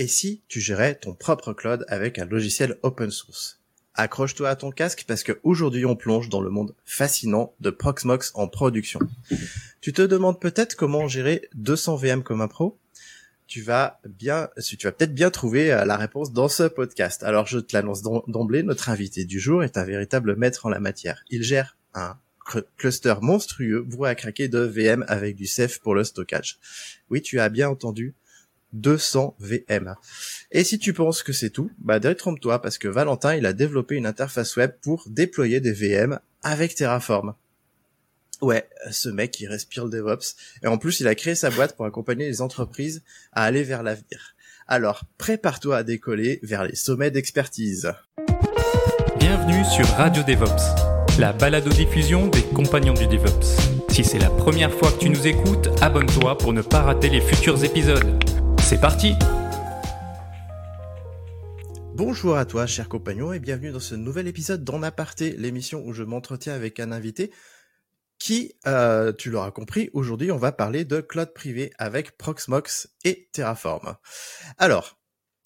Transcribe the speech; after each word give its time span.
Et 0.00 0.06
si 0.06 0.40
tu 0.48 0.60
gérais 0.62 0.94
ton 0.94 1.12
propre 1.12 1.52
cloud 1.52 1.84
avec 1.86 2.18
un 2.18 2.24
logiciel 2.24 2.78
open 2.82 3.10
source? 3.10 3.60
Accroche-toi 3.92 4.48
à 4.48 4.56
ton 4.56 4.70
casque 4.70 5.04
parce 5.06 5.22
qu'aujourd'hui 5.22 5.84
on 5.84 5.94
plonge 5.94 6.30
dans 6.30 6.40
le 6.40 6.48
monde 6.48 6.74
fascinant 6.86 7.52
de 7.60 7.68
Proxmox 7.68 8.32
en 8.32 8.48
production. 8.48 8.98
Tu 9.82 9.92
te 9.92 10.00
demandes 10.00 10.40
peut-être 10.40 10.74
comment 10.74 11.06
gérer 11.06 11.50
200 11.54 11.96
VM 11.96 12.22
comme 12.22 12.40
un 12.40 12.48
pro? 12.48 12.78
Tu 13.46 13.60
vas 13.60 14.00
bien, 14.08 14.48
tu 14.66 14.86
vas 14.86 14.92
peut-être 14.92 15.14
bien 15.14 15.28
trouver 15.28 15.70
euh, 15.70 15.84
la 15.84 15.98
réponse 15.98 16.32
dans 16.32 16.48
ce 16.48 16.62
podcast. 16.62 17.22
Alors 17.22 17.46
je 17.46 17.58
te 17.58 17.76
l'annonce 17.76 18.00
d'emblée, 18.00 18.62
notre 18.62 18.88
invité 18.88 19.26
du 19.26 19.38
jour 19.38 19.62
est 19.62 19.76
un 19.76 19.84
véritable 19.84 20.34
maître 20.34 20.64
en 20.64 20.70
la 20.70 20.80
matière. 20.80 21.22
Il 21.28 21.42
gère 21.42 21.76
un 21.92 22.16
cluster 22.78 23.14
monstrueux 23.20 23.84
voué 23.86 24.08
à 24.08 24.14
craquer 24.14 24.48
de 24.48 24.60
VM 24.60 25.04
avec 25.08 25.36
du 25.36 25.46
Ceph 25.46 25.78
pour 25.78 25.94
le 25.94 26.04
stockage. 26.04 26.58
Oui, 27.10 27.20
tu 27.22 27.38
as 27.38 27.50
bien 27.50 27.68
entendu, 27.68 28.14
200 28.72 29.36
VM. 29.38 29.94
Et 30.52 30.64
si 30.64 30.78
tu 30.78 30.92
penses 30.92 31.22
que 31.22 31.32
c'est 31.32 31.50
tout, 31.50 31.70
bah 31.78 31.98
détrompe-toi 31.98 32.60
parce 32.62 32.78
que 32.78 32.88
Valentin, 32.88 33.34
il 33.34 33.46
a 33.46 33.52
développé 33.52 33.96
une 33.96 34.06
interface 34.06 34.56
web 34.56 34.72
pour 34.82 35.04
déployer 35.08 35.60
des 35.60 35.72
VM 35.72 36.18
avec 36.42 36.74
Terraform. 36.74 37.34
Ouais, 38.40 38.68
ce 38.90 39.08
mec, 39.10 39.38
il 39.40 39.48
respire 39.48 39.84
le 39.84 39.90
DevOps. 39.90 40.34
Et 40.62 40.66
en 40.66 40.78
plus, 40.78 41.00
il 41.00 41.08
a 41.08 41.14
créé 41.14 41.34
sa 41.34 41.50
boîte 41.50 41.76
pour 41.76 41.84
accompagner 41.84 42.26
les 42.26 42.40
entreprises 42.40 43.02
à 43.32 43.44
aller 43.44 43.62
vers 43.62 43.82
l'avenir. 43.82 44.34
Alors, 44.66 45.04
prépare-toi 45.18 45.76
à 45.76 45.82
décoller 45.82 46.40
vers 46.42 46.64
les 46.64 46.74
sommets 46.74 47.10
d'expertise. 47.10 47.92
Bienvenue 49.18 49.64
sur 49.64 49.86
Radio 49.96 50.22
DevOps, 50.22 51.18
la 51.18 51.32
balado-diffusion 51.32 52.28
des 52.28 52.42
compagnons 52.42 52.94
du 52.94 53.06
DevOps. 53.06 53.58
Si 53.90 54.04
c'est 54.04 54.18
la 54.18 54.30
première 54.30 54.72
fois 54.72 54.90
que 54.92 55.00
tu 55.00 55.10
nous 55.10 55.26
écoutes, 55.26 55.68
abonne-toi 55.82 56.38
pour 56.38 56.52
ne 56.52 56.62
pas 56.62 56.80
rater 56.80 57.10
les 57.10 57.20
futurs 57.20 57.62
épisodes. 57.64 58.29
C'est 58.70 58.80
parti 58.80 59.14
Bonjour 61.96 62.36
à 62.36 62.44
toi, 62.44 62.68
chers 62.68 62.88
compagnons, 62.88 63.32
et 63.32 63.40
bienvenue 63.40 63.72
dans 63.72 63.80
ce 63.80 63.96
nouvel 63.96 64.28
épisode 64.28 64.62
d'En 64.62 64.84
Aparté, 64.84 65.32
l'émission 65.32 65.84
où 65.84 65.92
je 65.92 66.04
m'entretiens 66.04 66.54
avec 66.54 66.78
un 66.78 66.92
invité 66.92 67.32
qui, 68.20 68.54
euh, 68.68 69.12
tu 69.12 69.32
l'auras 69.32 69.50
compris, 69.50 69.90
aujourd'hui 69.92 70.30
on 70.30 70.36
va 70.36 70.52
parler 70.52 70.84
de 70.84 71.00
cloud 71.00 71.34
privé 71.34 71.72
avec 71.78 72.16
Proxmox 72.16 72.94
et 73.02 73.28
Terraform. 73.32 73.96
Alors, 74.56 75.00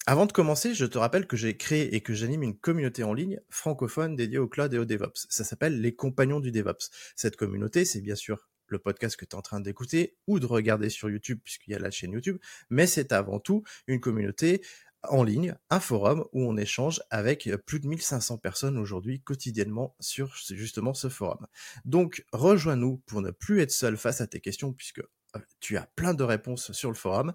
avant 0.05 0.27
de 0.27 0.33
commencer, 0.33 0.75
je 0.75 0.85
te 0.85 0.99
rappelle 0.99 1.27
que 1.27 1.39
j'ai 1.39 1.57
créé 1.57 1.95
et 1.95 2.03
que 2.03 2.13
j'anime 2.13 2.43
une 2.43 2.59
communauté 2.59 3.05
en 3.05 3.15
ligne 3.15 3.41
francophone 3.49 4.17
dédiée 4.17 4.37
au 4.37 4.49
cloud 4.49 4.75
et 4.75 4.79
au 4.79 4.85
DevOps. 4.85 5.29
Ça 5.31 5.45
s'appelle 5.45 5.81
les 5.81 5.95
compagnons 5.95 6.41
du 6.41 6.53
DevOps. 6.53 6.91
Cette 7.17 7.37
communauté, 7.37 7.87
c'est 7.87 8.03
bien 8.03 8.17
sûr 8.17 8.51
le 8.69 8.79
podcast 8.79 9.17
que 9.17 9.25
tu 9.25 9.31
es 9.31 9.35
en 9.35 9.43
train 9.43 9.61
d'écouter 9.61 10.17
ou 10.27 10.41
de 10.41 10.47
regarder 10.47 10.91
sur 10.91 11.11
YouTube 11.11 11.41
puisqu'il 11.43 11.73
y 11.73 11.75
a 11.75 11.79
la 11.79 11.91
chaîne 11.91 12.13
YouTube, 12.13 12.39
mais 12.71 12.87
c'est 12.87 13.13
avant 13.13 13.41
tout 13.41 13.63
une 13.87 14.01
communauté 14.01 14.63
en 15.09 15.23
ligne, 15.23 15.55
un 15.71 15.81
forum 15.81 16.25
où 16.33 16.43
on 16.43 16.57
échange 16.57 17.03
avec 17.11 17.51
plus 17.67 17.81
de 17.81 17.87
1500 17.87 18.39
personnes 18.39 18.79
aujourd'hui 18.79 19.21
quotidiennement 19.21 19.95
sur 20.01 20.35
justement 20.35 20.95
ce 20.95 21.09
forum. 21.09 21.47
Donc 21.85 22.25
rejoins-nous 22.33 22.99
pour 23.07 23.21
ne 23.21 23.31
plus 23.31 23.61
être 23.61 23.71
seul 23.71 23.97
face 23.97 24.21
à 24.21 24.27
tes 24.27 24.41
questions 24.41 24.73
puisque 24.73 25.01
euh, 25.01 25.41
tu 25.61 25.77
as 25.77 25.87
plein 25.95 26.15
de 26.15 26.23
réponses 26.23 26.73
sur 26.73 26.91
le 26.91 26.97
forum. 26.97 27.33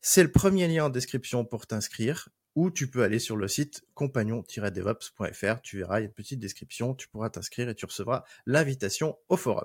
C'est 0.00 0.22
le 0.22 0.32
premier 0.32 0.68
lien 0.68 0.86
en 0.86 0.90
description 0.90 1.44
pour 1.44 1.66
t'inscrire 1.66 2.28
ou 2.54 2.70
tu 2.70 2.88
peux 2.88 3.02
aller 3.02 3.18
sur 3.18 3.36
le 3.36 3.48
site 3.48 3.84
compagnon-devops.fr, 3.94 5.60
tu 5.62 5.78
verras, 5.78 5.98
il 5.98 6.02
y 6.02 6.06
a 6.06 6.08
une 6.08 6.14
petite 6.14 6.38
description, 6.38 6.94
tu 6.94 7.08
pourras 7.08 7.30
t'inscrire 7.30 7.68
et 7.68 7.74
tu 7.74 7.84
recevras 7.84 8.24
l'invitation 8.46 9.18
au 9.28 9.36
forum. 9.36 9.64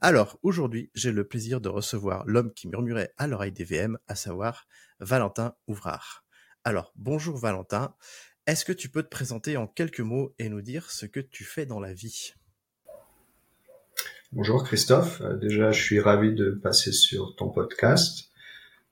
Alors, 0.00 0.38
aujourd'hui, 0.42 0.90
j'ai 0.94 1.12
le 1.12 1.26
plaisir 1.26 1.60
de 1.60 1.68
recevoir 1.68 2.24
l'homme 2.26 2.52
qui 2.52 2.68
murmurait 2.68 3.12
à 3.16 3.26
l'oreille 3.26 3.52
des 3.52 3.64
VM, 3.64 3.98
à 4.08 4.14
savoir 4.14 4.66
Valentin 5.00 5.54
Ouvrard. 5.66 6.24
Alors, 6.64 6.92
bonjour 6.96 7.36
Valentin, 7.36 7.94
est-ce 8.46 8.64
que 8.64 8.72
tu 8.72 8.88
peux 8.88 9.02
te 9.02 9.08
présenter 9.08 9.56
en 9.56 9.66
quelques 9.66 10.00
mots 10.00 10.34
et 10.38 10.48
nous 10.48 10.62
dire 10.62 10.90
ce 10.90 11.06
que 11.06 11.20
tu 11.20 11.44
fais 11.44 11.66
dans 11.66 11.80
la 11.80 11.92
vie? 11.92 12.34
Bonjour 14.32 14.62
Christophe, 14.62 15.20
euh, 15.22 15.36
déjà 15.36 15.72
je 15.72 15.82
suis 15.82 16.00
ravi 16.00 16.34
de 16.34 16.52
passer 16.52 16.92
sur 16.92 17.34
ton 17.36 17.48
podcast. 17.48 18.30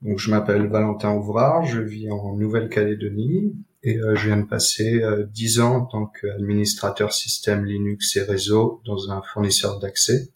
Donc 0.02 0.18
je 0.18 0.30
m'appelle 0.30 0.66
Valentin 0.68 1.14
Ouvrard, 1.14 1.64
je 1.64 1.80
vis 1.80 2.10
en 2.10 2.36
Nouvelle-Calédonie 2.36 3.54
et 3.82 3.98
euh, 3.98 4.16
je 4.16 4.26
viens 4.26 4.36
de 4.36 4.46
passer 4.46 5.02
euh, 5.02 5.24
dix 5.24 5.60
ans 5.60 5.76
en 5.76 5.86
tant 5.86 6.06
qu'administrateur 6.06 7.12
système 7.12 7.64
Linux 7.64 8.16
et 8.16 8.22
réseau 8.22 8.82
dans 8.84 9.10
un 9.10 9.22
fournisseur 9.22 9.78
d'accès. 9.78 10.32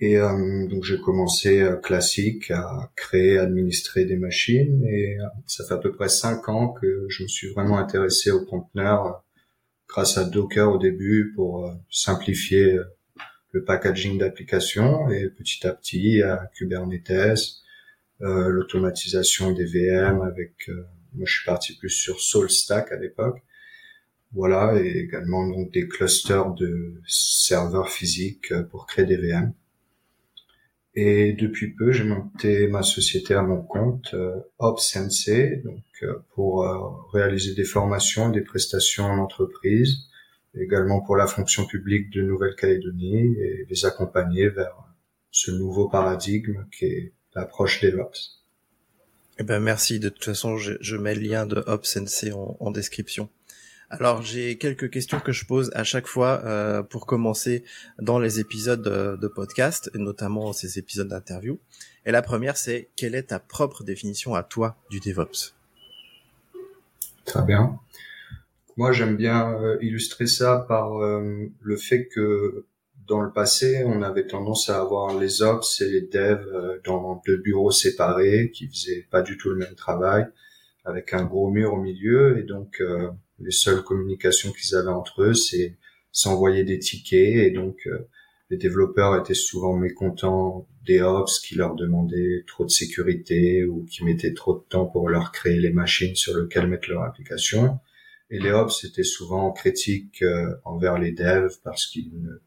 Et 0.00 0.16
euh, 0.16 0.66
donc 0.68 0.84
j'ai 0.84 1.00
commencé 1.00 1.66
classique 1.82 2.50
à 2.50 2.92
créer, 2.96 3.38
administrer 3.38 4.04
des 4.04 4.16
machines. 4.16 4.84
Et 4.84 5.18
ça 5.46 5.64
fait 5.64 5.74
à 5.74 5.78
peu 5.78 5.92
près 5.92 6.08
cinq 6.08 6.48
ans 6.48 6.68
que 6.68 7.06
je 7.08 7.24
me 7.24 7.28
suis 7.28 7.48
vraiment 7.52 7.78
intéressé 7.78 8.30
aux 8.30 8.44
conteneurs 8.44 9.24
grâce 9.88 10.18
à 10.18 10.24
Docker 10.24 10.70
au 10.70 10.78
début 10.78 11.32
pour 11.34 11.72
simplifier 11.90 12.78
le 13.52 13.64
packaging 13.64 14.18
d'applications 14.18 15.08
et 15.10 15.28
petit 15.28 15.66
à 15.66 15.72
petit 15.72 16.22
à 16.22 16.50
Kubernetes, 16.54 17.62
euh, 18.20 18.48
l'automatisation 18.48 19.52
des 19.52 19.64
VM 19.64 20.22
avec 20.22 20.68
euh, 20.68 20.86
moi 21.14 21.24
je 21.26 21.36
suis 21.36 21.46
parti 21.46 21.76
plus 21.76 21.90
sur 21.90 22.20
SoulStack 22.20 22.92
à 22.92 22.96
l'époque. 22.96 23.42
Voilà 24.32 24.78
et 24.80 24.98
également 24.98 25.48
donc 25.48 25.72
des 25.72 25.88
clusters 25.88 26.52
de 26.52 27.00
serveurs 27.06 27.88
physiques 27.90 28.52
euh, 28.52 28.62
pour 28.62 28.86
créer 28.86 29.06
des 29.06 29.16
VM 29.16 29.52
et 31.00 31.32
depuis 31.32 31.74
peu 31.74 31.92
j'ai 31.92 32.04
monté 32.04 32.66
ma 32.66 32.82
société 32.82 33.34
à 33.34 33.42
mon 33.42 33.62
compte 33.62 34.14
euh, 34.14 34.36
OpsNC 34.58 35.62
donc 35.64 35.82
pour 36.34 36.64
réaliser 37.12 37.54
des 37.54 37.64
formations 37.64 38.30
des 38.30 38.40
prestations 38.42 39.04
en 39.04 39.18
entreprise 39.18 40.08
également 40.56 41.00
pour 41.00 41.16
la 41.16 41.26
fonction 41.26 41.66
publique 41.66 42.10
de 42.10 42.22
Nouvelle-Calédonie 42.22 43.36
et 43.38 43.66
les 43.68 43.84
accompagner 43.84 44.48
vers 44.48 44.76
ce 45.30 45.50
nouveau 45.50 45.88
paradigme 45.88 46.64
qui 46.76 46.86
est 46.86 47.12
l'approche 47.34 47.80
DevOps. 47.82 48.42
Eh 49.38 49.44
ben 49.44 49.60
merci. 49.60 50.00
De 50.00 50.08
toute 50.08 50.24
façon, 50.24 50.56
je, 50.56 50.96
mets 50.96 51.14
le 51.14 51.20
lien 51.20 51.46
de 51.46 51.62
OpsNC 51.66 52.32
en, 52.34 52.56
en 52.58 52.70
description. 52.70 53.28
Alors 53.90 54.22
j'ai 54.22 54.58
quelques 54.58 54.90
questions 54.90 55.18
que 55.18 55.32
je 55.32 55.46
pose 55.46 55.70
à 55.74 55.82
chaque 55.82 56.06
fois 56.06 56.42
euh, 56.44 56.82
pour 56.82 57.06
commencer 57.06 57.64
dans 57.98 58.18
les 58.18 58.38
épisodes 58.38 58.82
de, 58.82 59.28
podcast, 59.28 59.90
notamment 59.94 60.52
ces 60.52 60.78
épisodes 60.78 61.08
d'interview. 61.08 61.58
Et 62.04 62.12
la 62.12 62.22
première, 62.22 62.56
c'est 62.56 62.90
quelle 62.96 63.14
est 63.14 63.24
ta 63.24 63.38
propre 63.38 63.84
définition 63.84 64.34
à 64.34 64.42
toi 64.42 64.76
du 64.90 65.00
DevOps? 65.00 65.54
Très 67.24 67.42
bien. 67.42 67.78
Moi, 68.76 68.92
j'aime 68.92 69.16
bien 69.16 69.52
euh, 69.54 69.78
illustrer 69.80 70.26
ça 70.26 70.64
par 70.68 71.02
euh, 71.02 71.50
le 71.60 71.76
fait 71.76 72.06
que 72.06 72.66
dans 73.08 73.22
le 73.22 73.32
passé, 73.32 73.82
on 73.86 74.02
avait 74.02 74.26
tendance 74.26 74.68
à 74.68 74.80
avoir 74.80 75.18
les 75.18 75.42
ops 75.42 75.80
et 75.80 75.88
les 75.88 76.02
devs 76.02 76.46
euh, 76.52 76.78
dans 76.84 77.22
deux 77.26 77.38
bureaux 77.38 77.70
séparés 77.70 78.50
qui 78.52 78.68
faisaient 78.68 79.06
pas 79.10 79.22
du 79.22 79.38
tout 79.38 79.48
le 79.48 79.56
même 79.56 79.74
travail, 79.74 80.26
avec 80.84 81.14
un 81.14 81.24
gros 81.24 81.50
mur 81.50 81.72
au 81.72 81.80
milieu. 81.80 82.38
Et 82.38 82.42
donc, 82.42 82.80
euh, 82.80 83.10
les 83.40 83.50
seules 83.50 83.82
communications 83.82 84.52
qu'ils 84.52 84.74
avaient 84.74 84.88
entre 84.88 85.22
eux, 85.22 85.34
c'est 85.34 85.76
s'envoyer 86.12 86.64
des 86.64 86.78
tickets. 86.78 87.36
Et 87.36 87.50
donc, 87.50 87.76
euh, 87.86 88.08
les 88.50 88.56
développeurs 88.56 89.20
étaient 89.20 89.34
souvent 89.34 89.76
mécontents 89.76 90.66
des 90.86 91.00
ops 91.00 91.38
qui 91.40 91.54
leur 91.54 91.74
demandaient 91.74 92.44
trop 92.46 92.64
de 92.64 92.70
sécurité 92.70 93.64
ou 93.64 93.84
qui 93.84 94.04
mettaient 94.04 94.34
trop 94.34 94.54
de 94.54 94.64
temps 94.68 94.86
pour 94.86 95.08
leur 95.08 95.32
créer 95.32 95.58
les 95.58 95.72
machines 95.72 96.14
sur 96.14 96.36
lesquelles 96.38 96.66
mettre 96.66 96.90
leur 96.90 97.02
application. 97.02 97.78
Et 98.30 98.38
les 98.38 98.50
ops 98.50 98.84
étaient 98.84 99.04
souvent 99.04 99.52
critiques 99.52 100.24
envers 100.64 100.98
les 100.98 101.12
devs 101.12 101.58
parce 101.62 101.86
qu'ils 101.86 102.10
ne 102.20 102.40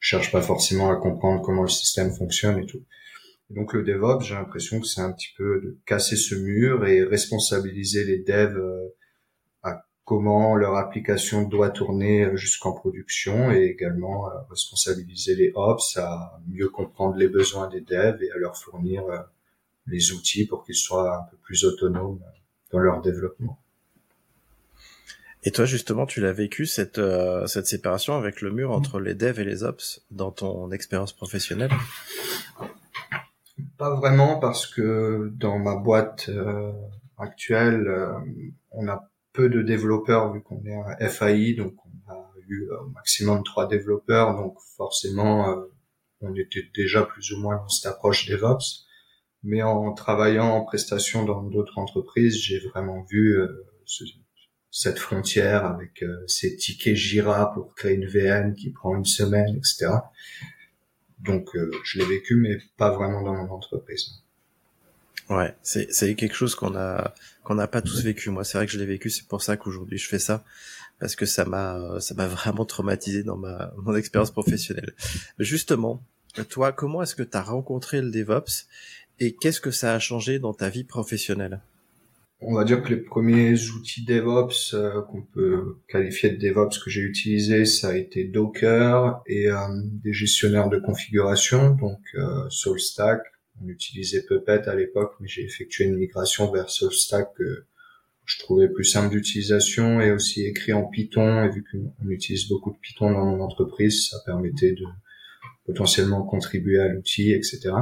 cherche 0.00 0.32
pas 0.32 0.40
forcément 0.40 0.90
à 0.90 0.96
comprendre 0.96 1.42
comment 1.42 1.62
le 1.62 1.68
système 1.68 2.10
fonctionne 2.10 2.58
et 2.58 2.66
tout. 2.66 2.84
donc 3.50 3.74
le 3.74 3.82
DevOps, 3.82 4.24
j'ai 4.24 4.34
l'impression 4.34 4.80
que 4.80 4.86
c'est 4.86 5.02
un 5.02 5.12
petit 5.12 5.32
peu 5.36 5.60
de 5.60 5.78
casser 5.84 6.16
ce 6.16 6.34
mur 6.34 6.86
et 6.86 7.04
responsabiliser 7.04 8.04
les 8.04 8.18
devs 8.18 8.56
euh, 8.56 8.88
comment 10.04 10.56
leur 10.56 10.76
application 10.76 11.42
doit 11.42 11.70
tourner 11.70 12.36
jusqu'en 12.36 12.72
production 12.72 13.52
et 13.52 13.64
également 13.64 14.28
responsabiliser 14.48 15.36
les 15.36 15.52
ops 15.54 15.96
à 15.96 16.40
mieux 16.48 16.68
comprendre 16.68 17.16
les 17.16 17.28
besoins 17.28 17.68
des 17.68 17.80
devs 17.80 18.22
et 18.22 18.30
à 18.32 18.36
leur 18.36 18.56
fournir 18.56 19.04
les 19.86 20.12
outils 20.12 20.46
pour 20.46 20.64
qu'ils 20.64 20.74
soient 20.74 21.16
un 21.16 21.22
peu 21.30 21.36
plus 21.36 21.64
autonomes 21.64 22.20
dans 22.72 22.78
leur 22.78 23.00
développement. 23.00 23.58
Et 25.42 25.52
toi, 25.52 25.64
justement, 25.64 26.04
tu 26.04 26.20
l'as 26.20 26.32
vécu 26.32 26.66
cette 26.66 26.98
euh, 26.98 27.46
cette 27.46 27.66
séparation 27.66 28.14
avec 28.14 28.42
le 28.42 28.50
mur 28.50 28.72
entre 28.72 29.00
les 29.00 29.14
devs 29.14 29.40
et 29.40 29.44
les 29.44 29.62
ops 29.64 30.04
dans 30.10 30.30
ton 30.30 30.70
expérience 30.70 31.14
professionnelle? 31.14 31.70
Pas 33.78 33.94
vraiment, 33.94 34.38
parce 34.38 34.66
que 34.66 35.32
dans 35.34 35.58
ma 35.58 35.76
boîte 35.76 36.28
euh, 36.28 36.72
actuelle, 37.16 37.88
euh, 37.88 38.12
on 38.70 38.86
a 38.88 39.09
de 39.48 39.62
développeurs 39.62 40.32
vu 40.32 40.42
qu'on 40.42 40.64
est 40.64 40.74
un 40.74 41.08
FAI, 41.08 41.54
donc 41.54 41.74
on 41.86 42.12
a 42.12 42.32
eu 42.48 42.68
au 42.70 42.88
maximum 42.90 43.42
trois 43.44 43.66
développeurs, 43.66 44.36
donc 44.36 44.56
forcément, 44.76 45.56
on 46.20 46.34
était 46.34 46.64
déjà 46.74 47.02
plus 47.02 47.32
ou 47.32 47.40
moins 47.40 47.56
dans 47.56 47.68
cette 47.68 47.86
approche 47.86 48.28
DevOps. 48.28 48.86
Mais 49.42 49.62
en 49.62 49.92
travaillant 49.94 50.50
en 50.50 50.64
prestation 50.64 51.24
dans 51.24 51.42
d'autres 51.42 51.78
entreprises, 51.78 52.36
j'ai 52.36 52.58
vraiment 52.58 53.06
vu 53.10 53.38
ce, 53.86 54.04
cette 54.70 54.98
frontière 54.98 55.66
avec 55.66 56.02
euh, 56.02 56.24
ces 56.26 56.56
tickets 56.56 56.94
Jira 56.94 57.52
pour 57.52 57.74
créer 57.74 57.94
une 57.94 58.06
VM 58.06 58.54
qui 58.54 58.70
prend 58.70 58.96
une 58.96 59.04
semaine, 59.04 59.56
etc. 59.56 59.88
Donc 61.18 61.54
euh, 61.56 61.70
je 61.84 61.98
l'ai 61.98 62.04
vécu, 62.06 62.36
mais 62.36 62.58
pas 62.76 62.90
vraiment 62.90 63.22
dans 63.22 63.34
mon 63.34 63.50
entreprise. 63.50 64.22
Ouais, 65.28 65.54
c'est 65.62 66.14
quelque 66.16 66.34
chose 66.34 66.56
qu'on 66.56 66.74
a 66.74 67.14
qu'on 67.50 67.56
n'a 67.56 67.66
pas 67.66 67.82
tous 67.82 68.04
vécu. 68.04 68.30
Moi, 68.30 68.44
c'est 68.44 68.58
vrai 68.58 68.66
que 68.66 68.70
je 68.70 68.78
l'ai 68.78 68.86
vécu. 68.86 69.10
C'est 69.10 69.26
pour 69.26 69.42
ça 69.42 69.56
qu'aujourd'hui 69.56 69.98
je 69.98 70.08
fais 70.08 70.20
ça 70.20 70.44
parce 71.00 71.16
que 71.16 71.26
ça 71.26 71.44
m'a 71.44 71.98
ça 71.98 72.14
m'a 72.14 72.28
vraiment 72.28 72.64
traumatisé 72.64 73.24
dans 73.24 73.36
ma 73.36 73.72
mon 73.84 73.96
expérience 73.96 74.30
professionnelle. 74.30 74.94
Justement, 75.40 76.00
toi, 76.48 76.70
comment 76.70 77.02
est-ce 77.02 77.16
que 77.16 77.24
tu 77.24 77.36
as 77.36 77.42
rencontré 77.42 78.02
le 78.02 78.12
DevOps 78.12 78.68
et 79.18 79.34
qu'est-ce 79.34 79.60
que 79.60 79.72
ça 79.72 79.94
a 79.94 79.98
changé 79.98 80.38
dans 80.38 80.54
ta 80.54 80.68
vie 80.68 80.84
professionnelle? 80.84 81.60
On 82.40 82.54
va 82.54 82.62
dire 82.62 82.84
que 82.84 82.90
les 82.90 82.98
premiers 82.98 83.60
outils 83.70 84.04
DevOps 84.04 84.74
euh, 84.74 85.02
qu'on 85.02 85.22
peut 85.22 85.78
qualifier 85.88 86.30
de 86.30 86.36
DevOps 86.36 86.78
que 86.84 86.88
j'ai 86.88 87.02
utilisés, 87.02 87.64
ça 87.64 87.88
a 87.88 87.96
été 87.96 88.22
Docker 88.24 89.22
et 89.26 89.48
euh, 89.48 89.56
des 90.04 90.12
gestionnaires 90.12 90.68
de 90.68 90.78
configuration, 90.78 91.70
donc 91.70 91.98
euh, 92.14 92.48
SoulStack. 92.48 93.20
On 93.62 93.68
utilisait 93.68 94.22
Puppet 94.22 94.68
à 94.68 94.74
l'époque, 94.74 95.14
mais 95.20 95.28
j'ai 95.28 95.44
effectué 95.44 95.84
une 95.84 95.96
migration 95.96 96.50
vers 96.50 96.70
SoulStack 96.70 97.34
que 97.34 97.64
je 98.24 98.38
trouvais 98.38 98.68
plus 98.68 98.84
simple 98.84 99.10
d'utilisation 99.10 100.00
et 100.00 100.12
aussi 100.12 100.46
écrit 100.46 100.72
en 100.72 100.84
Python. 100.84 101.44
Et 101.44 101.50
vu 101.50 101.64
qu'on 101.64 102.08
utilise 102.08 102.48
beaucoup 102.48 102.70
de 102.70 102.78
Python 102.78 103.10
dans 103.10 103.26
mon 103.26 103.40
entreprise, 103.40 104.08
ça 104.08 104.18
permettait 104.24 104.72
de 104.72 104.84
potentiellement 105.66 106.22
contribuer 106.22 106.80
à 106.80 106.88
l'outil, 106.88 107.32
etc. 107.32 107.72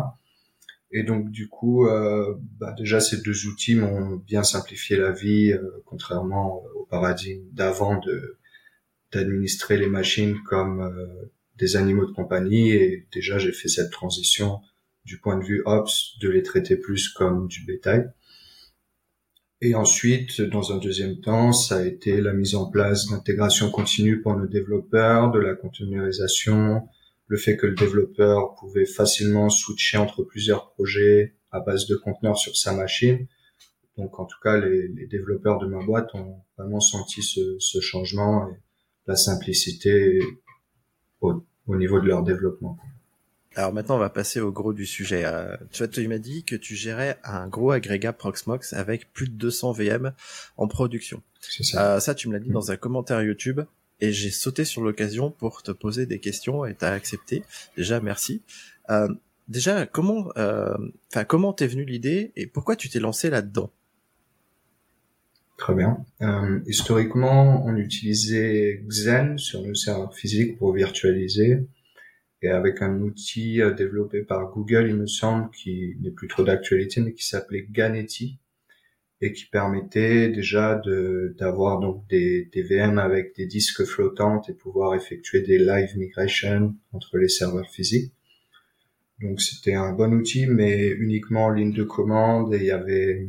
Et 0.90 1.02
donc 1.02 1.30
du 1.30 1.48
coup, 1.48 1.86
euh, 1.86 2.34
bah, 2.58 2.75
déjà 2.76 3.00
ces 3.00 3.20
deux 3.20 3.46
outils 3.46 3.75
m'ont 3.75 4.16
bien 4.16 4.42
simplifié 4.42 4.96
la 4.96 5.12
vie, 5.12 5.52
euh, 5.52 5.82
contrairement 5.84 6.62
au 6.75 6.86
paradigme 6.86 7.44
d'avant 7.52 7.98
de 7.98 8.38
d'administrer 9.12 9.78
les 9.78 9.88
machines 9.88 10.36
comme 10.44 10.80
euh, 10.82 11.30
des 11.56 11.76
animaux 11.76 12.06
de 12.06 12.12
compagnie. 12.12 12.70
Et 12.70 13.06
déjà 13.12 13.38
j'ai 13.38 13.52
fait 13.52 13.69
cette 13.69 13.90
transition 13.90 14.60
du 15.08 15.19
point 15.19 15.38
de 15.38 15.44
vue 15.44 15.62
ops 15.64 16.19
de 16.20 16.28
les 16.28 16.43
traiter 16.43 16.76
plus 16.76 17.08
comme 17.08 17.49
du 17.49 17.64
bétail. 17.64 18.10
Et 19.60 19.75
ensuite, 19.75 20.40
dans 20.43 20.72
un 20.72 20.76
deuxième 20.76 21.20
temps, 21.20 21.52
ça 21.52 21.78
a 21.78 21.84
été 21.84 22.20
la 22.20 22.32
mise 22.32 22.55
en 22.55 22.70
place 22.70 23.08
d'intégration 23.08 23.70
continue 23.70 24.20
pour 24.20 24.37
nos 24.37 24.46
développeurs, 24.46 25.32
de 25.32 25.40
la 25.40 25.55
containerisation, 25.55 26.87
le 27.26 27.37
fait 27.37 27.56
que 27.56 27.66
le 27.66 27.75
développeur 27.75 28.55
pouvait 28.55 28.87
facilement 28.87 29.49
switcher 29.49 29.96
entre 29.96 30.22
plusieurs 30.22 30.70
projets 30.70 31.34
à 31.50 31.61
base 31.61 31.87
de 31.87 31.96
conteneurs 31.96 32.38
sur 32.38 32.56
sa 32.56 32.72
machine. 32.72 33.26
Donc 33.96 34.20
en 34.20 34.26
tout 34.26 34.38
cas, 34.43 34.58
les, 34.58 35.06
développeurs 35.06 35.58
de 35.58 35.66
ma 35.66 35.84
boîte 35.84 36.14
ont 36.14 36.37
vraiment 36.56 36.81
senti 36.81 37.22
ce, 37.22 37.81
changement 37.81 38.49
et 38.49 38.56
la 39.06 39.16
simplicité 39.16 40.20
au, 41.20 41.43
niveau 41.66 42.00
de 42.00 42.06
leur 42.06 42.22
développement. 42.22 42.78
Alors 43.58 43.72
maintenant, 43.72 43.96
on 43.96 43.99
va 43.99 44.08
passer 44.08 44.38
au 44.38 44.52
gros 44.52 44.72
du 44.72 44.87
sujet. 44.87 45.25
Euh, 45.25 45.56
tu, 45.72 45.82
tu 45.88 46.06
m'as 46.06 46.19
dit 46.19 46.44
que 46.44 46.55
tu 46.55 46.76
gérais 46.76 47.19
un 47.25 47.49
gros 47.49 47.72
agrégat 47.72 48.12
Proxmox 48.12 48.72
avec 48.72 49.12
plus 49.12 49.26
de 49.26 49.32
200 49.32 49.72
VM 49.72 50.12
en 50.58 50.69
production. 50.69 51.22
C'est 51.40 51.64
ça. 51.64 51.96
Euh, 51.96 51.99
ça, 51.99 52.14
tu 52.14 52.28
me 52.28 52.34
l'as 52.34 52.38
dit 52.38 52.50
dans 52.50 52.70
un 52.70 52.76
commentaire 52.76 53.20
YouTube 53.20 53.60
et 54.00 54.12
j'ai 54.12 54.31
sauté 54.31 54.64
sur 54.64 54.81
l'occasion 54.81 55.32
pour 55.32 55.64
te 55.64 55.72
poser 55.72 56.06
des 56.06 56.20
questions 56.20 56.64
et 56.66 56.75
t'as 56.76 56.93
accepté. 56.93 57.43
Déjà, 57.76 57.99
merci. 58.00 58.43
Euh, 58.90 59.08
déjà, 59.49 59.87
comment, 59.87 60.28
euh, 60.37 60.76
enfin, 61.11 61.25
comment 61.25 61.52
t'es 61.52 61.66
venu 61.66 61.84
l'idée 61.84 62.31
et 62.37 62.46
pourquoi 62.46 62.76
tu 62.76 62.88
t'es 62.88 63.00
lancé 63.00 63.28
là-dedans? 63.28 63.72
Très 65.56 65.75
bien. 65.75 66.04
Euh, 66.22 66.61
historiquement, 66.69 67.66
on 67.66 67.75
utilisait 67.75 68.84
Xen 68.87 69.37
sur 69.37 69.62
nos 69.62 69.75
serveurs 69.75 70.14
physiques 70.14 70.56
pour 70.58 70.72
virtualiser 70.75 71.66
et 72.43 72.49
avec 72.49 72.82
un 72.82 73.00
outil 73.00 73.61
euh, 73.61 73.73
développé 73.73 74.23
par 74.23 74.50
Google, 74.52 74.87
il 74.88 74.96
me 74.96 75.06
semble, 75.06 75.50
qui 75.50 75.96
n'est 76.00 76.11
plus 76.11 76.29
trop 76.29 76.44
d'actualité, 76.44 77.00
mais 77.00 77.12
qui 77.12 77.26
s'appelait 77.26 77.67
Ganeti, 77.70 78.38
et 79.20 79.32
qui 79.32 79.46
permettait 79.46 80.29
déjà 80.29 80.76
de 80.76 81.35
d'avoir 81.38 81.81
donc 81.81 82.06
des, 82.08 82.44
des 82.52 82.62
VM 82.62 82.99
avec 82.99 83.35
des 83.37 83.46
disques 83.46 83.85
flottants 83.85 84.43
et 84.49 84.52
pouvoir 84.52 84.94
effectuer 84.94 85.40
des 85.40 85.58
live 85.58 85.96
migration 85.96 86.76
entre 86.93 87.19
les 87.19 87.29
serveurs 87.29 87.69
physiques. 87.70 88.12
Donc 89.20 89.40
c'était 89.40 89.75
un 89.75 89.93
bon 89.93 90.12
outil, 90.14 90.46
mais 90.46 90.88
uniquement 90.88 91.46
en 91.46 91.50
ligne 91.50 91.73
de 91.73 91.82
commande 91.82 92.55
et 92.55 92.58
il 92.58 92.67
y 92.67 92.70
avait, 92.70 93.29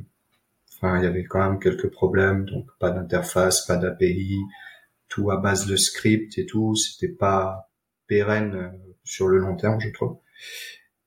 enfin 0.76 1.00
il 1.00 1.04
y 1.04 1.08
avait 1.08 1.24
quand 1.24 1.40
même 1.40 1.60
quelques 1.60 1.90
problèmes, 1.90 2.46
donc 2.46 2.68
pas 2.80 2.92
d'interface, 2.92 3.66
pas 3.66 3.78
d'API, 3.78 4.38
tout 5.08 5.32
à 5.32 5.38
base 5.38 5.66
de 5.66 5.76
script 5.76 6.38
et 6.38 6.46
tout, 6.46 6.76
c'était 6.76 7.08
pas 7.08 7.72
pérenne 8.08 8.56
euh, 8.56 8.88
sur 9.10 9.28
le 9.28 9.40
long 9.40 9.56
terme, 9.56 9.80
je 9.82 9.90
trouve. 9.90 10.18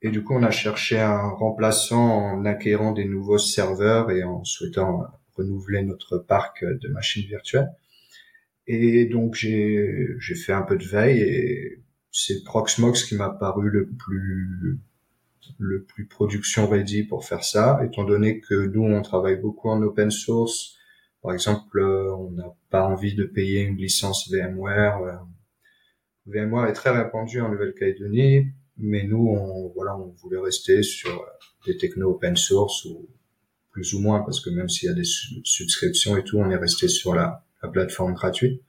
Et 0.01 0.09
du 0.09 0.23
coup, 0.23 0.35
on 0.35 0.43
a 0.43 0.51
cherché 0.51 0.99
un 0.99 1.29
remplaçant 1.29 2.33
en 2.33 2.45
acquérant 2.45 2.91
des 2.91 3.05
nouveaux 3.05 3.37
serveurs 3.37 4.11
et 4.11 4.23
en 4.23 4.43
souhaitant 4.43 5.05
renouveler 5.37 5.81
notre 5.83 6.17
parc 6.17 6.65
de 6.65 6.89
machines 6.89 7.25
virtuelles. 7.25 7.71
Et 8.67 9.05
donc, 9.05 9.35
j'ai, 9.35 10.07
j'ai 10.19 10.35
fait 10.35 10.51
un 10.51 10.63
peu 10.63 10.75
de 10.75 10.83
veille 10.83 11.21
et 11.21 11.81
c'est 12.11 12.43
Proxmox 12.43 13.05
qui 13.05 13.15
m'a 13.15 13.29
paru 13.29 13.69
le 13.69 13.87
plus, 13.87 14.79
le 15.57 15.83
plus 15.83 16.05
production 16.05 16.67
ready 16.67 17.03
pour 17.03 17.25
faire 17.25 17.43
ça, 17.43 17.79
étant 17.85 18.03
donné 18.03 18.41
que 18.41 18.67
nous, 18.67 18.83
on 18.83 19.01
travaille 19.01 19.37
beaucoup 19.37 19.69
en 19.69 19.81
open 19.81 20.11
source. 20.11 20.75
Par 21.21 21.33
exemple, 21.33 21.81
on 21.81 22.31
n'a 22.31 22.53
pas 22.69 22.83
envie 22.83 23.15
de 23.15 23.23
payer 23.23 23.61
une 23.61 23.77
licence 23.77 24.29
VMware. 24.29 25.25
VMware 26.25 26.67
est 26.67 26.73
très 26.73 26.91
répandu 26.91 27.41
en 27.41 27.49
Nouvelle-Calédonie 27.49 28.53
mais 28.77 29.03
nous, 29.03 29.27
on, 29.27 29.69
voilà, 29.69 29.97
on 29.97 30.13
voulait 30.21 30.39
rester 30.39 30.83
sur 30.83 31.25
des 31.65 31.77
technos 31.77 32.11
open 32.11 32.35
source 32.35 32.85
ou 32.85 33.07
plus 33.71 33.93
ou 33.93 33.99
moins, 33.99 34.21
parce 34.21 34.39
que 34.39 34.49
même 34.49 34.69
s'il 34.69 34.87
y 34.87 34.91
a 34.91 34.95
des 34.95 35.03
subscriptions 35.03 36.17
et 36.17 36.23
tout, 36.23 36.37
on 36.37 36.49
est 36.51 36.55
resté 36.55 36.87
sur 36.87 37.15
la, 37.15 37.43
la, 37.61 37.69
plateforme 37.69 38.13
gratuite. 38.13 38.61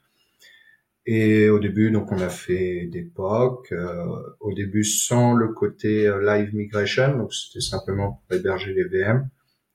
Et 1.06 1.50
au 1.50 1.58
début, 1.58 1.90
donc, 1.90 2.10
on 2.12 2.18
a 2.20 2.30
fait 2.30 2.86
des 2.86 3.02
POC, 3.02 3.72
euh, 3.72 4.06
au 4.40 4.54
début 4.54 4.84
sans 4.84 5.34
le 5.34 5.48
côté 5.48 6.06
euh, 6.06 6.24
live 6.24 6.54
migration, 6.54 7.18
donc 7.18 7.34
c'était 7.34 7.60
simplement 7.60 8.22
pour 8.26 8.38
héberger 8.38 8.72
les 8.72 8.84
VM. 8.84 9.28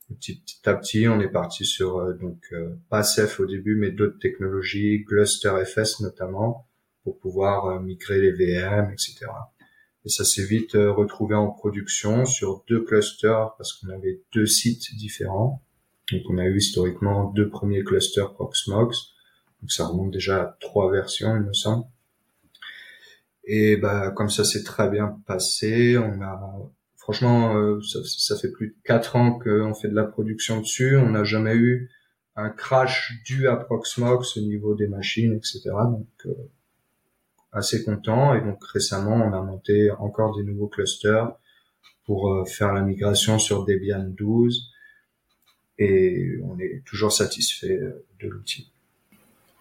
petit, 0.09 0.41
à 0.65 0.73
petit, 0.73 1.07
on 1.07 1.19
est 1.19 1.29
parti 1.29 1.65
sur 1.65 1.99
euh, 1.99 2.13
donc 2.13 2.39
euh, 2.51 2.75
pas 2.89 3.03
Ceph 3.03 3.39
au 3.39 3.45
début, 3.45 3.75
mais 3.75 3.91
d'autres 3.91 4.17
technologies, 4.17 5.05
FS 5.05 5.99
notamment, 5.99 6.65
pour 7.03 7.19
pouvoir 7.19 7.81
migrer 7.81 8.19
les 8.19 8.31
VM, 8.31 8.91
etc. 8.91 9.27
Et 10.05 10.09
ça 10.09 10.23
s'est 10.23 10.45
vite 10.45 10.75
euh, 10.75 10.91
retrouvé 10.91 11.35
en 11.35 11.49
production 11.49 12.25
sur 12.25 12.63
deux 12.67 12.83
clusters 12.83 13.53
parce 13.57 13.73
qu'on 13.73 13.89
avait 13.89 14.21
deux 14.33 14.45
sites 14.45 14.95
différents. 14.95 15.61
Donc 16.11 16.21
on 16.29 16.37
a 16.37 16.45
eu 16.45 16.57
historiquement 16.57 17.31
deux 17.31 17.49
premiers 17.49 17.83
clusters 17.83 18.33
Proxmox. 18.33 19.13
Donc 19.61 19.71
ça 19.71 19.85
remonte 19.87 20.11
déjà 20.11 20.41
à 20.41 20.57
trois 20.61 20.91
versions, 20.91 21.35
il 21.35 21.43
me 21.43 21.53
semble. 21.53 21.85
Et 23.43 23.77
bah 23.77 24.11
comme 24.11 24.29
ça 24.29 24.45
s'est 24.45 24.63
très 24.63 24.89
bien 24.89 25.21
passé, 25.25 25.97
on 25.97 26.21
a 26.21 26.39
franchement 26.95 27.57
euh, 27.57 27.81
ça, 27.81 28.37
fait 28.37 28.51
plus 28.51 28.69
de 28.69 28.75
quatre 28.83 29.15
ans 29.15 29.37
qu'on 29.37 29.73
fait 29.73 29.89
de 29.89 29.95
la 29.95 30.05
production 30.05 30.61
dessus. 30.61 30.95
On 30.95 31.09
n'a 31.09 31.25
jamais 31.25 31.55
eu 31.55 31.91
un 32.35 32.49
crash 32.49 33.21
dû 33.25 33.47
à 33.47 33.57
Proxmox 33.57 34.37
au 34.37 34.41
niveau 34.41 34.75
des 34.75 34.87
machines, 34.87 35.33
etc. 35.33 35.61
Donc 35.89 36.07
euh, 36.25 36.33
assez 37.51 37.83
content 37.83 38.35
et 38.35 38.41
donc 38.41 38.63
récemment 38.63 39.15
on 39.15 39.33
a 39.33 39.41
monté 39.41 39.91
encore 39.91 40.37
des 40.37 40.43
nouveaux 40.43 40.67
clusters 40.67 41.31
pour 42.05 42.33
euh, 42.33 42.45
faire 42.45 42.73
la 42.73 42.81
migration 42.81 43.39
sur 43.39 43.65
Debian 43.65 44.03
12 44.03 44.71
et 45.77 46.39
on 46.43 46.59
est 46.59 46.83
toujours 46.85 47.11
satisfait 47.11 47.79
euh, 47.79 48.05
de 48.21 48.27
l'outil. 48.27 48.71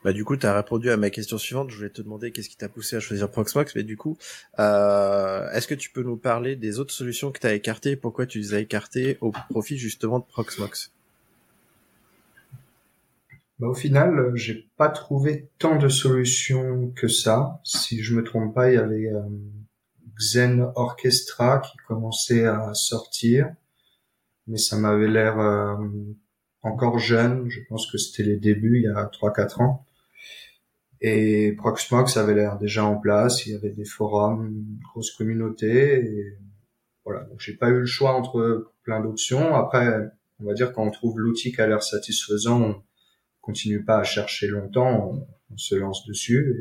Bah 0.04 0.12
du 0.12 0.24
coup, 0.24 0.36
tu 0.36 0.46
as 0.46 0.54
répondu 0.54 0.90
à 0.90 0.96
ma 0.96 1.10
question 1.10 1.38
suivante. 1.38 1.70
Je 1.70 1.76
voulais 1.76 1.90
te 1.90 2.00
demander 2.02 2.30
qu'est-ce 2.30 2.48
qui 2.48 2.56
t'a 2.56 2.68
poussé 2.68 2.96
à 2.96 3.00
choisir 3.00 3.30
Proxmox, 3.30 3.74
mais 3.74 3.82
du 3.82 3.96
coup, 3.96 4.16
euh, 4.58 5.50
est-ce 5.50 5.66
que 5.66 5.74
tu 5.74 5.90
peux 5.90 6.02
nous 6.02 6.16
parler 6.16 6.54
des 6.56 6.78
autres 6.78 6.94
solutions 6.94 7.32
que 7.32 7.40
tu 7.40 7.46
as 7.46 7.54
écartées 7.54 7.90
et 7.92 7.96
pourquoi 7.96 8.26
tu 8.26 8.38
les 8.38 8.54
as 8.54 8.60
écartées 8.60 9.18
au 9.20 9.32
profit 9.50 9.76
justement 9.76 10.20
de 10.20 10.24
Proxmox? 10.24 10.92
Bah, 13.58 13.68
Au 13.68 13.74
final, 13.74 14.32
j'ai 14.34 14.70
pas 14.76 14.88
trouvé 14.88 15.50
tant 15.58 15.76
de 15.76 15.88
solutions 15.88 16.90
que 16.96 17.08
ça. 17.08 17.60
Si 17.64 18.02
je 18.02 18.14
me 18.14 18.24
trompe 18.24 18.54
pas, 18.54 18.70
il 18.70 18.74
y 18.74 18.78
avait 18.78 19.06
euh, 19.06 19.22
Xen 20.18 20.72
Orchestra 20.74 21.60
qui 21.60 21.76
commençait 21.86 22.46
à 22.46 22.74
sortir, 22.74 23.52
mais 24.46 24.58
ça 24.58 24.76
m'avait 24.76 25.08
l'air 25.08 25.38
euh, 25.38 25.76
encore 26.62 26.98
jeune. 26.98 27.48
Je 27.50 27.60
pense 27.68 27.90
que 27.90 27.98
c'était 27.98 28.24
les 28.24 28.36
débuts, 28.36 28.78
il 28.78 28.84
y 28.84 28.88
a 28.88 29.04
3-4 29.06 29.62
ans. 29.62 29.84
Et 31.00 31.52
Proxmox 31.56 32.16
avait 32.16 32.34
l'air 32.34 32.58
déjà 32.58 32.84
en 32.84 32.96
place, 32.96 33.46
il 33.46 33.52
y 33.52 33.54
avait 33.54 33.70
des 33.70 33.84
forums, 33.84 34.46
une 34.46 34.78
grosse 34.90 35.12
communauté. 35.12 36.04
Et 36.04 36.38
voilà, 37.04 37.24
donc 37.24 37.38
j'ai 37.40 37.54
pas 37.54 37.68
eu 37.68 37.80
le 37.80 37.86
choix 37.86 38.14
entre 38.14 38.72
plein 38.82 39.00
d'options. 39.00 39.54
Après, 39.54 40.10
on 40.40 40.46
va 40.46 40.54
dire 40.54 40.72
quand 40.72 40.84
on 40.84 40.90
trouve 40.90 41.20
l'outil 41.20 41.52
qui 41.52 41.60
a 41.60 41.68
l'air 41.68 41.82
satisfaisant, 41.82 42.82
continue 43.48 43.82
pas 43.82 44.00
à 44.00 44.04
chercher 44.04 44.48
longtemps, 44.48 45.26
on, 45.50 45.56
se 45.56 45.74
lance 45.74 46.06
dessus. 46.06 46.54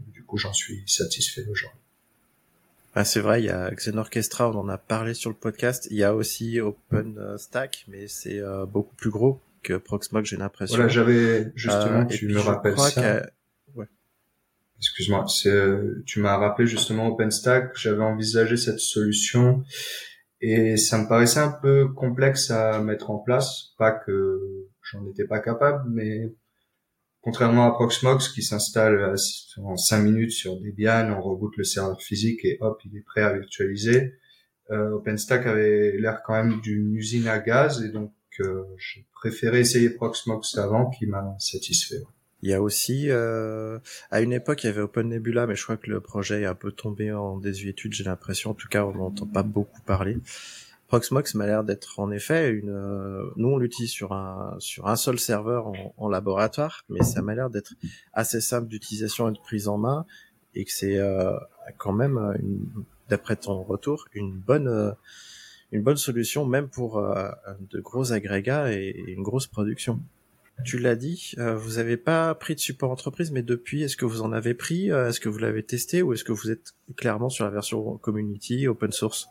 Et 0.00 0.10
du 0.10 0.24
coup, 0.24 0.36
j'en 0.36 0.52
suis 0.52 0.82
satisfait 0.84 1.46
aujourd'hui. 1.48 1.78
Ah, 2.96 3.04
c'est 3.04 3.20
vrai, 3.20 3.40
il 3.40 3.44
y 3.44 3.50
a 3.50 3.70
Xenorchestra, 3.70 4.50
on 4.50 4.58
en 4.58 4.68
a 4.68 4.78
parlé 4.78 5.14
sur 5.14 5.30
le 5.30 5.36
podcast. 5.36 5.86
Il 5.92 5.96
y 5.96 6.02
a 6.02 6.16
aussi 6.16 6.58
OpenStack, 6.58 7.84
mais 7.86 8.08
c'est 8.08 8.40
euh, 8.40 8.66
beaucoup 8.66 8.96
plus 8.96 9.10
gros 9.10 9.40
que 9.62 9.74
Proxmox, 9.74 10.28
j'ai 10.28 10.36
l'impression. 10.36 10.74
Voilà, 10.74 10.88
j'avais 10.88 11.52
justement, 11.54 12.00
euh, 12.00 12.06
tu 12.06 12.26
me 12.26 12.40
rappelles 12.40 12.76
ça. 12.76 13.22
Excuse-moi, 14.78 15.24
c'est, 15.28 15.50
euh, 15.50 16.02
tu 16.04 16.18
m'as 16.18 16.36
rappelé 16.36 16.66
justement 16.66 17.06
OpenStack, 17.08 17.76
j'avais 17.76 18.02
envisagé 18.02 18.56
cette 18.56 18.78
solution 18.80 19.64
et 20.40 20.76
ça 20.76 20.98
me 20.98 21.08
paraissait 21.08 21.40
un 21.40 21.50
peu 21.50 21.88
complexe 21.88 22.50
à 22.50 22.80
mettre 22.80 23.10
en 23.10 23.18
place, 23.18 23.74
pas 23.76 23.90
que 23.90 24.68
j'en 24.90 25.06
étais 25.06 25.26
pas 25.26 25.40
capable, 25.40 25.88
mais 25.90 26.32
contrairement 27.20 27.66
à 27.66 27.72
Proxmox 27.72 28.28
qui 28.28 28.42
s'installe 28.42 29.14
en 29.58 29.76
5 29.76 29.98
minutes 30.00 30.32
sur 30.32 30.58
Debian, 30.60 31.12
on 31.18 31.20
reboot 31.20 31.56
le 31.56 31.64
serveur 31.64 32.00
physique 32.00 32.44
et 32.44 32.58
hop, 32.60 32.80
il 32.84 32.96
est 32.96 33.02
prêt 33.02 33.22
à 33.22 33.32
virtualiser. 33.32 34.14
Euh, 34.70 34.92
OpenStack 34.92 35.46
avait 35.46 35.96
l'air 35.98 36.22
quand 36.24 36.34
même 36.34 36.60
d'une 36.60 36.94
usine 36.94 37.26
à 37.26 37.38
gaz 37.38 37.82
et 37.82 37.88
donc 37.88 38.12
euh, 38.40 38.64
j'ai 38.76 39.06
préféré 39.14 39.60
essayer 39.60 39.90
Proxmox 39.90 40.58
avant 40.58 40.90
qui 40.90 41.06
m'a 41.06 41.34
satisfait. 41.38 42.02
Il 42.42 42.50
y 42.50 42.54
a 42.54 42.62
aussi, 42.62 43.10
euh, 43.10 43.78
à 44.10 44.20
une 44.20 44.32
époque, 44.32 44.62
il 44.62 44.68
y 44.68 44.70
avait 44.70 44.80
Open 44.80 45.08
Nebula, 45.08 45.48
mais 45.48 45.56
je 45.56 45.64
crois 45.64 45.76
que 45.76 45.90
le 45.90 46.00
projet 46.00 46.42
est 46.42 46.46
un 46.46 46.54
peu 46.54 46.70
tombé 46.70 47.10
en 47.10 47.36
désuétude, 47.36 47.94
j'ai 47.94 48.04
l'impression. 48.04 48.50
En 48.50 48.54
tout 48.54 48.68
cas, 48.68 48.84
on 48.84 48.92
n'entend 48.92 49.26
pas 49.26 49.42
beaucoup 49.42 49.80
parler. 49.82 50.18
Proxmox 50.88 51.34
m'a 51.34 51.46
l'air 51.46 51.64
d'être 51.64 52.00
en 52.00 52.10
effet 52.10 52.48
une. 52.48 52.70
Euh, 52.70 53.30
nous, 53.36 53.48
on 53.48 53.58
l'utilise 53.58 53.90
sur 53.90 54.12
un 54.12 54.56
sur 54.58 54.88
un 54.88 54.96
seul 54.96 55.18
serveur 55.18 55.70
en, 55.98 56.08
laboratoire, 56.08 56.84
mais 56.88 57.02
ça 57.02 57.20
m'a 57.20 57.34
l'air 57.34 57.50
d'être 57.50 57.74
assez 58.14 58.40
simple 58.40 58.68
d'utilisation 58.68 59.28
et 59.28 59.32
de 59.32 59.38
prise 59.38 59.68
en 59.68 59.76
main, 59.76 60.06
et 60.54 60.64
que 60.64 60.72
c'est 60.72 60.96
euh, 60.96 61.36
quand 61.76 61.92
même, 61.92 62.34
d'après 63.10 63.36
ton 63.36 63.62
retour, 63.62 64.06
une 64.14 64.32
bonne 64.32 64.68
euh, 64.68 64.92
une 65.72 65.82
bonne 65.82 65.98
solution, 65.98 66.46
même 66.46 66.68
pour 66.68 66.96
euh, 66.98 67.28
de 67.70 67.80
gros 67.80 68.12
agrégats 68.12 68.72
et 68.72 69.04
une 69.08 69.22
grosse 69.22 69.46
production. 69.46 70.00
Tu 70.64 70.78
l'as 70.78 70.96
dit, 70.96 71.34
vous 71.36 71.74
n'avez 71.74 71.96
pas 71.96 72.34
pris 72.34 72.56
de 72.56 72.60
support 72.60 72.90
entreprise, 72.90 73.30
mais 73.30 73.42
depuis, 73.42 73.84
est-ce 73.84 73.96
que 73.96 74.06
vous 74.06 74.22
en 74.22 74.32
avez 74.32 74.54
pris 74.54 74.88
Est-ce 74.88 75.20
que 75.20 75.28
vous 75.28 75.38
l'avez 75.38 75.62
testé 75.62 76.02
ou 76.02 76.12
est-ce 76.14 76.24
que 76.24 76.32
vous 76.32 76.50
êtes 76.50 76.72
clairement 76.96 77.28
sur 77.28 77.44
la 77.44 77.52
version 77.52 77.96
community, 77.98 78.66
open 78.66 78.90
source? 78.90 79.28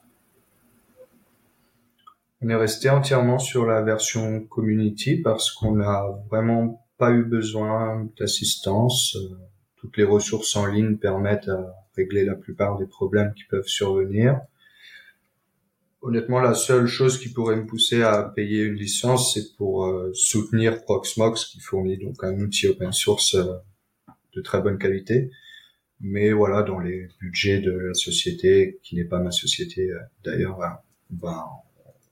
On 2.39 2.50
est 2.50 2.56
resté 2.56 2.89
entièrement 2.91 3.39
sur 3.39 3.65
la 3.65 3.82
version 3.82 4.41
community 4.41 5.17
parce 5.17 5.51
qu'on 5.51 5.75
n'a 5.75 6.06
vraiment 6.29 6.86
pas 7.00 7.12
eu 7.12 7.24
besoin 7.24 8.08
d'assistance. 8.20 9.15
Euh, 9.15 9.36
toutes 9.77 9.98
les 9.98 10.03
ressources 10.03 10.56
en 10.56 10.67
ligne 10.67 10.98
permettent 10.98 11.50
à 11.50 11.74
régler 11.96 12.25
la 12.25 12.36
plupart 12.36 12.77
des 12.77 12.86
problèmes 12.86 13.34
qui 13.34 13.44
peuvent 13.46 13.67
survenir. 13.67 14.39
Honnêtement, 16.03 16.39
la 16.39 16.53
seule 16.53 16.86
chose 16.86 17.20
qui 17.20 17.29
pourrait 17.29 17.56
me 17.56 17.65
pousser 17.65 18.03
à 18.03 18.22
payer 18.22 18.62
une 18.63 18.75
licence, 18.75 19.34
c'est 19.34 19.56
pour 19.56 19.88
euh, 19.88 20.12
soutenir 20.13 20.84
Proxmox, 20.84 21.46
qui 21.46 21.60
fournit 21.60 21.98
donc 21.98 22.24
un 22.24 22.39
outil 22.39 22.67
open 22.67 22.91
source 22.91 23.34
euh, 23.34 23.56
de 24.36 24.41
très 24.41 24.62
bonne 24.62 24.77
qualité. 24.77 25.32
Mais 26.01 26.32
voilà, 26.32 26.62
dans 26.62 26.77
les 26.77 27.08
budgets 27.20 27.62
de 27.62 27.72
la 27.72 27.96
société, 27.96 28.79
qui 28.84 28.96
n'est 28.96 29.06
pas 29.06 29.20
ma 29.20 29.32
société 29.32 29.89
d'ailleurs, 30.24 30.60
ben, 31.10 31.44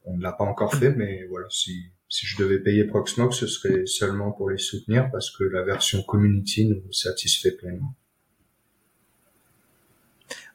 on 0.05 0.17
ne 0.17 0.23
l'a 0.23 0.31
pas 0.31 0.43
encore 0.43 0.73
fait, 0.75 0.91
mais 0.91 1.25
voilà, 1.29 1.47
si, 1.49 1.85
si 2.09 2.25
je 2.25 2.37
devais 2.37 2.59
payer 2.59 2.85
Proxmox, 2.85 3.35
ce 3.37 3.47
serait 3.47 3.85
seulement 3.85 4.31
pour 4.31 4.49
les 4.49 4.57
soutenir 4.57 5.09
parce 5.11 5.35
que 5.35 5.43
la 5.43 5.63
version 5.63 6.03
community 6.03 6.67
nous 6.67 6.91
satisfait 6.91 7.51
pleinement. 7.51 7.95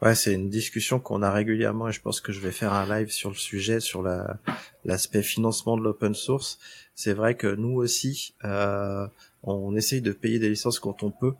Ouais, 0.02 0.14
c'est 0.14 0.32
une 0.32 0.48
discussion 0.48 0.98
qu'on 0.98 1.22
a 1.22 1.30
régulièrement 1.30 1.88
et 1.88 1.92
je 1.92 2.00
pense 2.00 2.20
que 2.20 2.32
je 2.32 2.40
vais 2.40 2.52
faire 2.52 2.72
un 2.72 2.86
live 2.86 3.10
sur 3.10 3.28
le 3.28 3.36
sujet, 3.36 3.80
sur 3.80 4.02
la, 4.02 4.38
l'aspect 4.84 5.22
financement 5.22 5.76
de 5.76 5.82
l'open 5.82 6.14
source. 6.14 6.58
C'est 6.94 7.12
vrai 7.12 7.34
que 7.36 7.54
nous 7.54 7.74
aussi, 7.74 8.34
euh, 8.44 9.06
on 9.42 9.76
essaye 9.76 10.00
de 10.00 10.12
payer 10.12 10.38
des 10.38 10.48
licences 10.48 10.80
quand 10.80 11.02
on 11.02 11.10
peut 11.10 11.34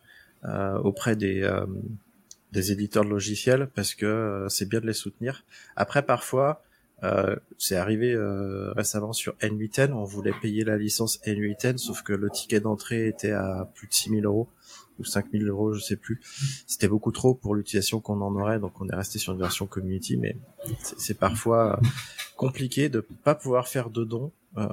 euh, 0.45 0.79
auprès 0.79 1.17
des, 1.17 1.43
euh, 1.43 1.67
des 2.53 2.73
éditeurs 2.73 3.05
de 3.05 3.11
logiciels 3.11 3.69
parce 3.75 3.95
que 3.95 4.07
euh, 4.07 4.49
c'est 4.49 4.69
bien 4.69 4.81
de 4.81 4.87
les 4.87 4.93
soutenir. 4.93 5.45
Après, 5.77 6.03
parfois, 6.03 6.63
euh, 7.03 7.37
c'est 7.59 7.77
arrivé 7.77 8.13
euh, 8.13 8.73
récemment 8.73 9.13
sur 9.13 9.35
N8N, 9.41 9.93
on 9.93 10.05
voulait 10.05 10.35
payer 10.43 10.65
la 10.65 10.77
licence 10.77 11.21
N8N, 11.25 11.79
sauf 11.79 12.03
que 12.03 12.13
le 12.13 12.31
ticket 12.31 12.61
d'entrée 12.61 13.09
était 13.09 13.33
à 13.33 13.71
plus 13.75 13.89
de 13.89 13.95
6000 13.95 14.27
euros 14.27 14.49
ou 15.01 15.05
5000 15.05 15.49
euros, 15.49 15.73
je 15.73 15.81
sais 15.81 15.97
plus. 15.97 16.21
C'était 16.67 16.89
beaucoup 16.89 17.11
trop 17.11 17.35
pour 17.35 17.55
l'utilisation 17.55 18.01
qu'on 18.01 18.21
en 18.21 18.35
aurait, 18.37 18.61
donc 18.61 18.81
on 18.81 18.89
est 18.89 18.95
resté 18.95 19.19
sur 19.19 19.33
une 19.33 19.39
version 19.39 19.67
community, 19.67 20.17
mais 20.17 20.37
c'est 20.97 21.19
parfois 21.19 21.79
euh, 21.79 21.87
compliqué 22.37 22.89
de 22.89 23.01
pas 23.01 23.35
pouvoir 23.35 23.67
faire 23.67 23.91
de 23.91 24.05
dons 24.05 24.31
euh, 24.59 24.69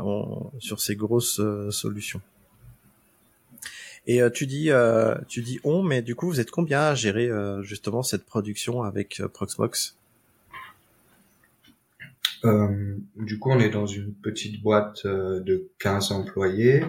sur 0.59 0.81
ces 0.81 0.95
grosses 0.95 1.39
euh, 1.39 1.71
solutions. 1.71 2.21
Et 4.09 4.21
tu 4.33 4.47
dis, 4.47 4.69
tu 5.27 5.41
dis 5.41 5.59
on, 5.65 5.83
mais 5.83 6.01
du 6.01 6.15
coup, 6.15 6.27
vous 6.27 6.39
êtes 6.39 6.49
combien 6.49 6.79
à 6.79 6.95
gérer 6.95 7.29
justement 7.61 8.03
cette 8.03 8.23
production 8.23 8.83
avec 8.83 9.21
Proxmox? 9.33 9.97
Du 12.43 13.39
coup, 13.39 13.51
on 13.51 13.59
est 13.59 13.69
dans 13.69 13.87
une 13.87 14.13
petite 14.13 14.61
boîte 14.61 15.05
de 15.05 15.71
15 15.79 16.11
employés. 16.11 16.83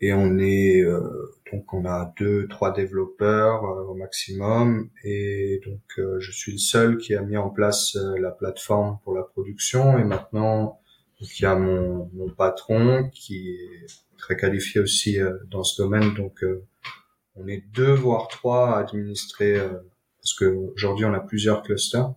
Et 0.00 0.12
on 0.12 0.38
est 0.38 0.82
euh, 0.82 1.34
donc 1.50 1.72
on 1.72 1.86
a 1.86 2.12
deux 2.18 2.46
trois 2.48 2.72
développeurs 2.72 3.64
euh, 3.64 3.84
au 3.84 3.94
maximum. 3.94 4.90
Et 5.04 5.60
donc 5.64 5.80
euh, 5.98 6.20
je 6.20 6.32
suis 6.32 6.52
le 6.52 6.58
seul 6.58 6.98
qui 6.98 7.14
a 7.14 7.22
mis 7.22 7.36
en 7.36 7.48
place 7.48 7.96
la 8.18 8.30
plateforme 8.30 8.98
pour 9.04 9.14
la 9.14 9.22
production. 9.22 9.98
Et 9.98 10.04
maintenant 10.04 10.80
il 11.20 11.40
y 11.40 11.46
a 11.46 11.54
mon, 11.56 12.10
mon 12.12 12.28
patron 12.28 13.08
qui 13.10 13.50
est 13.50 13.86
très 14.18 14.36
qualifié 14.36 14.82
aussi 14.82 15.18
dans 15.50 15.64
ce 15.64 15.80
domaine. 15.80 16.12
Donc 16.14 16.44
on 17.36 17.48
est 17.48 17.64
deux 17.72 17.94
voire 17.94 18.28
trois 18.28 18.76
à 18.76 18.80
administrer 18.80 19.58
parce 20.20 20.34
que 20.34 20.44
aujourd'hui 20.74 21.06
on 21.06 21.14
a 21.14 21.20
plusieurs 21.20 21.62
clusters. 21.62 22.12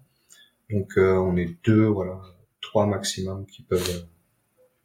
Donc 0.70 0.98
on 0.98 1.38
est 1.38 1.56
deux 1.64 1.86
voilà 1.86 2.20
trois 2.70 2.86
maximum 2.86 3.48
qui 3.48 3.64
peuvent 3.64 4.06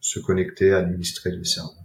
se 0.00 0.19
connecter 0.19 0.73
administrer 0.73 1.31
les 1.31 1.45
serveurs. 1.45 1.85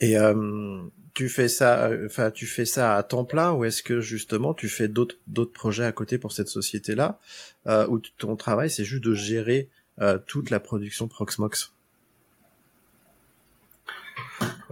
Et 0.00 0.18
euh, 0.18 0.82
tu 1.14 1.28
fais 1.28 1.48
ça, 1.48 1.86
euh, 1.86 2.06
enfin 2.06 2.32
tu 2.32 2.46
fais 2.46 2.64
ça 2.64 2.96
à 2.96 3.02
temps 3.04 3.24
plein 3.24 3.52
ou 3.52 3.64
est-ce 3.64 3.84
que 3.84 4.00
justement 4.00 4.54
tu 4.54 4.68
fais 4.68 4.88
d'autres 4.88 5.16
d'autres 5.28 5.52
projets 5.52 5.84
à 5.84 5.92
côté 5.92 6.18
pour 6.18 6.32
cette 6.32 6.48
société-là 6.48 7.20
euh, 7.68 7.86
où 7.86 8.00
ton 8.00 8.34
travail 8.34 8.70
c'est 8.70 8.84
juste 8.84 9.04
de 9.04 9.14
gérer 9.14 9.68
euh, 10.00 10.18
toute 10.26 10.50
la 10.50 10.58
production 10.58 11.06
Proxmox? 11.06 11.72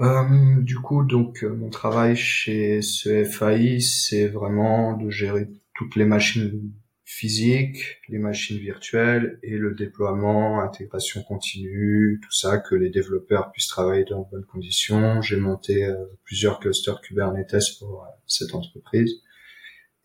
Euh, 0.01 0.61
Du 0.63 0.79
coup, 0.81 1.05
donc 1.05 1.45
mon 1.45 1.71
travail 1.71 2.17
chez 2.17 2.83
ce 2.83 3.25
FAI, 3.25 3.81
c'est 3.81 4.27
vraiment 4.27 4.97
de 4.97 5.09
gérer 5.11 5.49
toutes 5.75 5.95
les 5.95 6.05
machines 6.05 6.73
physique, 7.09 8.03
les 8.11 8.19
machines 8.19 8.59
virtuelles 8.59 9.39
et 9.43 9.57
le 9.57 9.75
déploiement, 9.75 10.61
intégration 10.61 11.23
continue, 11.23 12.21
tout 12.23 12.31
ça, 12.31 12.59
que 12.59 12.75
les 12.75 12.91
développeurs 12.91 13.51
puissent 13.51 13.69
travailler 13.69 14.05
dans 14.05 14.25
de 14.25 14.31
bonnes 14.31 14.45
conditions. 14.45 15.23
J'ai 15.23 15.39
monté 15.39 15.87
euh, 15.87 15.97
plusieurs 16.25 16.61
clusters 16.61 17.01
Kubernetes 17.01 17.79
pour 17.79 18.03
euh, 18.03 18.09
cette 18.27 18.55
entreprise. 18.55 19.23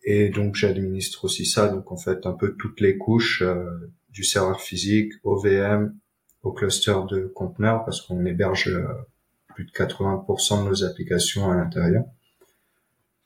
Et 0.02 0.30
donc 0.30 0.54
j'administre 0.54 1.26
aussi 1.26 1.44
ça, 1.44 1.68
donc 1.68 1.92
en 1.92 1.98
fait 1.98 2.24
un 2.24 2.32
peu 2.32 2.56
toutes 2.56 2.80
les 2.80 2.96
couches 2.96 3.42
euh, 3.42 3.92
du 4.08 4.24
serveur 4.24 4.62
physique, 4.62 5.12
au 5.24 5.38
VM, 5.38 5.94
au 6.42 6.52
cluster 6.52 6.96
de 7.10 7.26
conteneurs, 7.26 7.84
parce 7.84 8.00
qu'on 8.00 8.24
héberge 8.24 8.74
plus 9.54 9.66
de 9.66 9.70
80% 9.72 10.64
de 10.64 10.68
nos 10.70 10.84
applications 10.84 11.50
à 11.50 11.54
l'intérieur. 11.54 12.04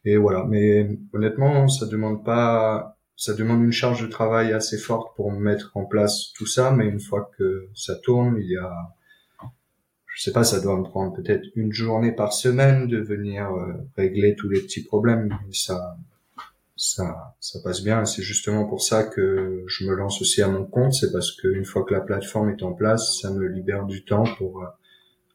Et 0.04 0.16
voilà. 0.16 0.44
Mais 0.48 0.98
honnêtement, 1.12 1.68
ça 1.68 1.86
demande 1.86 2.24
pas, 2.24 2.97
ça 3.18 3.34
demande 3.34 3.64
une 3.64 3.72
charge 3.72 4.00
de 4.00 4.06
travail 4.06 4.52
assez 4.52 4.78
forte 4.78 5.16
pour 5.16 5.32
mettre 5.32 5.72
en 5.74 5.84
place 5.84 6.32
tout 6.34 6.46
ça. 6.46 6.70
Mais 6.70 6.86
une 6.86 7.00
fois 7.00 7.30
que 7.36 7.68
ça 7.74 7.96
tourne, 7.96 8.38
il 8.40 8.52
y 8.52 8.56
a, 8.56 8.72
je 10.06 10.22
sais 10.22 10.32
pas, 10.32 10.44
ça 10.44 10.60
doit 10.60 10.78
me 10.78 10.84
prendre 10.84 11.12
peut-être 11.16 11.44
une 11.56 11.72
journée 11.72 12.12
par 12.12 12.32
semaine 12.32 12.86
de 12.86 12.98
venir 12.98 13.50
euh, 13.50 13.72
régler 13.96 14.36
tous 14.36 14.48
les 14.48 14.60
petits 14.60 14.84
problèmes. 14.84 15.36
Mais 15.44 15.52
ça, 15.52 15.98
ça, 16.76 17.34
ça 17.40 17.58
passe 17.64 17.82
bien. 17.82 18.04
C'est 18.04 18.22
justement 18.22 18.66
pour 18.66 18.82
ça 18.82 19.02
que 19.02 19.64
je 19.66 19.84
me 19.84 19.96
lance 19.96 20.22
aussi 20.22 20.40
à 20.40 20.48
mon 20.48 20.64
compte. 20.64 20.94
C'est 20.94 21.10
parce 21.10 21.32
qu'une 21.32 21.64
fois 21.64 21.82
que 21.82 21.94
la 21.94 22.00
plateforme 22.00 22.50
est 22.50 22.62
en 22.62 22.72
place, 22.72 23.18
ça 23.20 23.32
me 23.32 23.48
libère 23.48 23.84
du 23.84 24.04
temps 24.04 24.32
pour 24.38 24.62
euh, 24.62 24.66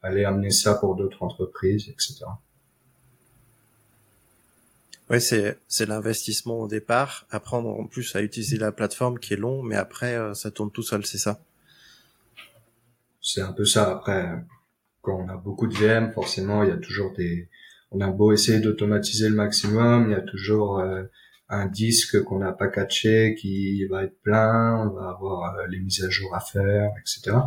aller 0.02 0.24
amener 0.24 0.52
ça 0.52 0.76
pour 0.76 0.96
d'autres 0.96 1.22
entreprises, 1.22 1.90
etc. 1.90 2.24
Oui, 5.10 5.20
c'est 5.20 5.58
c'est 5.68 5.86
l'investissement 5.86 6.62
au 6.62 6.68
départ, 6.68 7.26
apprendre 7.30 7.70
en 7.70 7.88
plus 7.88 8.16
à 8.16 8.22
utiliser 8.22 8.58
la 8.58 8.72
plateforme 8.72 9.20
qui 9.20 9.34
est 9.34 9.38
long, 9.38 9.62
mais 9.62 9.76
après 9.76 10.16
euh, 10.16 10.34
ça 10.34 10.50
tourne 10.50 10.72
tout 10.72 10.82
seul, 10.82 11.06
c'est 11.06 11.18
ça. 11.18 11.42
C'est 13.22 13.42
un 13.42 13.54
peu 13.54 13.66
ça. 13.66 13.92
Après, 13.92 14.30
quand 15.02 15.20
on 15.20 15.30
a 15.30 15.36
beaucoup 15.36 15.68
de 15.68 15.74
VM, 15.74 16.12
forcément, 16.14 16.64
il 16.64 16.70
y 16.70 16.72
a 16.72 16.78
toujours 16.78 17.14
des. 17.14 17.50
On 17.92 18.02
a 18.02 18.10
beau 18.10 18.32
essayer 18.32 18.60
d'automatiser 18.60 19.30
le 19.30 19.36
maximum, 19.36 20.10
il 20.10 20.12
y 20.14 20.16
a 20.16 20.22
toujours 20.22 20.80
euh, 20.80 21.04
un 21.50 21.68
disque 21.68 22.24
qu'on 22.24 22.40
n'a 22.40 22.54
pas 22.54 22.70
catché 22.70 23.36
qui 23.36 23.86
va 23.86 24.04
être 24.04 24.20
plein, 24.22 24.88
on 24.88 24.94
va 24.94 25.10
avoir 25.10 25.56
euh, 25.56 25.68
les 25.68 25.80
mises 25.80 26.04
à 26.04 26.10
jour 26.10 26.34
à 26.34 26.40
faire, 26.40 26.92
etc. 27.00 27.38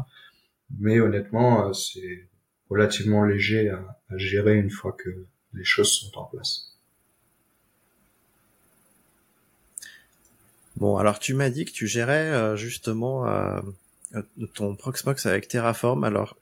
Mais 0.79 1.01
honnêtement, 1.01 1.73
c'est 1.73 2.29
relativement 2.69 3.25
léger 3.25 3.71
à, 3.71 3.99
à 4.11 4.17
gérer 4.19 4.57
une 4.57 4.71
fois 4.71 4.93
que 4.93 5.27
les 5.55 5.65
choses 5.65 5.91
sont 5.91 6.19
en 6.19 6.25
place. 6.25 6.76
Bon, 10.77 10.99
alors 10.99 11.19
tu 11.19 11.33
m'as 11.33 11.49
dit 11.49 11.65
que 11.65 11.71
tu 11.71 11.87
gérais 11.87 12.31
euh, 12.31 12.55
justement 12.55 13.27
euh, 13.27 13.61
euh, 14.15 14.23
ton 14.55 14.77
Proxmox 14.77 15.25
avec 15.25 15.49
Terraform. 15.49 16.05
Alors, 16.05 16.37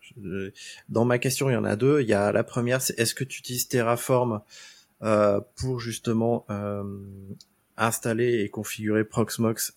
dans 0.89 1.05
ma 1.05 1.19
question, 1.19 1.51
il 1.51 1.53
y 1.53 1.57
en 1.57 1.65
a 1.65 1.77
deux. 1.77 2.01
Il 2.01 2.09
y 2.09 2.15
a 2.15 2.33
la 2.33 2.43
première, 2.43 2.83
c'est 2.83 2.99
est-ce 2.99 3.15
que 3.15 3.25
tu 3.25 3.39
utilises 3.41 3.69
Terraform 3.69 4.41
pour 5.57 5.81
justement 5.81 6.47
installer 7.77 8.41
et 8.41 8.49
configurer 8.49 9.05
Proxmox 9.05 9.75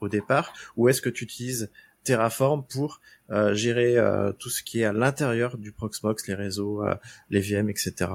au 0.00 0.08
départ, 0.08 0.52
ou 0.76 0.88
est-ce 0.88 1.00
que 1.00 1.08
tu 1.08 1.22
utilises 1.22 1.70
Terraform 2.02 2.64
pour 2.64 3.00
gérer 3.52 3.96
tout 4.40 4.50
ce 4.50 4.64
qui 4.64 4.80
est 4.80 4.84
à 4.84 4.92
l'intérieur 4.92 5.56
du 5.56 5.70
Proxmox, 5.70 6.26
les 6.26 6.34
réseaux, 6.34 6.82
les 7.30 7.40
VM, 7.40 7.70
etc. 7.70 8.10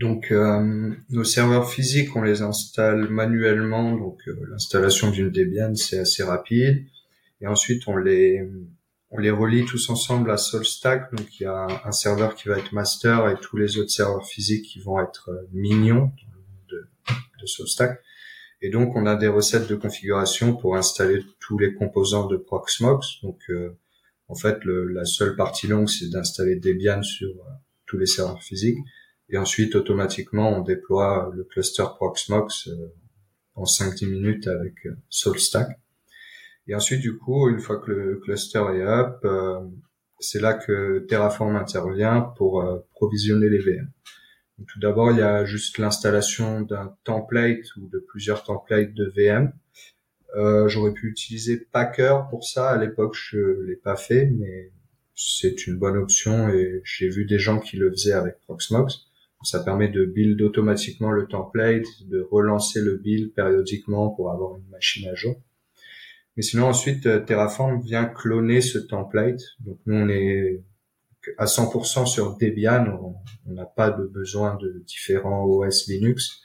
Donc 0.00 0.32
euh, 0.32 0.94
nos 1.10 1.24
serveurs 1.24 1.70
physiques, 1.70 2.16
on 2.16 2.22
les 2.22 2.40
installe 2.40 3.10
manuellement. 3.10 3.94
Donc 3.94 4.18
euh, 4.26 4.34
l'installation 4.48 5.10
d'une 5.10 5.28
Debian, 5.28 5.74
c'est 5.74 5.98
assez 5.98 6.22
rapide. 6.22 6.86
Et 7.42 7.46
ensuite, 7.46 7.86
on 7.86 7.98
les 7.98 8.48
on 9.10 9.18
les 9.18 9.30
relie 9.30 9.66
tous 9.66 9.90
ensemble 9.90 10.30
à 10.30 10.38
SolStack. 10.38 11.14
Donc 11.14 11.38
il 11.38 11.42
y 11.42 11.46
a 11.46 11.66
un 11.84 11.92
serveur 11.92 12.34
qui 12.34 12.48
va 12.48 12.56
être 12.56 12.72
master 12.72 13.28
et 13.28 13.34
tous 13.42 13.58
les 13.58 13.76
autres 13.76 13.90
serveurs 13.90 14.26
physiques 14.26 14.64
qui 14.64 14.80
vont 14.80 14.98
être 15.02 15.28
euh, 15.28 15.46
mignons 15.52 16.10
de, 16.70 16.88
de 17.38 17.46
SolStack. 17.46 18.00
Et 18.62 18.70
donc 18.70 18.96
on 18.96 19.04
a 19.04 19.16
des 19.16 19.28
recettes 19.28 19.68
de 19.68 19.76
configuration 19.76 20.56
pour 20.56 20.76
installer 20.76 21.22
tous 21.40 21.58
les 21.58 21.74
composants 21.74 22.26
de 22.26 22.38
Proxmox. 22.38 23.20
Donc 23.22 23.40
en 24.28 24.34
fait, 24.34 24.64
le, 24.64 24.86
la 24.88 25.04
seule 25.04 25.34
partie 25.34 25.66
longue, 25.66 25.88
c'est 25.88 26.08
d'installer 26.08 26.56
Debian 26.56 27.02
sur 27.02 27.34
tous 27.86 27.98
les 27.98 28.06
serveurs 28.06 28.42
physiques. 28.42 28.78
Et 29.30 29.38
ensuite, 29.38 29.74
automatiquement, 29.76 30.56
on 30.56 30.62
déploie 30.62 31.30
le 31.34 31.44
cluster 31.44 31.84
Proxmox 31.96 32.68
euh, 32.68 32.92
en 33.54 33.64
5-10 33.64 34.10
minutes 34.10 34.48
avec 34.48 34.86
euh, 34.86 34.96
SoulStack. 35.08 35.78
Et 36.66 36.74
ensuite, 36.74 37.00
du 37.00 37.16
coup, 37.16 37.48
une 37.48 37.60
fois 37.60 37.78
que 37.78 37.90
le 37.90 38.16
cluster 38.18 38.62
est 38.74 38.82
up, 38.82 39.18
euh, 39.24 39.60
c'est 40.18 40.40
là 40.40 40.54
que 40.54 41.06
Terraform 41.08 41.56
intervient 41.56 42.20
pour 42.20 42.62
provisionner 42.92 43.48
les 43.48 43.58
VM. 43.58 43.90
tout 44.68 44.78
d'abord, 44.78 45.10
il 45.12 45.16
y 45.16 45.22
a 45.22 45.46
juste 45.46 45.78
l'installation 45.78 46.60
d'un 46.60 46.94
template 47.04 47.74
ou 47.76 47.88
de 47.88 47.98
plusieurs 47.98 48.44
templates 48.44 48.92
de 48.92 49.10
VM. 49.16 49.52
Euh, 50.36 50.68
J'aurais 50.68 50.92
pu 50.92 51.08
utiliser 51.08 51.58
Packer 51.58 52.18
pour 52.30 52.44
ça. 52.44 52.70
À 52.70 52.78
l'époque, 52.78 53.14
je 53.14 53.62
l'ai 53.66 53.76
pas 53.76 53.96
fait, 53.96 54.26
mais 54.26 54.70
c'est 55.14 55.66
une 55.66 55.76
bonne 55.76 55.96
option 55.96 56.48
et 56.48 56.80
j'ai 56.84 57.08
vu 57.08 57.24
des 57.24 57.38
gens 57.38 57.58
qui 57.58 57.76
le 57.76 57.90
faisaient 57.90 58.12
avec 58.12 58.40
Proxmox. 58.40 59.09
Ça 59.42 59.60
permet 59.60 59.88
de 59.88 60.04
build 60.04 60.40
automatiquement 60.42 61.10
le 61.10 61.26
template, 61.26 61.86
de 62.06 62.20
relancer 62.30 62.80
le 62.80 62.96
build 62.96 63.32
périodiquement 63.32 64.10
pour 64.10 64.30
avoir 64.30 64.56
une 64.56 64.68
machine 64.70 65.08
à 65.08 65.14
jour. 65.14 65.36
Mais 66.36 66.42
sinon 66.42 66.66
ensuite 66.66 67.06
euh, 67.06 67.20
Terraform 67.20 67.80
vient 67.80 68.04
cloner 68.04 68.60
ce 68.60 68.78
template. 68.78 69.40
Donc 69.60 69.78
nous 69.86 69.96
on 69.96 70.08
est 70.08 70.62
à 71.38 71.44
100% 71.44 72.06
sur 72.06 72.36
Debian, 72.36 73.14
on 73.46 73.52
n'a 73.52 73.66
pas 73.66 73.90
de 73.90 74.04
besoin 74.04 74.56
de 74.56 74.82
différents 74.86 75.44
OS 75.44 75.88
Linux. 75.88 76.40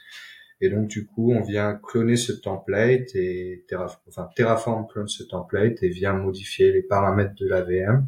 Et 0.61 0.69
donc 0.69 0.87
du 0.87 1.05
coup, 1.05 1.33
on 1.33 1.41
vient 1.41 1.75
cloner 1.75 2.15
ce 2.15 2.31
template 2.31 3.13
et 3.15 3.65
Terraform, 3.67 4.01
enfin, 4.07 4.29
Terraform 4.35 4.87
clone 4.87 5.07
ce 5.07 5.23
template 5.23 5.83
et 5.83 5.89
vient 5.89 6.13
modifier 6.13 6.71
les 6.71 6.81
paramètres 6.81 7.35
de 7.35 7.47
la 7.47 7.61
VM 7.61 8.07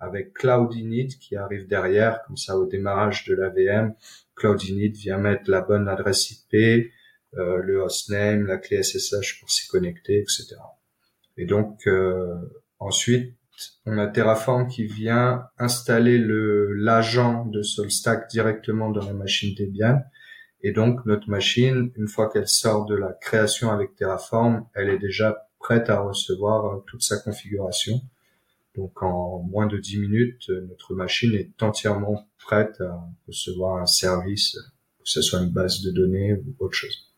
avec 0.00 0.32
Cloud 0.34 0.74
Init 0.74 1.18
qui 1.18 1.36
arrive 1.36 1.66
derrière, 1.66 2.22
comme 2.26 2.36
ça 2.36 2.56
au 2.56 2.66
démarrage 2.66 3.24
de 3.24 3.34
la 3.34 3.48
VM, 3.48 3.94
Cloud 4.36 4.62
Init 4.62 4.90
vient 4.90 5.18
mettre 5.18 5.50
la 5.50 5.60
bonne 5.60 5.88
adresse 5.88 6.30
IP, 6.30 6.92
euh, 7.34 7.58
le 7.62 7.82
hostname, 7.82 8.46
la 8.46 8.56
clé 8.56 8.82
SSH 8.82 9.40
pour 9.40 9.50
s'y 9.50 9.68
connecter, 9.68 10.20
etc. 10.20 10.56
Et 11.36 11.44
donc 11.44 11.86
euh, 11.86 12.34
ensuite, 12.78 13.34
on 13.86 13.98
a 13.98 14.06
Terraform 14.06 14.68
qui 14.68 14.84
vient 14.84 15.48
installer 15.58 16.18
le 16.18 16.72
l'agent 16.74 17.44
de 17.46 17.62
SolStack 17.62 18.30
directement 18.30 18.90
dans 18.90 19.04
la 19.04 19.12
machine 19.12 19.54
Debian. 19.54 20.00
Et 20.62 20.72
donc 20.72 21.04
notre 21.06 21.28
machine, 21.28 21.90
une 21.96 22.08
fois 22.08 22.30
qu'elle 22.30 22.48
sort 22.48 22.86
de 22.86 22.96
la 22.96 23.12
création 23.12 23.70
avec 23.70 23.94
Terraform, 23.96 24.66
elle 24.74 24.88
est 24.88 24.98
déjà 24.98 25.48
prête 25.58 25.90
à 25.90 26.00
recevoir 26.00 26.66
euh, 26.66 26.84
toute 26.86 27.02
sa 27.02 27.18
configuration. 27.18 28.00
Donc 28.78 29.02
en 29.02 29.40
moins 29.40 29.66
de 29.66 29.76
10 29.76 29.98
minutes, 29.98 30.50
euh, 30.50 30.64
notre 30.68 30.94
machine 30.94 31.34
est 31.34 31.60
entièrement 31.60 32.28
prête 32.38 32.80
à 32.80 33.04
recevoir 33.26 33.82
un 33.82 33.86
service, 33.86 34.56
que 34.98 35.04
ce 35.04 35.20
soit 35.20 35.40
une 35.40 35.50
base 35.50 35.82
de 35.82 35.90
données 35.90 36.34
ou 36.34 36.54
autre 36.60 36.74
chose. 36.74 37.12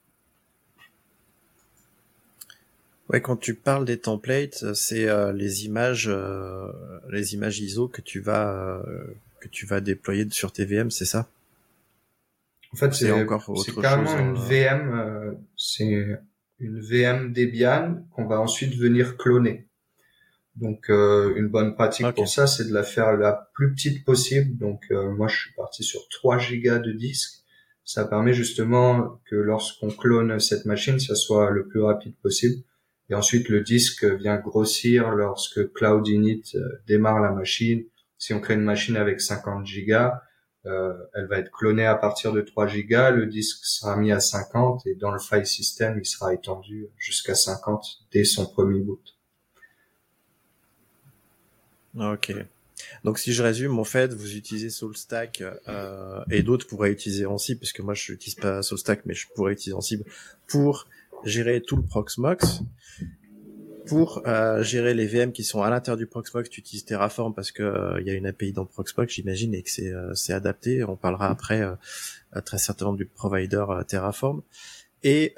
Ouais, 3.11 3.21
quand 3.21 3.37
tu 3.37 3.55
parles 3.55 3.85
des 3.85 3.99
templates, 3.99 4.73
c'est 4.73 5.07
euh, 5.07 5.35
les 5.35 5.67
images, 5.67 6.09
euh, 6.09 6.73
les 7.11 7.35
images 7.35 7.61
ISO 7.61 7.89
que 7.89 8.01
tu 8.01 8.21
vas 8.21 8.83
que 9.41 9.49
tu 9.49 9.67
vas 9.67 9.83
déployer 9.83 10.27
sur 10.31 10.53
tes 10.53 10.65
VM, 10.65 10.91
c'est 10.91 11.05
ça? 11.05 11.29
En 12.73 12.77
fait, 12.77 12.95
c'est 12.95 13.13
encore 13.13 13.47
autre 13.51 13.71
chose. 13.71 13.83
carrément 13.83 14.19
une 14.19 14.35
VM, 14.35 15.37
c'est 15.59 16.19
une 16.59 16.81
VM 16.81 17.35
Debian 17.35 18.03
qu'on 18.13 18.27
va 18.27 18.41
ensuite 18.41 18.75
venir 18.77 19.19
cloner. 19.19 19.67
Donc 20.61 20.91
euh, 20.91 21.35
une 21.37 21.49
bonne 21.49 21.75
pratique 21.75 22.13
pour 22.15 22.29
ça, 22.29 22.47
c'est 22.47 22.69
de 22.69 22.75
la 22.75 22.83
faire 22.83 23.17
la 23.17 23.51
plus 23.55 23.73
petite 23.73 24.05
possible. 24.05 24.57
Donc 24.59 24.83
euh, 24.91 25.11
moi, 25.11 25.27
je 25.27 25.37
suis 25.37 25.53
parti 25.55 25.83
sur 25.83 26.07
3 26.11 26.39
gigas 26.39 26.79
de 26.79 26.93
disque. 26.93 27.41
Ça 27.85 28.05
permet 28.05 28.35
justement 28.35 29.21
que 29.25 29.37
lorsqu'on 29.37 29.89
clone 29.89 30.39
cette 30.39 30.67
machine, 30.67 31.01
ça 31.01 31.15
soit 31.15 31.51
le 31.51 31.67
plus 31.67 31.83
rapide 31.83 32.15
possible. 32.23 32.63
Et 33.09 33.15
ensuite, 33.15 33.49
le 33.49 33.63
disque 33.63 34.05
vient 34.05 34.37
grossir 34.37 35.11
lorsque 35.11 35.73
Cloud 35.73 36.07
Init 36.07 36.45
euh, 36.55 36.61
démarre 36.87 37.21
la 37.21 37.33
machine. 37.33 37.83
Si 38.19 38.35
on 38.35 38.41
crée 38.41 38.55
une 38.55 38.61
machine 38.61 38.97
avec 38.97 39.21
50 39.21 39.67
gigas, 39.67 40.21
euh, 40.67 40.93
elle 41.15 41.27
va 41.27 41.39
être 41.39 41.51
clonée 41.51 41.87
à 41.87 41.95
partir 41.95 42.33
de 42.33 42.43
3 42.43 42.67
gigas. 42.67 43.11
Le 43.11 43.27
disque 43.27 43.65
sera 43.65 43.97
mis 43.97 44.13
à 44.13 44.21
50 44.21 44.87
et 44.87 44.95
dans 44.95 45.11
le 45.11 45.19
file 45.19 45.47
system, 45.47 45.99
il 45.99 46.07
sera 46.07 46.35
étendu 46.35 46.89
jusqu'à 46.99 47.35
50 47.35 47.83
dès 48.13 48.25
son 48.25 48.47
premier 48.47 48.81
boot. 48.81 49.03
Ok. 51.97 52.35
Donc 53.05 53.19
si 53.19 53.33
je 53.33 53.43
résume, 53.43 53.79
en 53.79 53.85
fait, 53.85 54.13
vous 54.13 54.37
utilisez 54.37 54.71
SoulStack 54.71 55.43
euh, 55.69 56.21
et 56.31 56.43
d'autres 56.43 56.67
pourraient 56.67 56.93
utiliser 56.93 57.27
Ansible, 57.27 57.61
puisque 57.61 57.81
moi 57.81 57.95
je 57.95 58.13
n'utilise 58.13 58.37
pas 58.37 58.63
SoulStack, 58.63 59.03
mais 59.07 59.15
je 59.15 59.27
pourrais 59.35 59.53
utiliser 59.53 59.75
Ansible 59.75 60.05
pour 60.47 60.87
gérer 61.25 61.61
tout 61.61 61.77
le 61.77 61.83
Proxmox. 61.83 62.63
Pour 63.87 64.23
euh, 64.27 64.63
gérer 64.63 64.95
les 64.95 65.07
VM 65.07 65.33
qui 65.33 65.43
sont 65.43 65.63
à 65.63 65.71
l'intérieur 65.71 65.97
du 65.97 66.07
Proxmox, 66.07 66.49
tu 66.49 66.61
utilises 66.61 66.85
Terraform 66.85 67.35
parce 67.35 67.51
que 67.51 67.63
euh, 67.63 68.01
il 68.01 68.07
y 68.07 68.11
a 68.11 68.15
une 68.15 68.27
API 68.27 68.53
dans 68.53 68.65
Proxmox, 68.65 69.13
j'imagine, 69.13 69.55
et 69.55 69.63
que 69.63 69.71
c'est 69.71 69.93
euh, 69.93 70.15
c'est 70.15 70.33
adapté. 70.33 70.85
On 70.85 70.97
parlera 70.97 71.29
après 71.29 71.63
euh, 71.63 71.75
très 72.43 72.59
certainement 72.59 72.93
du 72.93 73.07
provider 73.07 73.65
Terraform. 73.89 74.43
Et 75.03 75.35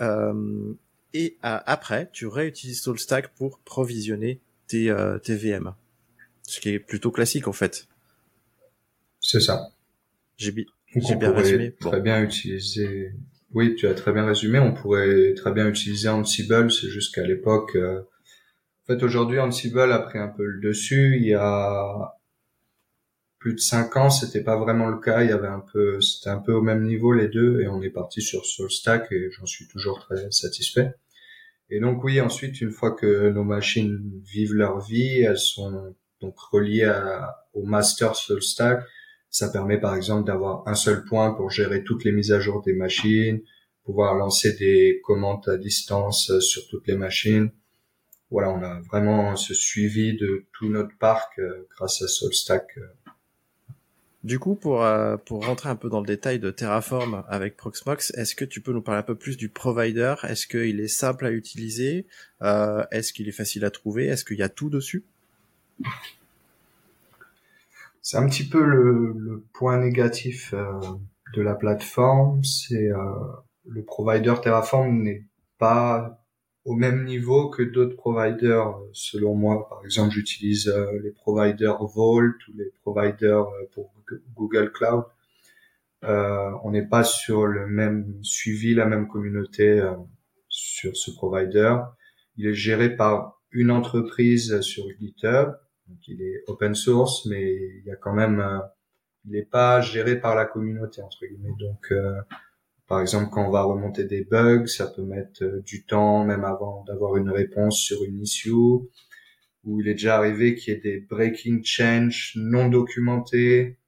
et 1.15 1.37
après, 1.43 2.09
tu 2.13 2.27
réutilises 2.27 2.81
SoulStack 2.81 3.35
pour 3.35 3.59
provisionner 3.61 4.41
tes, 4.67 4.95
tes 5.23 5.37
VM. 5.37 5.75
Ce 6.45 6.61
qui 6.61 6.71
est 6.71 6.79
plutôt 6.79 7.11
classique 7.11 7.49
en 7.49 7.53
fait. 7.53 7.87
C'est 9.21 9.41
ça. 9.41 9.69
J'ai 10.37 10.53
bien 10.53 11.33
résumé. 11.33 11.75
Très 11.81 12.01
bien 12.01 12.23
utiliser. 12.23 13.13
Oui, 13.55 13.77
tu 13.77 13.87
as 13.87 13.95
très 13.95 14.13
bien 14.13 14.27
résumé. 14.27 14.59
On 14.59 14.73
pourrait 14.73 15.35
très 15.35 15.53
bien 15.53 15.69
utiliser 15.69 16.09
Ansible. 16.09 16.73
C'est 16.73 16.89
juste 16.89 17.15
qu'à 17.15 17.23
l'époque, 17.23 17.77
euh, 17.77 18.01
en 18.01 18.87
fait, 18.87 19.03
aujourd'hui, 19.03 19.39
Ansible 19.39 19.93
a 19.93 19.99
pris 20.01 20.19
un 20.19 20.29
peu 20.29 20.45
le 20.45 20.61
dessus. 20.61 21.17
Il 21.17 21.27
y 21.27 21.35
a 21.35 22.19
plus 23.39 23.55
de 23.55 23.61
cinq 23.61 23.97
ans, 23.97 24.09
c'était 24.09 24.43
pas 24.43 24.57
vraiment 24.57 24.89
le 24.89 24.99
cas. 24.99 25.23
Il 25.23 25.31
y 25.31 25.33
avait 25.33 25.49
un 25.49 25.65
peu, 25.73 26.01
c'était 26.01 26.31
un 26.31 26.39
peu 26.39 26.53
au 26.53 26.63
même 26.63 26.85
niveau 26.85 27.13
les 27.13 27.29
deux, 27.29 27.61
et 27.61 27.69
on 27.69 27.83
est 27.83 27.91
parti 27.91 28.23
sur 28.23 28.47
SoulStack 28.47 29.11
et 29.11 29.31
j'en 29.33 29.47
suis 29.47 29.67
toujours 29.67 29.99
très 29.99 30.31
satisfait. 30.31 30.95
Et 31.69 31.81
donc 31.81 32.05
oui, 32.05 32.21
ensuite, 32.21 32.61
une 32.61 32.71
fois 32.71 32.93
que 32.93 33.31
nos 33.31 33.45
machines 33.45 34.23
vivent 34.25 34.55
leur 34.55 34.81
vie, 34.81 35.21
elles 35.21 35.39
sont 35.39 35.95
donc 36.23 36.39
reliées 36.39 36.85
à, 36.85 37.47
au 37.53 37.65
master 37.65 38.17
SoulStack. 38.17 38.83
Ça 39.29 39.49
permet 39.49 39.79
par 39.79 39.95
exemple 39.95 40.27
d'avoir 40.27 40.67
un 40.67 40.75
seul 40.75 41.05
point 41.05 41.33
pour 41.35 41.51
gérer 41.51 41.85
toutes 41.85 42.05
les 42.05 42.13
mises 42.13 42.33
à 42.33 42.41
jour 42.41 42.63
des 42.63 42.73
machines, 42.73 43.41
pouvoir 43.85 44.15
lancer 44.15 44.55
des 44.55 45.01
commandes 45.05 45.49
à 45.49 45.57
distance 45.57 46.39
sur 46.41 46.67
toutes 46.69 46.87
les 46.87 46.97
machines. 46.97 47.51
Voilà, 48.31 48.51
on 48.51 48.63
a 48.63 48.81
vraiment 48.91 49.37
ce 49.37 49.53
suivi 49.53 50.17
de 50.17 50.47
tout 50.55 50.71
notre 50.71 50.97
parc 50.99 51.39
euh, 51.39 51.67
grâce 51.77 52.01
à 52.01 52.09
SoulStack. 52.09 52.79
Euh, 52.79 52.87
du 54.25 54.39
coup, 54.39 54.55
pour, 54.55 54.85
euh, 54.85 55.17
pour 55.17 55.45
rentrer 55.45 55.69
un 55.69 55.75
peu 55.75 55.89
dans 55.89 56.01
le 56.01 56.07
détail 56.07 56.39
de 56.39 56.51
Terraform 56.53 57.25
avec 57.29 57.57
Proxmox, 57.57 58.13
est-ce 58.15 58.37
que 58.37 58.45
tu 58.45 58.61
peux 58.61 58.73
nous 58.73 58.81
parler 58.81 59.01
un 59.01 59.03
peu 59.03 59.17
plus 59.17 59.37
du 59.37 59.49
provider? 59.49 60.15
Est-ce 60.23 60.47
qu'il 60.47 60.79
est 60.79 60.89
simple 60.89 61.27
à 61.27 61.33
utiliser? 61.33 62.07
Euh, 62.41 62.85
Est-ce 62.93 63.13
qu'il 63.13 63.29
est 63.29 63.33
facile 63.33 63.65
à 63.65 63.71
trouver? 63.71 64.07
Est-ce 64.07 64.25
qu'il 64.25 64.39
y 64.39 64.43
a 64.43 64.49
tout 64.49 64.71
dessus? 64.71 65.05
C'est 68.03 68.17
un 68.17 68.29
petit 68.29 68.49
peu 68.49 68.63
le, 68.65 69.45
point 69.55 69.79
négatif 69.79 70.53
euh, 70.55 70.73
de 71.35 71.41
la 71.41 71.55
plateforme. 71.55 72.43
C'est 72.43 72.91
euh, 72.91 72.99
le 73.69 73.85
provider 73.85 74.35
Terraform 74.43 75.03
n'est 75.03 75.25
pas 75.59 76.19
au 76.65 76.75
même 76.75 77.05
niveau 77.05 77.49
que 77.49 77.63
d'autres 77.63 77.97
providers. 77.97 78.75
Selon 78.93 79.37
moi, 79.37 79.69
par 79.69 79.85
exemple, 79.85 80.11
j'utilise 80.11 80.69
euh, 80.69 81.01
les 81.03 81.13
providers 81.13 81.83
Vault 81.85 82.35
ou 82.49 82.53
les 82.57 82.73
providers 82.83 83.47
pour 83.73 83.95
Google 84.35 84.73
Cloud. 84.73 85.05
On 86.03 86.71
n'est 86.73 86.87
pas 86.87 87.05
sur 87.05 87.47
le 87.47 87.69
même 87.69 88.19
suivi, 88.23 88.75
la 88.75 88.87
même 88.87 89.07
communauté 89.07 89.81
sur 90.49 90.97
ce 90.97 91.13
provider. 91.13 91.77
Il 92.37 92.49
est 92.49 92.55
géré 92.55 92.97
par 92.97 93.42
une 93.53 93.71
entreprise 93.71 94.61
sur 94.61 94.85
GitHub. 94.99 95.53
Donc 95.89 96.09
il 96.09 96.23
est 96.23 96.43
open 96.47 96.75
source, 96.75 97.27
mais 97.27 97.55
il 97.79 97.85
y 97.85 97.91
a 97.91 97.97
quand 97.97 98.13
même, 98.13 98.63
il 99.25 99.33
n'est 99.33 99.45
pas 99.45 99.81
géré 99.81 100.21
par 100.21 100.35
la 100.35 100.45
communauté 100.47 101.03
entre 101.03 101.27
guillemets. 101.27 101.55
Donc 101.59 101.93
par 102.93 103.01
exemple, 103.01 103.31
quand 103.31 103.47
on 103.47 103.51
va 103.51 103.63
remonter 103.63 104.05
des 104.05 104.23
bugs, 104.23 104.67
ça 104.67 104.87
peut 104.87 105.03
mettre 105.03 105.45
euh, 105.45 105.63
du 105.63 105.87
temps, 105.87 106.27
même 106.27 106.45
avant 106.45 106.85
d'avoir 106.85 107.17
une 107.17 107.31
réponse 107.31 107.79
sur 107.79 108.05
une 108.05 108.21
issue. 108.21 108.53
Ou 108.53 109.81
il 109.81 109.89
est 109.89 109.95
déjà 109.95 110.19
arrivé 110.19 110.55
qu'il 110.55 110.75
y 110.75 110.77
ait 110.77 110.81
des 110.81 111.01
breaking 111.01 111.63
change 111.65 112.35
non 112.37 112.69
documentés. 112.69 113.79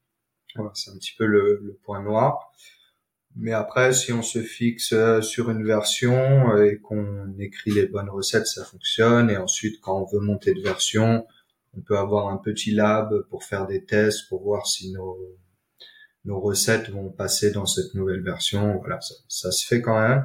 Voilà, 0.55 0.70
c'est 0.72 0.90
un 0.90 0.96
petit 0.96 1.14
peu 1.18 1.27
le, 1.27 1.79
point 1.85 2.03
noir. 2.03 2.50
Mais 3.37 3.53
après, 3.53 3.92
si 3.92 4.12
on 4.12 4.23
se 4.23 4.40
fixe 4.40 4.92
euh, 4.92 5.20
sur 5.20 5.51
une 5.51 5.64
version 5.64 6.53
euh, 6.53 6.70
et 6.70 6.79
qu'on 6.79 7.35
écrit 7.38 7.73
les 7.73 7.87
bonnes 7.87 8.09
recettes, 8.09 8.47
ça 8.47 8.64
fonctionne. 8.64 9.29
Et 9.31 9.37
ensuite, 9.37 9.81
quand 9.81 10.01
on 10.01 10.05
veut 10.05 10.25
monter 10.25 10.55
de 10.55 10.61
version, 10.61 11.27
on 11.77 11.81
peut 11.81 11.99
avoir 11.99 12.29
un 12.29 12.37
petit 12.37 12.70
lab 12.70 13.12
pour 13.31 13.42
faire 13.42 13.66
des 13.66 13.85
tests, 13.85 14.29
pour 14.29 14.42
voir 14.42 14.66
si 14.66 14.92
nos 14.92 15.18
nos 16.25 16.40
recettes 16.40 16.90
vont 16.90 17.11
passer 17.11 17.51
dans 17.51 17.66
cette 17.66 17.94
nouvelle 17.94 18.23
version. 18.23 18.79
Voilà, 18.79 18.99
ça, 19.29 19.53
se 19.53 19.66
fait 19.66 19.81
quand 19.81 20.01
même, 20.01 20.25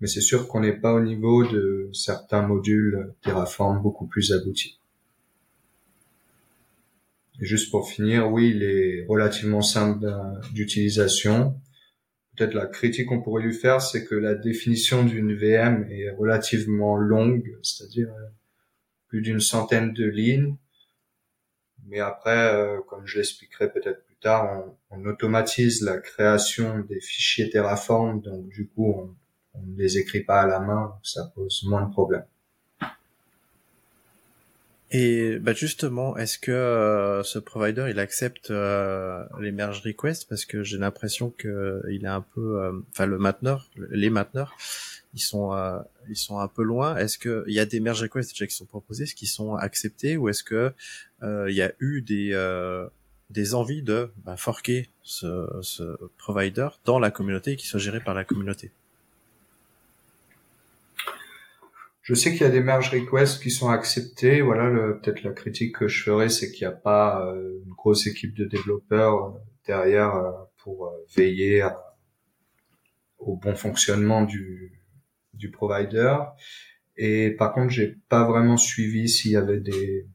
mais 0.00 0.06
c'est 0.06 0.20
sûr 0.20 0.48
qu'on 0.48 0.60
n'est 0.60 0.76
pas 0.76 0.92
au 0.92 1.00
niveau 1.00 1.46
de 1.46 1.90
certains 1.92 2.42
modules 2.42 3.14
Terraform 3.22 3.80
beaucoup 3.82 4.06
plus 4.06 4.32
aboutis. 4.32 4.78
Juste 7.40 7.70
pour 7.70 7.88
finir, 7.88 8.30
oui, 8.30 8.52
il 8.54 8.62
est 8.62 9.06
relativement 9.08 9.62
simple 9.62 10.06
d'utilisation. 10.52 11.58
Peut-être 12.36 12.54
la 12.54 12.66
critique 12.66 13.06
qu'on 13.06 13.22
pourrait 13.22 13.42
lui 13.42 13.54
faire, 13.54 13.82
c'est 13.82 14.04
que 14.04 14.14
la 14.14 14.34
définition 14.34 15.04
d'une 15.04 15.34
VM 15.34 15.86
est 15.90 16.10
relativement 16.10 16.96
longue, 16.96 17.58
c'est-à-dire 17.62 18.08
euh, 18.08 18.28
plus 19.08 19.20
d'une 19.20 19.40
centaine 19.40 19.92
de 19.92 20.04
lignes. 20.06 20.56
Mais 21.86 21.98
après, 21.98 22.54
euh, 22.54 22.80
comme 22.88 23.06
je 23.06 23.18
l'expliquerai 23.18 23.72
peut-être 23.72 24.04
tard, 24.20 24.64
on, 24.90 25.04
automatise 25.06 25.82
la 25.82 25.98
création 25.98 26.80
des 26.80 27.00
fichiers 27.00 27.50
Terraform, 27.50 28.20
donc 28.20 28.48
du 28.48 28.68
coup, 28.68 29.16
on, 29.54 29.62
ne 29.62 29.76
les 29.76 29.98
écrit 29.98 30.22
pas 30.22 30.42
à 30.42 30.46
la 30.46 30.60
main, 30.60 30.94
ça 31.02 31.30
pose 31.34 31.64
moins 31.68 31.86
de 31.86 31.90
problèmes. 31.90 32.24
Et 34.92 35.38
bah 35.38 35.52
justement, 35.52 36.16
est-ce 36.16 36.38
que 36.38 36.50
euh, 36.50 37.22
ce 37.22 37.38
provider 37.38 37.86
il 37.90 38.00
accepte 38.00 38.50
euh, 38.50 39.24
les 39.40 39.52
merge 39.52 39.82
requests? 39.82 40.28
Parce 40.28 40.44
que 40.44 40.64
j'ai 40.64 40.78
l'impression 40.78 41.30
que 41.30 41.80
il 41.90 42.04
est 42.04 42.08
un 42.08 42.22
peu, 42.22 42.60
euh, 42.60 42.72
enfin 42.90 43.06
le 43.06 43.18
mainteneur, 43.18 43.70
les 43.90 44.10
mainteneurs, 44.10 44.56
ils 45.14 45.20
sont 45.20 45.52
ils 46.08 46.16
sont 46.16 46.40
un 46.40 46.48
peu 46.48 46.64
loin. 46.64 46.96
Est-ce 46.96 47.18
que 47.18 47.44
il 47.46 47.54
y 47.54 47.60
a 47.60 47.66
des 47.66 47.78
merge 47.78 48.02
requests 48.02 48.32
déjà 48.32 48.48
qui 48.48 48.56
sont 48.56 48.66
proposés, 48.66 49.04
est-ce 49.04 49.14
qu'ils 49.14 49.28
sont 49.28 49.54
acceptés? 49.54 50.16
Ou 50.16 50.28
est-ce 50.28 50.42
que 50.42 50.72
il 51.22 51.54
y 51.54 51.62
a 51.62 51.72
eu 51.78 52.02
des 52.02 52.34
des 53.30 53.54
envies 53.54 53.82
de 53.82 54.10
bah, 54.24 54.36
forquer 54.36 54.88
ce, 55.02 55.46
ce 55.62 55.96
provider 56.18 56.68
dans 56.84 56.98
la 56.98 57.12
communauté 57.12 57.52
et 57.52 57.56
qui 57.56 57.68
soit 57.68 57.78
géré 57.78 58.00
par 58.00 58.14
la 58.14 58.24
communauté? 58.24 58.72
Je 62.02 62.14
sais 62.14 62.32
qu'il 62.32 62.40
y 62.40 62.44
a 62.44 62.50
des 62.50 62.62
merge 62.62 62.90
requests 62.90 63.42
qui 63.42 63.50
sont 63.50 63.68
acceptés. 63.68 64.40
Voilà, 64.40 64.70
peut-être 64.94 65.22
la 65.22 65.32
critique 65.32 65.76
que 65.76 65.88
je 65.88 66.02
ferais, 66.02 66.28
c'est 66.28 66.50
qu'il 66.50 66.66
n'y 66.66 66.72
a 66.72 66.76
pas 66.76 67.26
euh, 67.26 67.60
une 67.64 67.72
grosse 67.72 68.06
équipe 68.06 68.34
de 68.34 68.46
développeurs 68.46 69.26
euh, 69.26 69.38
derrière 69.66 70.14
euh, 70.16 70.32
pour 70.58 70.92
veiller 71.14 71.66
au 73.18 73.36
bon 73.36 73.54
fonctionnement 73.54 74.22
du, 74.22 74.80
du 75.34 75.50
provider. 75.50 76.16
Et 76.96 77.30
par 77.32 77.52
contre, 77.52 77.70
j'ai 77.70 77.96
pas 78.08 78.24
vraiment 78.24 78.56
suivi 78.56 79.08
s'il 79.08 79.32
y 79.32 79.36
avait 79.36 79.60
des, 79.60 80.06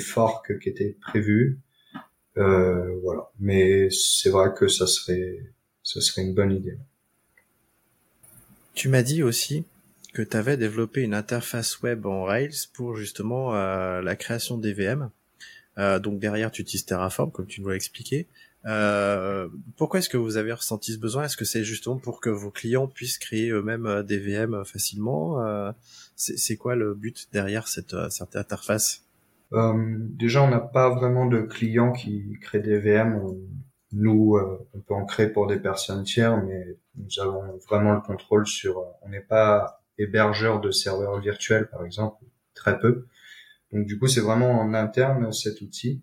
forks 0.00 0.58
qui 0.58 0.68
étaient 0.68 0.96
prévus. 1.00 1.60
Voilà. 2.34 3.30
Mais 3.38 3.88
c'est 3.90 4.30
vrai 4.30 4.52
que 4.56 4.66
ça 4.66 4.88
serait, 4.88 5.38
ça 5.84 6.00
serait 6.00 6.22
une 6.22 6.34
bonne 6.34 6.50
idée. 6.50 6.76
Tu 8.74 8.88
m'as 8.88 9.04
dit 9.04 9.22
aussi 9.22 9.64
que 10.14 10.22
tu 10.22 10.36
avais 10.36 10.56
développé 10.56 11.02
une 11.02 11.12
interface 11.12 11.82
web 11.82 12.06
en 12.06 12.22
Rails 12.22 12.68
pour 12.72 12.96
justement 12.96 13.54
euh, 13.54 14.00
la 14.00 14.16
création 14.16 14.56
des 14.56 14.72
VM. 14.72 15.10
Euh, 15.76 15.98
donc 15.98 16.20
derrière, 16.20 16.50
tu 16.50 16.62
utilises 16.62 16.86
Terraform, 16.86 17.32
comme 17.32 17.46
tu 17.46 17.60
nous 17.60 17.68
l'as 17.68 17.74
expliqué. 17.74 18.28
Euh, 18.66 19.48
pourquoi 19.76 19.98
est-ce 19.98 20.08
que 20.08 20.16
vous 20.16 20.36
avez 20.36 20.52
ressenti 20.52 20.92
ce 20.92 20.98
besoin? 20.98 21.24
Est-ce 21.24 21.36
que 21.36 21.44
c'est 21.44 21.64
justement 21.64 21.98
pour 21.98 22.20
que 22.20 22.30
vos 22.30 22.50
clients 22.50 22.86
puissent 22.86 23.18
créer 23.18 23.50
eux-mêmes 23.50 23.86
euh, 23.86 24.02
des 24.02 24.18
VM 24.18 24.64
facilement? 24.64 25.44
Euh, 25.44 25.72
C'est 26.16 26.56
quoi 26.56 26.76
le 26.76 26.94
but 26.94 27.28
derrière 27.32 27.66
cette, 27.68 27.96
cette 28.08 28.36
interface? 28.36 29.02
Euh, 29.52 29.96
déjà, 29.98 30.42
on 30.42 30.48
n'a 30.48 30.60
pas 30.60 30.94
vraiment 30.94 31.26
de 31.26 31.42
clients 31.42 31.92
qui 31.92 32.38
créent 32.40 32.60
des 32.60 32.78
VM. 32.78 33.20
nous, 33.92 34.36
euh, 34.36 34.66
on 34.74 34.80
peut 34.80 34.94
en 34.94 35.04
créer 35.04 35.28
pour 35.28 35.46
des 35.46 35.58
personnes 35.58 36.04
tiers, 36.04 36.42
mais 36.42 36.76
nous 36.96 37.20
avons 37.20 37.58
vraiment 37.68 37.94
le 37.94 38.00
contrôle 38.00 38.46
sur. 38.46 38.82
On 39.02 39.08
n'est 39.08 39.20
pas 39.20 39.83
hébergeur 39.98 40.60
de 40.60 40.70
serveurs 40.70 41.20
virtuels, 41.20 41.68
par 41.68 41.84
exemple, 41.84 42.24
très 42.54 42.78
peu. 42.78 43.06
Donc 43.72 43.86
du 43.86 43.98
coup, 43.98 44.06
c'est 44.06 44.20
vraiment 44.20 44.60
en 44.60 44.74
interne 44.74 45.32
cet 45.32 45.60
outil. 45.60 46.02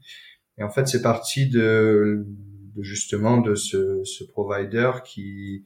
Et 0.58 0.64
en 0.64 0.70
fait, 0.70 0.88
c'est 0.88 1.02
parti 1.02 1.50
de, 1.50 2.26
de, 2.76 2.84
justement 2.84 3.38
de 3.38 3.56
ce, 3.56 4.04
ce 4.04 4.24
provider 4.24 4.92
qui, 5.06 5.66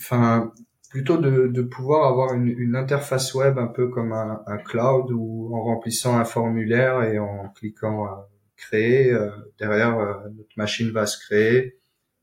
enfin, 0.00 0.52
plutôt 0.90 1.18
de, 1.18 1.48
de 1.48 1.62
pouvoir 1.62 2.06
avoir 2.06 2.34
une, 2.34 2.48
une, 2.48 2.76
interface 2.76 3.34
web 3.34 3.58
un 3.58 3.66
peu 3.66 3.88
comme 3.88 4.12
un, 4.12 4.42
un, 4.46 4.58
cloud 4.58 5.10
ou 5.12 5.54
en 5.54 5.62
remplissant 5.62 6.16
un 6.18 6.24
formulaire 6.24 7.02
et 7.02 7.18
en 7.18 7.48
cliquant 7.48 8.04
à 8.04 8.28
créer, 8.56 9.12
euh, 9.12 9.30
derrière 9.58 9.98
euh, 9.98 10.14
notre 10.36 10.56
machine 10.56 10.90
va 10.90 11.06
se 11.06 11.18
créer 11.18 11.78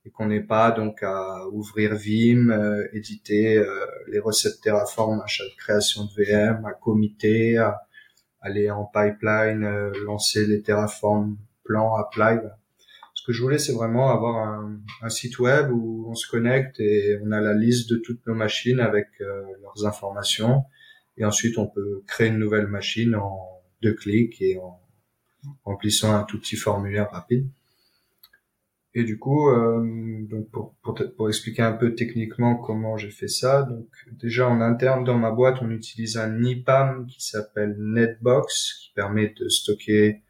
et 0.06 0.10
qu'on 0.10 0.28
n'ait 0.28 0.44
pas 0.44 0.72
donc 0.72 1.04
à 1.04 1.48
ouvrir 1.52 1.96
Vim, 1.96 2.50
euh, 2.50 2.88
éditer 2.94 3.64
les 4.08 4.20
recettes 4.20 4.62
Terraform 4.62 5.22
à 5.22 5.28
chaque 5.28 5.56
création 5.58 6.06
de 6.06 6.24
VM, 6.24 6.66
à 6.66 6.74
comiter, 6.74 7.58
à 7.58 7.82
aller 8.42 8.72
en 8.72 8.86
pipeline, 8.86 9.92
lancer 10.06 10.48
les 10.48 10.62
Terraform 10.62 11.38
plans, 11.64 11.96
apply 11.96 12.40
ce 13.22 13.28
que 13.28 13.34
je 13.34 13.42
voulais, 13.44 13.60
c'est 13.60 13.74
vraiment 13.74 14.10
avoir 14.10 14.66
un, 15.04 15.10
site 15.10 15.38
web 15.38 15.72
où 15.72 16.08
on 16.10 16.16
se 16.16 16.28
connecte 16.28 16.80
et 16.80 17.20
on 17.22 17.32
a 17.32 17.40
la 17.40 17.54
liste 17.54 17.88
de 17.92 17.98
toutes 17.98 18.26
nos 18.26 18.34
machines 18.34 18.80
avec 18.80 19.10
euh, 19.22 19.44
leurs 19.62 19.86
informations. 19.86 20.64
Et 21.18 21.26
ensuite, 21.26 21.60
on 21.60 21.68
peut 21.68 22.02
créer 22.08 22.30
une 22.30 22.40
nouvelle 22.40 22.66
machine 22.66 23.14
en 23.14 23.62
deux 23.84 23.94
clics 23.94 24.42
et 24.42 24.58
en, 24.58 24.80
remplissant 25.64 26.16
un 26.16 26.24
tout 26.24 26.40
petit 26.40 26.56
formulaire 26.56 27.12
rapide. 27.12 27.48
Et 28.94 29.06
du 29.06 29.18
coup, 29.18 29.50
euh, 29.50 29.82
donc 30.30 30.50
pour, 30.52 30.76
pour, 30.84 31.00
pour, 31.16 31.30
expliquer 31.30 31.62
un 31.62 31.72
peu 31.72 31.96
techniquement 31.96 32.56
comment 32.56 32.98
j'ai 32.98 33.10
fait 33.10 33.30
ça, 33.30 33.64
donc 33.64 33.88
déjà 34.12 34.50
en 34.50 34.60
interne 34.60 35.06
dans 35.06 35.18
ma 35.18 35.32
boîte, 35.32 35.60
on 35.62 35.70
utilise 35.72 36.18
un 36.18 36.44
IPAM 36.44 37.08
qui 37.08 37.24
s'appelle 37.24 37.78
Netbox, 37.80 38.74
qui 38.82 38.92
permet 38.94 39.34
de 39.40 39.48
stocker 39.48 40.24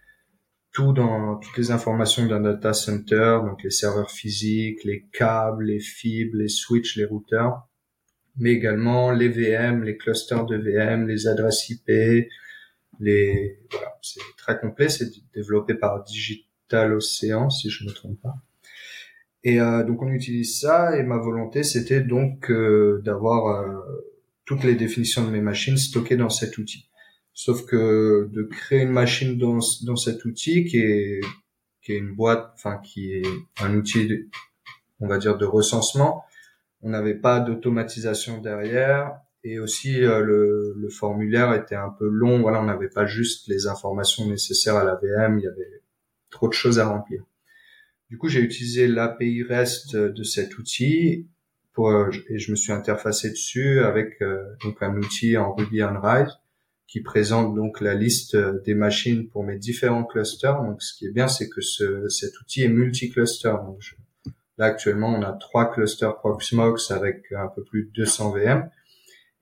tout 0.71 0.93
dans 0.93 1.37
toutes 1.37 1.57
les 1.57 1.71
informations 1.71 2.27
d'un 2.27 2.39
data 2.39 2.73
center, 2.73 3.39
donc 3.43 3.63
les 3.63 3.71
serveurs 3.71 4.11
physiques, 4.11 4.83
les 4.83 5.07
câbles, 5.11 5.65
les 5.65 5.79
fibres, 5.79 6.37
les 6.37 6.47
switches, 6.47 6.97
les 6.97 7.05
routeurs, 7.05 7.67
mais 8.37 8.51
également 8.51 9.11
les 9.11 9.27
VM, 9.27 9.83
les 9.83 9.97
clusters 9.97 10.45
de 10.45 10.55
VM, 10.55 11.07
les 11.07 11.27
adresses 11.27 11.67
IP, 11.69 11.89
les 12.99 13.59
voilà, 13.71 13.97
c'est 14.03 14.21
très 14.37 14.59
complet, 14.59 14.87
c'est 14.87 15.09
développé 15.33 15.73
par 15.73 16.03
Digital 16.03 16.93
Ocean 16.93 17.49
si 17.49 17.71
je 17.71 17.83
ne 17.83 17.89
me 17.89 17.95
trompe 17.95 18.21
pas. 18.21 18.35
Et 19.43 19.59
euh, 19.59 19.83
donc 19.83 20.01
on 20.01 20.09
utilise 20.09 20.59
ça 20.59 20.95
et 20.97 21.03
ma 21.03 21.17
volonté 21.17 21.63
c'était 21.63 22.01
donc 22.01 22.51
euh, 22.51 23.01
d'avoir 23.03 23.47
euh, 23.47 23.81
toutes 24.45 24.63
les 24.63 24.75
définitions 24.75 25.25
de 25.25 25.31
mes 25.31 25.41
machines 25.41 25.77
stockées 25.77 26.17
dans 26.17 26.29
cet 26.29 26.57
outil. 26.57 26.89
Sauf 27.33 27.65
que 27.65 28.29
de 28.31 28.43
créer 28.43 28.81
une 28.81 28.91
machine 28.91 29.37
dans, 29.37 29.59
dans 29.83 29.95
cet 29.95 30.25
outil 30.25 30.65
qui 30.65 30.77
est 30.77 31.21
qui 31.81 31.93
est 31.93 31.97
une 31.97 32.13
boîte, 32.13 32.51
enfin 32.53 32.77
qui 32.77 33.13
est 33.13 33.25
un 33.59 33.75
outil, 33.75 34.29
on 34.99 35.07
va 35.07 35.17
dire 35.17 35.35
de 35.37 35.45
recensement, 35.45 36.23
on 36.83 36.89
n'avait 36.89 37.15
pas 37.15 37.39
d'automatisation 37.39 38.39
derrière 38.39 39.13
et 39.43 39.57
aussi 39.59 40.01
le, 40.01 40.75
le, 40.77 40.89
formulaire 40.89 41.55
était 41.55 41.73
un 41.73 41.89
peu 41.89 42.07
long. 42.07 42.41
Voilà, 42.41 42.61
on 42.61 42.65
n'avait 42.65 42.89
pas 42.89 43.07
juste 43.07 43.47
les 43.47 43.65
informations 43.65 44.27
nécessaires 44.27 44.75
à 44.75 44.83
la 44.83 44.93
VM, 44.93 45.39
il 45.39 45.45
y 45.45 45.47
avait 45.47 45.81
trop 46.29 46.47
de 46.47 46.53
choses 46.53 46.77
à 46.77 46.87
remplir. 46.87 47.23
Du 48.11 48.17
coup, 48.17 48.27
j'ai 48.27 48.41
utilisé 48.41 48.87
l'API 48.87 49.41
REST 49.41 49.95
de 49.95 50.23
cet 50.23 50.57
outil 50.57 51.29
pour, 51.71 51.93
et 52.27 52.39
je 52.39 52.51
me 52.51 52.57
suis 52.57 52.73
interfacé 52.73 53.29
dessus 53.29 53.79
avec 53.79 54.21
euh, 54.21 54.43
donc 54.65 54.83
un 54.83 54.97
outil 54.97 55.37
en 55.37 55.53
Ruby 55.53 55.81
on 55.81 55.97
Rails 55.97 56.29
qui 56.87 56.99
présente 56.99 57.55
donc 57.55 57.79
la 57.79 57.93
liste 57.93 58.35
des 58.35 58.75
machines 58.75 59.29
pour 59.29 59.45
mes 59.45 59.57
différents 59.57 60.03
clusters. 60.03 60.61
Donc, 60.61 60.83
ce 60.83 60.93
qui 60.93 61.05
est 61.05 61.11
bien, 61.11 61.29
c'est 61.29 61.47
que 61.47 61.61
ce, 61.61 62.09
cet 62.09 62.37
outil 62.41 62.63
est 62.63 62.67
multi-cluster. 62.67 63.55
là, 64.57 64.65
actuellement, 64.65 65.15
on 65.15 65.21
a 65.21 65.31
trois 65.31 65.71
clusters 65.71 66.17
Proxmox 66.17 66.91
avec 66.91 67.31
un 67.31 67.47
peu 67.47 67.63
plus 67.63 67.85
de 67.85 67.91
200 67.91 68.31
VM. 68.31 68.69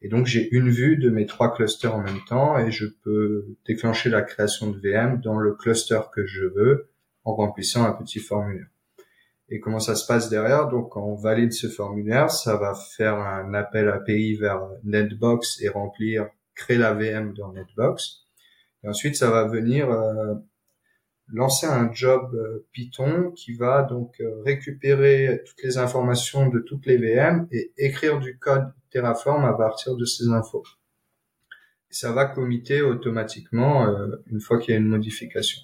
Et 0.04 0.10
donc, 0.10 0.28
j'ai 0.28 0.48
une 0.56 0.70
vue 0.70 0.98
de 0.98 1.10
mes 1.10 1.26
trois 1.26 1.56
clusters 1.56 1.96
en 1.96 2.04
même 2.04 2.24
temps 2.28 2.60
et 2.60 2.70
je 2.70 2.86
peux 2.86 3.48
déclencher 3.66 4.12
la 4.12 4.22
création 4.22 4.70
de 4.70 4.78
VM 4.78 5.22
dans 5.22 5.40
le 5.40 5.56
cluster 5.56 6.02
que 6.14 6.28
je 6.28 6.46
veux 6.46 6.90
en 7.30 7.36
remplissant 7.36 7.86
un 7.86 7.94
petit 7.94 8.20
formulaire. 8.20 8.68
Et 9.52 9.60
comment 9.60 9.80
ça 9.80 9.96
se 9.96 10.06
passe 10.06 10.30
derrière? 10.30 10.68
Donc, 10.68 10.92
quand 10.92 11.04
on 11.04 11.16
valide 11.16 11.54
ce 11.54 11.68
formulaire, 11.68 12.30
ça 12.30 12.56
va 12.56 12.76
faire 12.76 13.16
un 13.16 13.54
appel 13.54 13.90
API 13.90 14.36
vers 14.36 14.62
Netbox 14.84 15.62
et 15.62 15.70
remplir, 15.70 16.28
créer 16.54 16.78
la 16.78 16.94
VM 16.94 17.34
dans 17.34 17.52
Netbox. 17.52 18.26
Et 18.84 18.88
ensuite, 18.88 19.16
ça 19.16 19.32
va 19.32 19.46
venir 19.46 19.90
euh, 19.90 20.36
lancer 21.34 21.66
un 21.66 21.92
job 21.92 22.34
euh, 22.36 22.68
Python 22.72 23.32
qui 23.32 23.54
va 23.54 23.82
donc 23.82 24.22
euh, 24.22 24.42
récupérer 24.46 25.42
toutes 25.46 25.64
les 25.64 25.78
informations 25.80 26.48
de 26.48 26.60
toutes 26.60 26.86
les 26.86 26.98
VM 26.98 27.48
et 27.52 27.74
écrire 27.78 28.20
du 28.20 28.38
code 28.38 28.72
Terraform 28.92 29.46
à 29.46 29.54
partir 29.54 29.96
de 29.96 30.06
ces 30.06 30.30
infos. 30.30 30.64
Ça 31.90 32.12
va 32.12 32.26
committer 32.26 32.84
automatiquement 32.84 33.88
une 34.28 34.40
fois 34.40 34.60
qu'il 34.60 34.76
y 34.76 34.78
a 34.78 34.80
une 34.80 34.88
modification. 34.88 35.60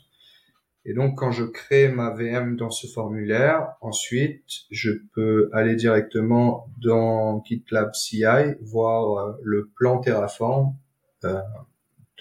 Et 0.87 0.93
donc, 0.93 1.17
quand 1.17 1.31
je 1.31 1.43
crée 1.43 1.87
ma 1.87 2.11
VM 2.11 2.55
dans 2.55 2.69
ce 2.69 2.85
formulaire, 2.85 3.73
ensuite, 3.81 4.43
je 4.69 4.91
peux 5.13 5.49
aller 5.51 5.75
directement 5.75 6.67
dans 6.79 7.43
GitLab 7.43 7.95
CI, 7.95 8.23
voir 8.61 9.17
euh, 9.17 9.33
le 9.43 9.71
plan 9.75 9.99
Terraform 9.99 10.75
euh, 11.23 11.39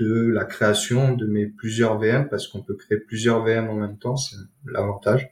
de 0.01 0.29
la 0.29 0.47
création 0.47 1.15
de 1.15 1.27
mes 1.27 1.47
plusieurs 1.47 1.99
VM, 1.99 2.27
parce 2.31 2.49
qu'on 2.49 2.63
peut 2.63 2.75
créer 2.75 2.99
plusieurs 2.99 3.45
VM 3.45 3.69
en 3.69 3.75
même 3.75 3.99
temps, 3.99 4.17
c'est 4.17 4.37
l'avantage. 4.65 5.29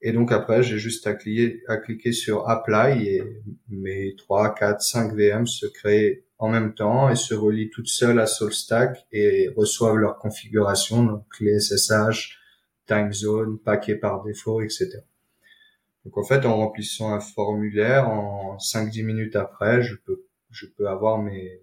Et 0.00 0.12
donc 0.12 0.32
après, 0.32 0.62
j'ai 0.62 0.78
juste 0.78 1.06
à 1.06 1.14
cliquer, 1.14 1.62
à 1.68 1.76
cliquer 1.76 2.12
sur 2.12 2.48
Apply 2.48 3.06
et 3.06 3.22
mes 3.68 4.16
3, 4.16 4.54
4, 4.54 4.80
5 4.80 5.14
VM 5.14 5.46
se 5.46 5.66
créent 5.66 6.24
en 6.42 6.48
même 6.48 6.74
temps 6.74 7.08
et 7.08 7.14
se 7.14 7.34
relient 7.34 7.70
toutes 7.70 7.86
seules 7.86 8.18
à 8.18 8.26
SoulStack 8.26 9.06
et 9.12 9.48
reçoivent 9.56 9.96
leur 9.96 10.18
configuration, 10.18 11.04
donc 11.04 11.24
les 11.38 11.60
SSH, 11.60 12.36
time 12.84 13.12
zone, 13.12 13.60
paquet 13.60 13.94
par 13.94 14.24
défaut, 14.24 14.60
etc. 14.60 14.90
Donc 16.04 16.18
en 16.18 16.24
fait, 16.24 16.44
en 16.44 16.56
remplissant 16.56 17.14
un 17.14 17.20
formulaire, 17.20 18.08
en 18.08 18.56
5-10 18.56 19.04
minutes 19.04 19.36
après, 19.36 19.82
je 19.82 19.94
peux, 19.94 20.24
je 20.50 20.66
peux 20.66 20.88
avoir 20.88 21.22
mes 21.22 21.60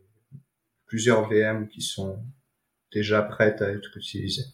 plusieurs 0.86 1.28
VM 1.28 1.68
qui 1.68 1.82
sont 1.82 2.18
déjà 2.94 3.22
prêtes 3.22 3.62
à 3.62 3.72
être 3.72 3.98
utilisées. 3.98 4.48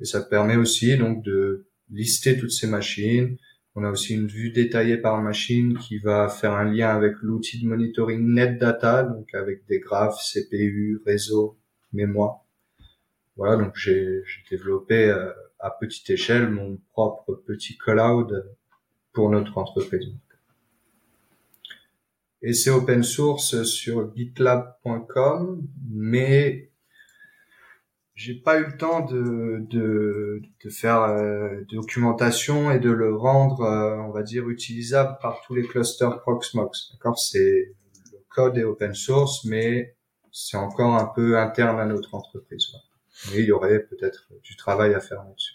Et 0.00 0.06
ça 0.06 0.22
permet 0.22 0.56
aussi 0.56 0.98
donc 0.98 1.22
de 1.22 1.68
lister 1.88 2.36
toutes 2.36 2.50
ces 2.50 2.66
machines, 2.66 3.38
on 3.80 3.84
a 3.84 3.90
aussi 3.90 4.14
une 4.14 4.26
vue 4.26 4.50
détaillée 4.50 4.98
par 4.98 5.22
machine 5.22 5.78
qui 5.78 5.96
va 5.96 6.28
faire 6.28 6.52
un 6.52 6.64
lien 6.64 6.90
avec 6.90 7.14
l'outil 7.22 7.62
de 7.62 7.66
monitoring 7.66 8.34
NetData, 8.34 9.04
donc 9.04 9.34
avec 9.34 9.64
des 9.66 9.80
graphes, 9.80 10.20
CPU, 10.22 11.00
réseau, 11.06 11.56
mémoire. 11.94 12.44
Voilà, 13.36 13.56
donc 13.56 13.76
j'ai 13.76 14.22
développé 14.50 15.08
euh, 15.08 15.32
à 15.58 15.70
petite 15.70 16.10
échelle 16.10 16.50
mon 16.50 16.78
propre 16.92 17.32
petit 17.46 17.78
cloud 17.78 18.54
pour 19.14 19.30
notre 19.30 19.56
entreprise. 19.56 20.12
Et 22.42 22.52
c'est 22.52 22.70
open 22.70 23.02
source 23.02 23.62
sur 23.62 24.14
gitlab.com, 24.14 25.62
mais 25.90 26.69
j'ai 28.20 28.34
pas 28.34 28.58
eu 28.58 28.66
le 28.66 28.76
temps 28.76 29.00
de, 29.00 29.64
de, 29.70 30.42
de 30.62 30.68
faire 30.68 31.04
euh, 31.04 31.62
documentation 31.70 32.70
et 32.70 32.78
de 32.78 32.90
le 32.90 33.16
rendre, 33.16 33.62
euh, 33.62 33.96
on 33.96 34.10
va 34.10 34.22
dire, 34.22 34.50
utilisable 34.50 35.16
par 35.22 35.40
tous 35.40 35.54
les 35.54 35.62
clusters 35.62 36.20
Proxmox. 36.20 36.92
D'accord, 36.92 37.18
c'est 37.18 37.74
le 38.12 38.18
code 38.28 38.58
est 38.58 38.64
open 38.64 38.92
source, 38.92 39.46
mais 39.46 39.96
c'est 40.30 40.58
encore 40.58 40.96
un 40.96 41.06
peu 41.06 41.38
interne 41.38 41.80
à 41.80 41.86
notre 41.86 42.14
entreprise. 42.14 42.66
Mais 43.32 43.38
il 43.38 43.46
y 43.46 43.52
aurait 43.52 43.80
peut-être 43.84 44.28
du 44.42 44.54
travail 44.54 44.92
à 44.92 45.00
faire 45.00 45.24
là-dessus. 45.24 45.54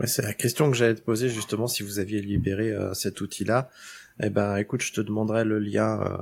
Ouais, 0.00 0.06
c'est 0.06 0.22
la 0.22 0.34
question 0.34 0.70
que 0.70 0.76
j'allais 0.76 0.94
te 0.94 1.00
poser 1.00 1.28
justement 1.28 1.66
si 1.66 1.82
vous 1.82 1.98
aviez 1.98 2.20
libéré 2.20 2.70
euh, 2.70 2.92
cet 2.94 3.20
outil-là. 3.20 3.70
Eh 4.22 4.30
ben, 4.30 4.56
écoute, 4.56 4.82
je 4.82 4.92
te 4.92 5.00
demanderai 5.00 5.44
le 5.44 5.58
lien 5.58 6.00
euh, 6.00 6.18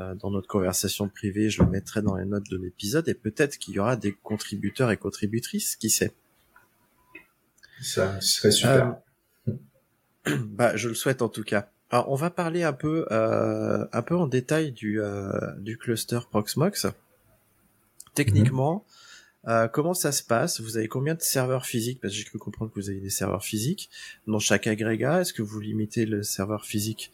euh, 0.00 0.14
dans 0.14 0.30
notre 0.30 0.48
conversation 0.48 1.08
privée. 1.08 1.50
Je 1.50 1.62
le 1.62 1.68
mettrai 1.68 2.02
dans 2.02 2.16
les 2.16 2.24
notes 2.24 2.48
de 2.50 2.56
l'épisode 2.56 3.08
et 3.08 3.14
peut-être 3.14 3.58
qu'il 3.58 3.74
y 3.74 3.78
aura 3.78 3.96
des 3.96 4.12
contributeurs 4.12 4.90
et 4.90 4.96
contributrices, 4.96 5.76
qui 5.76 5.90
sait. 5.90 6.12
Ça 7.80 8.20
serait 8.20 8.50
super. 8.50 8.96
Euh, 9.48 10.36
bah, 10.46 10.76
je 10.76 10.88
le 10.88 10.94
souhaite 10.94 11.22
en 11.22 11.28
tout 11.28 11.44
cas. 11.44 11.68
Alors, 11.90 12.10
on 12.10 12.16
va 12.16 12.30
parler 12.30 12.64
un 12.64 12.72
peu, 12.72 13.06
euh, 13.12 13.86
un 13.92 14.02
peu 14.02 14.16
en 14.16 14.26
détail 14.26 14.72
du, 14.72 15.00
euh, 15.00 15.30
du 15.58 15.78
cluster 15.78 16.18
Proxmox. 16.28 16.86
Techniquement, 18.14 18.84
euh, 19.46 19.68
comment 19.68 19.94
ça 19.94 20.12
se 20.12 20.22
passe? 20.22 20.60
Vous 20.60 20.76
avez 20.76 20.88
combien 20.88 21.14
de 21.14 21.20
serveurs 21.20 21.66
physiques? 21.66 22.00
Parce 22.00 22.12
que 22.12 22.18
j'ai 22.18 22.24
cru 22.24 22.38
comprendre 22.38 22.70
que 22.72 22.80
vous 22.80 22.90
avez 22.90 23.00
des 23.00 23.10
serveurs 23.10 23.44
physiques. 23.44 23.90
Dans 24.26 24.38
chaque 24.38 24.66
agrégat. 24.66 25.20
Est-ce 25.20 25.32
que 25.32 25.42
vous 25.42 25.60
limitez 25.60 26.06
le 26.06 26.22
serveur 26.22 26.64
physique 26.64 27.12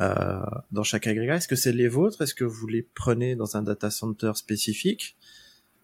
euh, 0.00 0.40
dans 0.72 0.82
chaque 0.82 1.06
agrégat? 1.06 1.36
Est-ce 1.36 1.48
que 1.48 1.56
c'est 1.56 1.72
les 1.72 1.88
vôtres? 1.88 2.22
Est-ce 2.22 2.34
que 2.34 2.44
vous 2.44 2.66
les 2.66 2.82
prenez 2.82 3.36
dans 3.36 3.56
un 3.56 3.62
data 3.62 3.90
center 3.90 4.32
spécifique? 4.34 5.16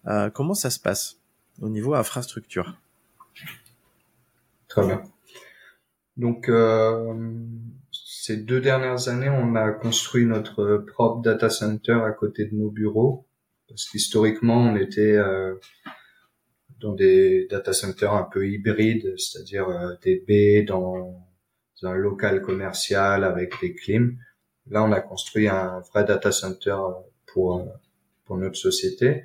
Euh, 0.07 0.29
Comment 0.29 0.53
ça 0.53 0.69
se 0.69 0.79
passe 0.79 1.17
au 1.61 1.69
niveau 1.69 1.93
infrastructure? 1.93 2.77
Très 4.67 4.85
bien. 4.85 5.03
Donc, 6.17 6.49
ces 7.91 8.37
deux 8.37 8.61
dernières 8.61 9.07
années, 9.09 9.29
on 9.29 9.55
a 9.55 9.71
construit 9.71 10.25
notre 10.25 10.77
propre 10.77 11.21
data 11.21 11.49
center 11.49 11.99
à 12.05 12.11
côté 12.11 12.45
de 12.45 12.55
nos 12.55 12.69
bureaux 12.69 13.25
parce 13.67 13.89
qu'historiquement, 13.89 14.57
on 14.57 14.75
était 14.75 15.15
euh, 15.15 15.55
dans 16.79 16.93
des 16.93 17.47
data 17.49 17.73
centers 17.73 18.13
un 18.13 18.23
peu 18.31 18.47
hybrides, 18.47 19.15
c'est-à-dire 19.17 19.69
euh, 19.69 19.95
des 20.03 20.23
baies 20.27 20.63
dans 20.63 21.25
un 21.83 21.95
local 21.95 22.41
commercial 22.41 23.23
avec 23.23 23.53
des 23.61 23.73
clims. 23.73 24.17
Là, 24.67 24.83
on 24.83 24.91
a 24.91 25.01
construit 25.01 25.47
un 25.47 25.81
vrai 25.91 26.05
data 26.05 26.31
center 26.31 26.77
pour 27.27 27.57
euh, 27.57 27.65
pour 28.25 28.37
notre 28.37 28.55
société. 28.55 29.23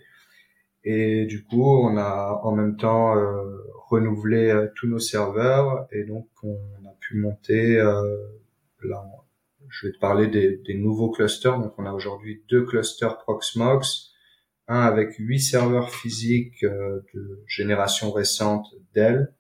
Et 0.85 1.27
du 1.27 1.45
coup, 1.45 1.65
on 1.65 1.97
a 1.97 2.41
en 2.43 2.53
même 2.53 2.77
temps 2.77 3.17
euh, 3.17 3.43
renouvelé 3.89 4.51
euh, 4.51 4.69
tous 4.77 4.87
nos 4.87 4.99
serveurs 4.99 5.87
et 5.93 6.05
donc 6.05 6.29
on 6.43 6.57
a 6.87 6.95
pu 7.01 7.17
monter. 7.19 7.77
là, 8.83 9.05
je 9.69 9.87
vais 9.87 9.93
te 9.93 9.99
parler 9.99 10.27
des, 10.27 10.57
des, 10.57 10.75
nouveaux 10.75 11.11
clusters. 11.11 11.59
Donc, 11.59 11.75
on 11.79 11.87
a 11.87 11.93
aujourd'hui 11.93 12.43
deux 12.49 12.65
clusters 12.65 13.19
Proxmox 13.19 14.10
un 14.71 14.83
avec 14.83 15.17
huit 15.19 15.41
serveurs 15.41 15.93
physiques 15.93 16.63
euh, 16.63 17.01
de 17.13 17.43
génération 17.49 18.13
récente 18.13 18.67
Dell 18.95 19.35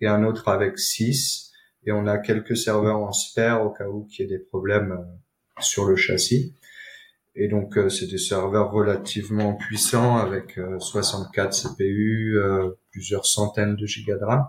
et 0.00 0.08
un 0.08 0.24
autre 0.24 0.48
avec 0.48 0.78
six. 0.78 1.52
Et 1.86 1.92
on 1.92 2.06
a 2.08 2.18
quelques 2.18 2.56
serveurs 2.56 2.98
en 2.98 3.12
spare 3.12 3.64
au 3.64 3.70
cas 3.70 3.86
où 3.86 4.08
il 4.10 4.20
y 4.20 4.22
ait 4.24 4.26
des 4.26 4.40
problèmes 4.40 4.92
euh, 4.92 5.62
sur 5.62 5.84
le 5.86 5.94
châssis. 5.94 6.56
Et 7.36 7.46
donc 7.46 7.78
euh, 7.78 7.88
c'est 7.88 8.08
des 8.08 8.18
serveurs 8.18 8.72
relativement 8.72 9.54
puissants 9.54 10.16
avec 10.16 10.58
64 10.80 11.56
CPU, 11.56 12.36
plusieurs 12.90 13.26
centaines 13.26 13.76
de 13.76 13.86
gigas 13.86 14.18
de 14.18 14.24
RAM. 14.24 14.44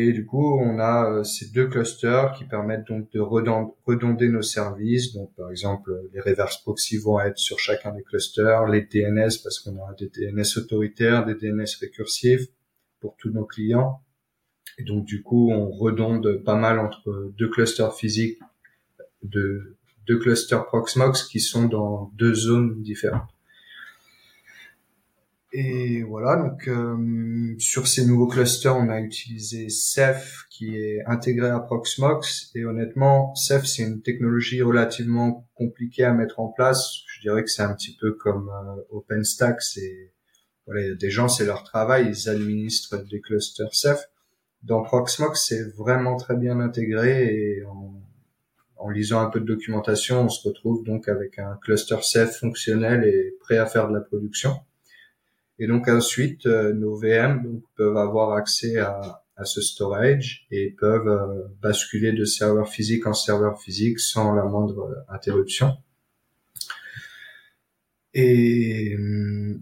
Et 0.00 0.12
du 0.12 0.24
coup, 0.24 0.60
on 0.60 0.78
a 0.78 1.10
euh, 1.10 1.24
ces 1.24 1.50
deux 1.50 1.66
clusters 1.66 2.32
qui 2.34 2.44
permettent 2.44 2.86
donc 2.86 3.10
de 3.10 3.18
redonder 3.18 4.28
nos 4.28 4.42
services. 4.42 5.12
Donc, 5.12 5.34
par 5.34 5.50
exemple, 5.50 5.90
les 6.12 6.20
reverse 6.20 6.58
proxy 6.58 6.98
vont 6.98 7.18
être 7.18 7.36
sur 7.36 7.58
chacun 7.58 7.92
des 7.92 8.04
clusters, 8.04 8.66
les 8.66 8.82
DNS 8.82 9.42
parce 9.42 9.58
qu'on 9.58 9.76
aura 9.76 9.94
des 9.94 10.08
DNS 10.08 10.56
autoritaires, 10.56 11.26
des 11.26 11.34
DNS 11.34 11.66
récursifs 11.80 12.46
pour 13.00 13.16
tous 13.16 13.30
nos 13.30 13.44
clients. 13.44 14.00
Et 14.78 14.84
donc, 14.84 15.04
du 15.04 15.20
coup, 15.24 15.50
on 15.50 15.68
redonde 15.68 16.44
pas 16.44 16.54
mal 16.54 16.78
entre 16.78 17.32
deux 17.36 17.48
clusters 17.48 17.92
physiques 17.92 18.38
de 19.24 19.76
deux 20.06 20.20
clusters 20.20 20.64
Proxmox 20.66 21.24
qui 21.24 21.40
sont 21.40 21.66
dans 21.66 22.12
deux 22.14 22.34
zones 22.34 22.82
différentes. 22.82 23.28
Et 25.52 26.02
voilà, 26.02 26.36
donc 26.36 26.68
euh, 26.68 27.54
sur 27.58 27.88
ces 27.88 28.04
nouveaux 28.04 28.26
clusters, 28.26 28.76
on 28.76 28.90
a 28.90 29.00
utilisé 29.00 29.70
Ceph 29.70 30.44
qui 30.50 30.76
est 30.76 31.02
intégré 31.06 31.48
à 31.48 31.58
Proxmox. 31.58 32.50
Et 32.54 32.66
honnêtement, 32.66 33.34
Ceph 33.34 33.64
c'est 33.64 33.82
une 33.82 34.02
technologie 34.02 34.60
relativement 34.60 35.48
compliquée 35.54 36.04
à 36.04 36.12
mettre 36.12 36.40
en 36.40 36.48
place. 36.48 36.90
Je 37.06 37.22
dirais 37.22 37.44
que 37.44 37.50
c'est 37.50 37.62
un 37.62 37.74
petit 37.74 37.96
peu 37.98 38.12
comme 38.12 38.50
euh, 38.50 38.82
OpenStack. 38.90 39.62
C'est 39.62 40.12
voilà, 40.66 40.94
des 40.94 41.10
gens, 41.10 41.28
c'est 41.28 41.46
leur 41.46 41.62
travail, 41.62 42.08
ils 42.10 42.28
administrent 42.28 43.02
des 43.08 43.20
clusters 43.22 43.74
Ceph. 43.74 44.04
Dans 44.62 44.82
Proxmox, 44.82 45.46
c'est 45.48 45.62
vraiment 45.76 46.16
très 46.16 46.36
bien 46.36 46.60
intégré 46.60 47.24
et 47.32 47.64
en, 47.64 47.94
en 48.76 48.90
lisant 48.90 49.20
un 49.20 49.30
peu 49.30 49.40
de 49.40 49.46
documentation, 49.46 50.22
on 50.24 50.28
se 50.28 50.46
retrouve 50.46 50.84
donc 50.84 51.08
avec 51.08 51.38
un 51.38 51.58
cluster 51.62 51.96
Ceph 52.02 52.38
fonctionnel 52.38 53.04
et 53.04 53.34
prêt 53.40 53.56
à 53.56 53.64
faire 53.64 53.88
de 53.88 53.94
la 53.94 54.00
production. 54.00 54.58
Et 55.58 55.66
donc 55.66 55.88
ensuite, 55.88 56.46
euh, 56.46 56.72
nos 56.72 56.96
VM 56.96 57.42
donc, 57.42 57.62
peuvent 57.76 57.96
avoir 57.96 58.32
accès 58.32 58.78
à, 58.78 59.24
à 59.36 59.44
ce 59.44 59.60
storage 59.60 60.46
et 60.50 60.70
peuvent 60.70 61.08
euh, 61.08 61.48
basculer 61.62 62.12
de 62.12 62.24
serveur 62.24 62.68
physique 62.68 63.06
en 63.06 63.14
serveur 63.14 63.60
physique 63.60 64.00
sans 64.00 64.34
la 64.34 64.44
moindre 64.44 65.04
interruption. 65.08 65.76
Et 68.14 68.96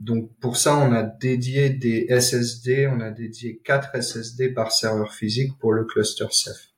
donc 0.01 0.31
pour 0.41 0.57
ça, 0.57 0.79
on 0.79 0.93
a 0.93 1.03
dédié 1.03 1.69
des 1.69 2.07
SSD, 2.09 2.87
on 2.87 3.01
a 3.01 3.11
dédié 3.11 3.61
4 3.63 4.01
SSD 4.03 4.51
par 4.51 4.73
serveur 4.73 5.13
physique 5.13 5.59
pour 5.59 5.75
le 5.75 5.85
cluster 5.85 6.27
Ceph. 6.31 6.73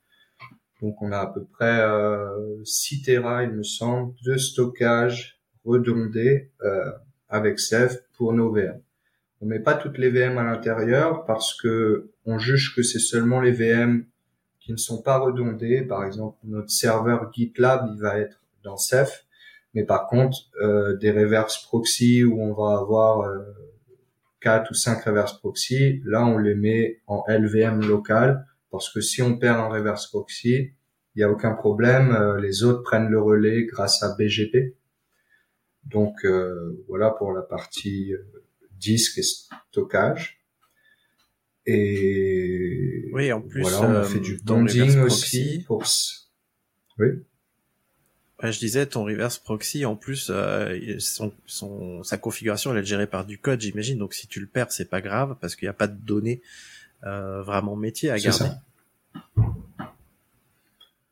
Donc 0.80 1.00
on 1.02 1.12
a 1.12 1.18
à 1.18 1.26
peu 1.26 1.44
près 1.44 1.80
euh, 1.80 2.64
6 2.64 3.02
Tera, 3.02 3.44
il 3.44 3.50
me 3.50 3.62
semble, 3.62 4.14
de 4.24 4.36
stockage 4.36 5.40
redondé 5.64 6.50
euh, 6.62 6.90
avec 7.28 7.60
Ceph 7.60 7.96
pour 8.16 8.32
nos 8.32 8.50
VM. 8.50 8.80
On 9.40 9.46
met 9.46 9.60
pas 9.60 9.74
toutes 9.74 9.98
les 9.98 10.10
VM 10.10 10.38
à 10.38 10.44
l'intérieur 10.44 11.24
parce 11.24 11.54
que 11.60 12.10
on 12.26 12.38
juge 12.38 12.74
que 12.74 12.82
c'est 12.82 12.98
seulement 12.98 13.40
les 13.40 13.52
VM 13.52 14.04
qui 14.60 14.72
ne 14.72 14.76
sont 14.76 15.00
pas 15.00 15.18
redondées. 15.18 15.82
Par 15.82 16.04
exemple, 16.04 16.36
notre 16.44 16.70
serveur 16.70 17.30
GitLab, 17.32 17.88
il 17.94 18.00
va 18.00 18.18
être 18.18 18.42
dans 18.64 18.76
Ceph, 18.76 19.26
mais 19.74 19.84
par 19.84 20.06
contre, 20.08 20.38
euh, 20.60 20.96
des 20.96 21.12
reverse 21.12 21.62
proxy 21.62 22.24
où 22.24 22.42
on 22.42 22.52
va 22.52 22.78
avoir 22.78 23.20
euh, 23.20 23.40
4 24.40 24.70
ou 24.70 24.74
5 24.74 25.04
reverse 25.04 25.38
proxy, 25.38 26.00
là, 26.04 26.24
on 26.26 26.38
les 26.38 26.54
met 26.54 27.00
en 27.06 27.24
LVM 27.28 27.86
local 27.86 28.44
parce 28.70 28.92
que 28.92 29.00
si 29.00 29.22
on 29.22 29.38
perd 29.38 29.58
un 29.58 29.68
reverse 29.68 30.08
proxy, 30.08 30.72
il 31.14 31.18
n'y 31.18 31.24
a 31.24 31.30
aucun 31.30 31.54
problème, 31.54 32.12
euh, 32.12 32.40
les 32.40 32.62
autres 32.62 32.82
prennent 32.82 33.08
le 33.08 33.20
relais 33.20 33.64
grâce 33.64 34.02
à 34.02 34.14
BGP. 34.16 34.76
Donc 35.84 36.24
euh, 36.24 36.84
voilà 36.86 37.10
pour 37.10 37.32
la 37.32 37.42
partie 37.42 38.12
euh, 38.12 38.22
disque 38.78 39.18
et 39.18 39.22
stockage. 39.22 40.38
Et 41.66 43.10
oui, 43.12 43.30
en 43.30 43.42
plus, 43.42 43.60
voilà, 43.60 43.82
on 43.82 43.94
a 43.94 44.04
fait 44.04 44.20
du 44.20 44.34
euh, 44.34 44.38
bonding 44.42 45.00
aussi 45.00 45.64
pour. 45.66 45.84
Oui. 46.98 47.08
Ouais, 48.42 48.52
je 48.52 48.58
disais, 48.58 48.86
ton 48.86 49.04
reverse 49.04 49.38
proxy, 49.38 49.84
en 49.84 49.96
plus, 49.96 50.30
euh, 50.30 50.96
son, 51.00 51.32
son, 51.44 52.02
sa 52.04 52.16
configuration, 52.16 52.72
elle 52.72 52.78
est 52.78 52.86
gérée 52.86 53.08
par 53.08 53.26
du 53.26 53.36
code, 53.38 53.60
j'imagine. 53.60 53.98
Donc, 53.98 54.14
si 54.14 54.28
tu 54.28 54.40
le 54.40 54.46
perds, 54.46 54.70
c'est 54.70 54.88
pas 54.88 55.00
grave 55.00 55.36
parce 55.40 55.56
qu'il 55.56 55.66
n'y 55.66 55.70
a 55.70 55.74
pas 55.74 55.88
de 55.88 55.98
données 55.98 56.40
euh, 57.04 57.42
vraiment 57.42 57.76
métier 57.76 58.10
à 58.10 58.18
garder. 58.18 58.44
Ça. 58.44 58.62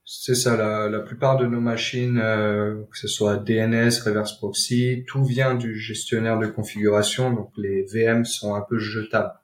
C'est 0.08 0.36
ça, 0.36 0.56
la, 0.56 0.88
la, 0.88 1.00
plupart 1.00 1.36
de 1.36 1.46
nos 1.46 1.60
machines, 1.60 2.18
euh, 2.18 2.84
que 2.92 2.96
ce 2.96 3.08
soit 3.08 3.38
DNS, 3.38 3.90
reverse 4.04 4.38
proxy, 4.38 5.04
tout 5.08 5.24
vient 5.24 5.56
du 5.56 5.76
gestionnaire 5.76 6.38
de 6.38 6.46
configuration, 6.46 7.32
donc 7.32 7.50
les 7.56 7.84
VM 7.92 8.24
sont 8.24 8.54
un 8.54 8.60
peu 8.60 8.78
jetables. 8.78 9.34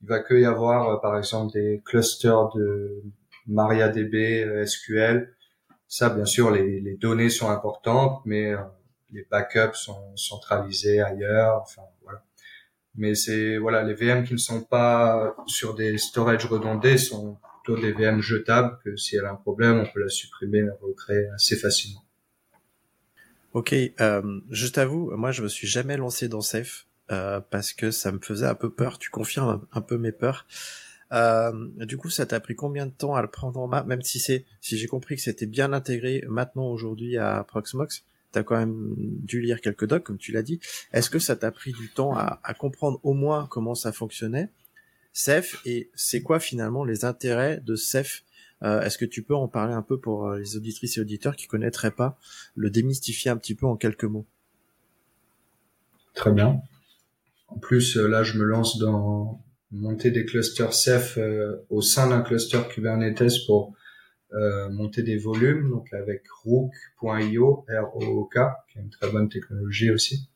Il 0.00 0.08
va 0.08 0.20
que 0.20 0.34
y 0.34 0.46
avoir, 0.46 0.88
euh, 0.88 0.96
par 1.00 1.18
exemple, 1.18 1.52
des 1.52 1.82
clusters 1.84 2.50
de 2.54 3.02
MariaDB, 3.46 4.44
euh, 4.44 4.66
SQL. 4.66 5.34
Ça, 5.86 6.08
bien 6.08 6.24
sûr, 6.24 6.50
les, 6.50 6.80
les 6.80 6.96
données 6.96 7.28
sont 7.28 7.50
importantes, 7.50 8.22
mais 8.24 8.52
euh, 8.52 8.58
les 9.12 9.26
backups 9.30 9.76
sont 9.76 10.16
centralisés 10.16 11.00
ailleurs. 11.00 11.60
Enfin, 11.62 11.82
voilà. 12.02 12.22
Mais 12.96 13.14
c'est 13.14 13.58
voilà, 13.58 13.82
les 13.82 13.94
VM 13.94 14.24
qui 14.24 14.32
ne 14.32 14.38
sont 14.38 14.62
pas 14.62 15.34
sur 15.46 15.74
des 15.74 15.98
storage 15.98 16.46
redondés 16.46 16.96
sont 16.96 17.38
plutôt 17.64 17.80
des 17.80 17.92
VM 17.92 18.20
jetables 18.20 18.78
que 18.84 18.96
si 18.96 19.16
elle 19.16 19.24
a 19.24 19.32
un 19.32 19.36
problème, 19.36 19.78
on 19.78 19.92
peut 19.92 20.00
la 20.00 20.08
supprimer, 20.08 20.62
la 20.62 20.74
recréer 20.80 21.28
assez 21.34 21.56
facilement. 21.56 22.04
Ok, 23.52 23.72
euh, 23.72 24.40
je 24.50 24.66
t'avoue, 24.66 25.10
moi 25.16 25.32
je 25.32 25.42
me 25.42 25.48
suis 25.48 25.66
jamais 25.66 25.96
lancé 25.96 26.28
dans 26.28 26.40
Safe 26.40 26.86
euh, 27.10 27.40
parce 27.50 27.72
que 27.72 27.90
ça 27.90 28.12
me 28.12 28.18
faisait 28.20 28.46
un 28.46 28.54
peu 28.54 28.70
peur. 28.70 28.98
Tu 28.98 29.10
confirmes 29.10 29.66
un, 29.72 29.80
peu 29.80 29.96
mes 29.96 30.12
peurs. 30.12 30.46
Euh, 31.12 31.52
du 31.84 31.96
coup, 31.96 32.10
ça 32.10 32.26
t'a 32.26 32.40
pris 32.40 32.56
combien 32.56 32.86
de 32.86 32.90
temps 32.90 33.14
à 33.14 33.22
le 33.22 33.28
prendre 33.28 33.60
en 33.60 33.68
main, 33.68 33.84
même 33.84 34.02
si 34.02 34.18
c'est, 34.18 34.44
si 34.60 34.76
j'ai 34.76 34.86
compris 34.86 35.16
que 35.16 35.22
c'était 35.22 35.46
bien 35.46 35.72
intégré 35.72 36.24
maintenant 36.28 36.66
aujourd'hui 36.66 37.16
à 37.16 37.44
Proxmox, 37.46 38.04
t'as 38.32 38.42
quand 38.42 38.56
même 38.56 38.94
dû 38.96 39.40
lire 39.40 39.60
quelques 39.60 39.86
docs, 39.86 40.02
comme 40.02 40.18
tu 40.18 40.32
l'as 40.32 40.42
dit. 40.42 40.58
Est-ce 40.92 41.08
que 41.08 41.20
ça 41.20 41.36
t'a 41.36 41.52
pris 41.52 41.72
du 41.72 41.88
temps 41.88 42.16
à, 42.16 42.40
à 42.42 42.54
comprendre 42.54 42.98
au 43.04 43.14
moins 43.14 43.46
comment 43.48 43.76
ça 43.76 43.92
fonctionnait 43.92 44.50
Ceph 45.14 45.62
et 45.64 45.90
c'est 45.94 46.22
quoi 46.22 46.40
finalement 46.40 46.84
les 46.84 47.04
intérêts 47.04 47.60
de 47.64 47.76
Ceph? 47.76 48.24
Euh, 48.62 48.80
Est-ce 48.82 48.98
que 48.98 49.04
tu 49.04 49.22
peux 49.22 49.34
en 49.34 49.46
parler 49.46 49.72
un 49.72 49.82
peu 49.82 49.98
pour 49.98 50.26
euh, 50.26 50.38
les 50.38 50.56
auditrices 50.56 50.98
et 50.98 51.00
auditeurs 51.00 51.36
qui 51.36 51.46
connaîtraient 51.46 51.92
pas, 51.92 52.18
le 52.56 52.68
démystifier 52.68 53.30
un 53.30 53.36
petit 53.36 53.54
peu 53.54 53.66
en 53.66 53.76
quelques 53.76 54.04
mots? 54.04 54.26
Très 56.14 56.32
bien. 56.32 56.60
En 57.46 57.58
plus, 57.58 57.96
euh, 57.96 58.08
là, 58.08 58.24
je 58.24 58.38
me 58.38 58.44
lance 58.44 58.78
dans 58.78 59.40
monter 59.70 60.10
des 60.10 60.24
clusters 60.24 60.72
Ceph 60.72 61.18
au 61.68 61.80
sein 61.80 62.08
d'un 62.08 62.22
cluster 62.22 62.60
Kubernetes 62.70 63.44
pour 63.46 63.74
monter 64.70 65.02
des 65.02 65.16
volumes, 65.16 65.68
donc 65.68 65.92
avec 65.92 66.22
Rook.io, 66.44 67.66
R-O-O-K, 67.68 68.38
qui 68.68 68.78
est 68.78 68.82
une 68.82 68.90
très 68.90 69.10
bonne 69.10 69.28
technologie 69.28 69.90
aussi. 69.90 70.28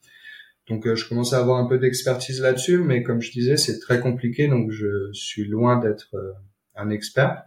Donc 0.69 0.87
euh, 0.87 0.95
je 0.95 1.09
commence 1.09 1.33
à 1.33 1.39
avoir 1.39 1.59
un 1.59 1.67
peu 1.67 1.79
d'expertise 1.79 2.41
là-dessus, 2.41 2.79
mais 2.79 3.03
comme 3.03 3.21
je 3.21 3.31
disais, 3.31 3.57
c'est 3.57 3.79
très 3.79 4.01
compliqué, 4.01 4.49
donc 4.49 4.71
je 4.71 5.11
suis 5.13 5.45
loin 5.45 5.79
d'être 5.79 6.15
euh, 6.15 6.33
un 6.77 6.91
expert. 6.91 7.45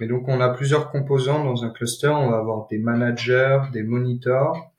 Mais 0.00 0.06
donc 0.06 0.28
on 0.28 0.40
a 0.40 0.50
plusieurs 0.50 0.90
composants 0.90 1.44
dans 1.44 1.64
un 1.64 1.70
cluster. 1.70 2.08
On 2.08 2.30
va 2.30 2.38
avoir 2.38 2.66
des 2.68 2.78
managers, 2.78 3.60
des 3.72 3.82
monitors 3.82 4.72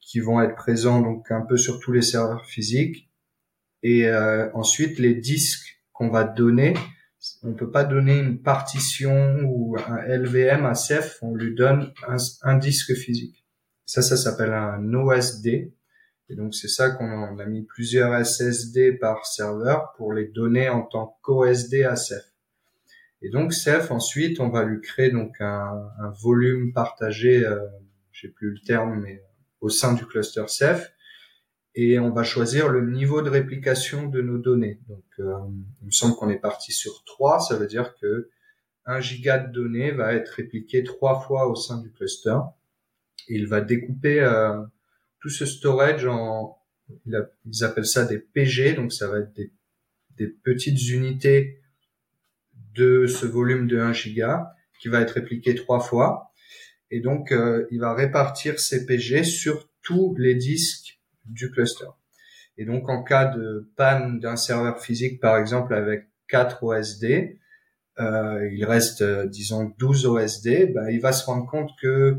qui 0.00 0.20
vont 0.20 0.40
être 0.40 0.54
présents 0.54 1.00
donc 1.00 1.30
un 1.30 1.42
peu 1.42 1.56
sur 1.56 1.80
tous 1.80 1.92
les 1.92 2.02
serveurs 2.02 2.46
physiques. 2.46 3.10
Et 3.82 4.06
euh, 4.06 4.50
ensuite 4.54 4.98
les 4.98 5.14
disques 5.14 5.82
qu'on 5.92 6.08
va 6.08 6.24
donner. 6.24 6.74
On 7.42 7.54
peut 7.54 7.70
pas 7.70 7.84
donner 7.84 8.18
une 8.18 8.40
partition 8.40 9.40
ou 9.44 9.76
un 9.88 9.96
LVM 10.06 10.64
à 10.64 10.74
Ceph, 10.74 11.18
on 11.22 11.34
lui 11.34 11.54
donne 11.54 11.92
un, 12.06 12.16
un 12.42 12.56
disque 12.56 12.94
physique. 12.94 13.44
Ça, 13.84 14.02
ça 14.02 14.16
s'appelle 14.16 14.52
un 14.52 14.94
OSD. 14.94 15.72
Et 16.28 16.34
donc 16.34 16.54
c'est 16.54 16.68
ça 16.68 16.90
qu'on 16.90 17.38
a 17.38 17.46
mis 17.46 17.62
plusieurs 17.62 18.24
SSD 18.24 18.92
par 18.94 19.26
serveur 19.26 19.92
pour 19.96 20.12
les 20.12 20.26
donner 20.26 20.68
en 20.68 20.82
tant 20.82 21.18
qu'OSD 21.22 21.84
à 21.84 21.94
Ceph. 21.94 22.32
Et 23.22 23.30
donc 23.30 23.52
Ceph 23.52 23.90
ensuite 23.90 24.40
on 24.40 24.48
va 24.48 24.64
lui 24.64 24.80
créer 24.80 25.10
donc 25.10 25.36
un, 25.40 25.90
volume 26.20 26.72
partagé, 26.72 27.46
euh, 27.46 27.60
j'ai 28.12 28.28
plus 28.28 28.50
le 28.50 28.60
terme, 28.60 29.00
mais 29.00 29.22
au 29.60 29.68
sein 29.68 29.94
du 29.94 30.04
cluster 30.04 30.44
Ceph, 30.48 30.92
et 31.74 31.98
on 31.98 32.10
va 32.10 32.24
choisir 32.24 32.68
le 32.68 32.90
niveau 32.90 33.22
de 33.22 33.30
réplication 33.30 34.08
de 34.08 34.20
nos 34.20 34.38
données. 34.38 34.80
Donc 34.88 35.04
euh, 35.20 35.32
il 35.82 35.86
me 35.86 35.90
semble 35.92 36.16
qu'on 36.16 36.30
est 36.30 36.40
parti 36.40 36.72
sur 36.72 37.04
3, 37.04 37.40
ça 37.40 37.56
veut 37.56 37.66
dire 37.66 37.94
que 38.00 38.30
1 38.86 39.00
giga 39.00 39.38
de 39.38 39.52
données 39.52 39.92
va 39.92 40.14
être 40.14 40.30
répliqué 40.30 40.82
trois 40.82 41.20
fois 41.20 41.48
au 41.48 41.54
sein 41.54 41.78
du 41.78 41.92
cluster. 41.92 42.38
il 43.28 43.46
va 43.46 43.60
découper 43.60 44.20
euh, 44.20 44.62
tout 45.26 45.30
ce 45.30 45.44
storage 45.44 46.06
en, 46.06 46.56
ils 47.04 47.64
appellent 47.64 47.84
ça 47.84 48.04
des 48.04 48.20
PG, 48.20 48.74
donc 48.74 48.92
ça 48.92 49.08
va 49.08 49.18
être 49.18 49.32
des, 49.34 50.28
petites 50.44 50.88
unités 50.88 51.58
de 52.76 53.08
ce 53.08 53.26
volume 53.26 53.66
de 53.66 53.76
1 53.76 53.92
giga 53.92 54.52
qui 54.78 54.86
va 54.86 55.00
être 55.00 55.10
répliqué 55.10 55.56
trois 55.56 55.80
fois. 55.80 56.30
Et 56.92 57.00
donc, 57.00 57.32
euh, 57.32 57.66
il 57.72 57.80
va 57.80 57.92
répartir 57.92 58.60
ces 58.60 58.86
PG 58.86 59.24
sur 59.24 59.68
tous 59.82 60.14
les 60.16 60.36
disques 60.36 61.00
du 61.24 61.50
cluster. 61.50 61.88
Et 62.56 62.64
donc, 62.64 62.88
en 62.88 63.02
cas 63.02 63.24
de 63.24 63.68
panne 63.76 64.20
d'un 64.20 64.36
serveur 64.36 64.80
physique, 64.80 65.20
par 65.20 65.38
exemple, 65.38 65.74
avec 65.74 66.06
4 66.28 66.62
OSD, 66.62 67.40
euh, 67.98 68.48
il 68.52 68.64
reste, 68.64 69.02
euh, 69.02 69.26
disons, 69.26 69.74
12 69.76 70.06
OSD, 70.06 70.72
ben, 70.72 70.88
il 70.88 71.00
va 71.00 71.10
se 71.10 71.26
rendre 71.26 71.50
compte 71.50 71.70
que 71.82 72.16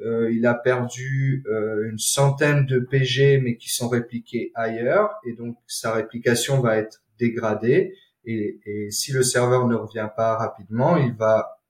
euh, 0.00 0.32
il 0.32 0.44
a 0.46 0.54
perdu 0.54 1.44
euh, 1.46 1.88
une 1.88 1.98
centaine 1.98 2.66
de 2.66 2.80
PG 2.80 3.40
mais 3.40 3.56
qui 3.56 3.68
sont 3.68 3.88
répliqués 3.88 4.50
ailleurs. 4.54 5.10
Et 5.24 5.34
donc 5.34 5.56
sa 5.66 5.92
réplication 5.92 6.60
va 6.60 6.76
être 6.78 7.02
dégradée. 7.18 7.94
Et, 8.24 8.58
et, 8.64 8.90
si 8.90 9.12
le 9.12 9.22
serveur 9.22 9.66
ne 9.68 9.74
revient 9.74 10.08
pas 10.16 10.36
rapidement, 10.36 10.96
il 10.96 11.14
va 11.14 11.60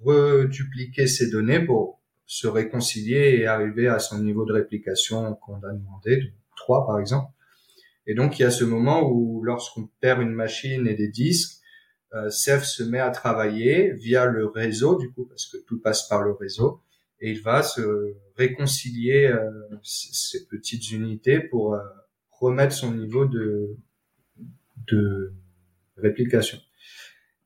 redupliquer 0.00 1.06
ces 1.06 1.30
données 1.30 1.60
pour 1.60 2.00
se 2.26 2.46
réconcilier 2.46 3.36
et 3.38 3.46
arriver 3.46 3.88
à 3.88 3.98
son 3.98 4.18
niveau 4.18 4.44
de 4.44 4.52
réplication 4.52 5.34
qu'on 5.36 5.62
a 5.62 5.72
demandé, 5.72 6.16
de 6.16 6.30
3 6.56 6.86
par 6.86 6.98
exemple. 6.98 7.30
Et 8.06 8.14
donc 8.14 8.38
il 8.38 8.42
y 8.42 8.44
a 8.44 8.50
ce 8.50 8.64
moment 8.64 9.08
où 9.08 9.42
lorsqu'on 9.44 9.88
perd 10.00 10.20
une 10.20 10.32
machine 10.32 10.88
et 10.88 10.94
des 10.94 11.08
disques, 11.08 11.60
euh, 12.14 12.28
Ceph 12.30 12.64
se 12.64 12.82
met 12.82 12.98
à 12.98 13.10
travailler 13.10 13.92
via 13.92 14.26
le 14.26 14.46
réseau 14.46 14.96
du 14.96 15.10
coup 15.12 15.24
parce 15.26 15.46
que 15.46 15.56
tout 15.58 15.80
passe 15.80 16.08
par 16.08 16.22
le 16.22 16.32
réseau 16.32 16.80
et 17.22 17.30
il 17.30 17.40
va 17.40 17.62
se 17.62 18.16
réconcilier 18.36 19.26
euh, 19.26 19.48
ces 19.84 20.44
petites 20.48 20.90
unités 20.90 21.38
pour 21.38 21.74
euh, 21.74 21.80
remettre 22.30 22.74
son 22.74 22.92
niveau 22.92 23.26
de, 23.26 23.76
de 24.88 25.32
réplication. 25.96 26.58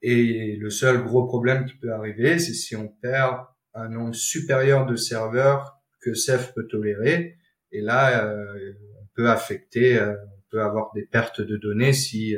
Et 0.01 0.57
le 0.57 0.70
seul 0.70 1.03
gros 1.05 1.27
problème 1.27 1.66
qui 1.66 1.74
peut 1.74 1.93
arriver, 1.93 2.39
c'est 2.39 2.55
si 2.55 2.74
on 2.74 2.89
perd 2.89 3.37
un 3.74 3.91
nombre 3.91 4.14
supérieur 4.14 4.87
de 4.87 4.97
serveurs 4.97 5.79
que 6.01 6.14
Ceph 6.14 6.55
peut 6.55 6.66
tolérer. 6.66 7.37
Et 7.70 7.83
là, 7.83 8.24
euh, 8.24 8.72
on 8.99 9.07
peut 9.14 9.29
affecter, 9.29 10.01
on 10.01 10.43
peut 10.51 10.62
avoir 10.62 10.91
des 10.95 11.05
pertes 11.05 11.43
de 11.43 11.57
données 11.59 11.93
si 11.93 12.35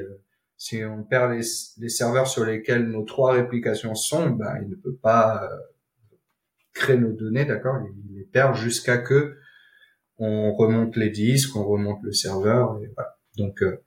si 0.61 0.85
on 0.85 1.05
perd 1.05 1.31
les, 1.35 1.47
les, 1.77 1.89
serveurs 1.89 2.27
sur 2.27 2.45
lesquels 2.45 2.89
nos 2.89 3.05
trois 3.05 3.35
réplications 3.35 3.95
sont, 3.95 4.31
ben, 4.31 4.59
il 4.61 4.71
ne 4.71 4.75
peut 4.75 4.97
pas 4.97 5.49
crée 6.79 6.97
nos 6.97 7.13
données, 7.13 7.45
d'accord, 7.45 7.77
il 7.83 8.17
les 8.17 8.25
perd 8.25 8.55
jusqu'à 8.55 8.99
que 8.99 9.37
on 10.19 10.55
remonte 10.55 10.97
les 10.97 11.11
disques, 11.11 11.55
on 11.57 11.65
remonte 11.65 12.03
le 12.03 12.13
serveur, 12.13 12.79
et 12.83 12.91
voilà. 12.95 13.19
Donc, 13.37 13.63
euh, 13.63 13.85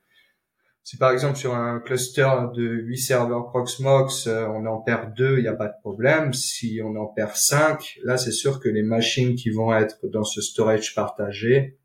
si 0.84 0.98
par 0.98 1.12
exemple 1.12 1.38
sur 1.38 1.54
un 1.54 1.80
cluster 1.80 2.28
de 2.56 2.64
8 2.64 2.98
serveurs 2.98 3.50
Proxmox, 3.50 4.28
euh, 4.28 4.48
on 4.48 4.66
en 4.66 4.82
perd 4.82 5.14
2, 5.16 5.38
il 5.38 5.42
n'y 5.42 5.48
a 5.48 5.54
pas 5.54 5.68
de 5.68 5.80
problème. 5.82 6.34
Si 6.34 6.80
on 6.84 6.96
en 6.96 7.06
perd 7.06 7.36
5, 7.36 8.00
là 8.04 8.18
c'est 8.18 8.32
sûr 8.32 8.60
que 8.60 8.70
les 8.70 8.82
machines 8.82 9.36
qui 9.36 9.52
vont 9.52 9.74
être 9.76 10.08
dans 10.08 10.24
ce 10.24 10.42
storage 10.42 10.96
partagé 10.96 11.78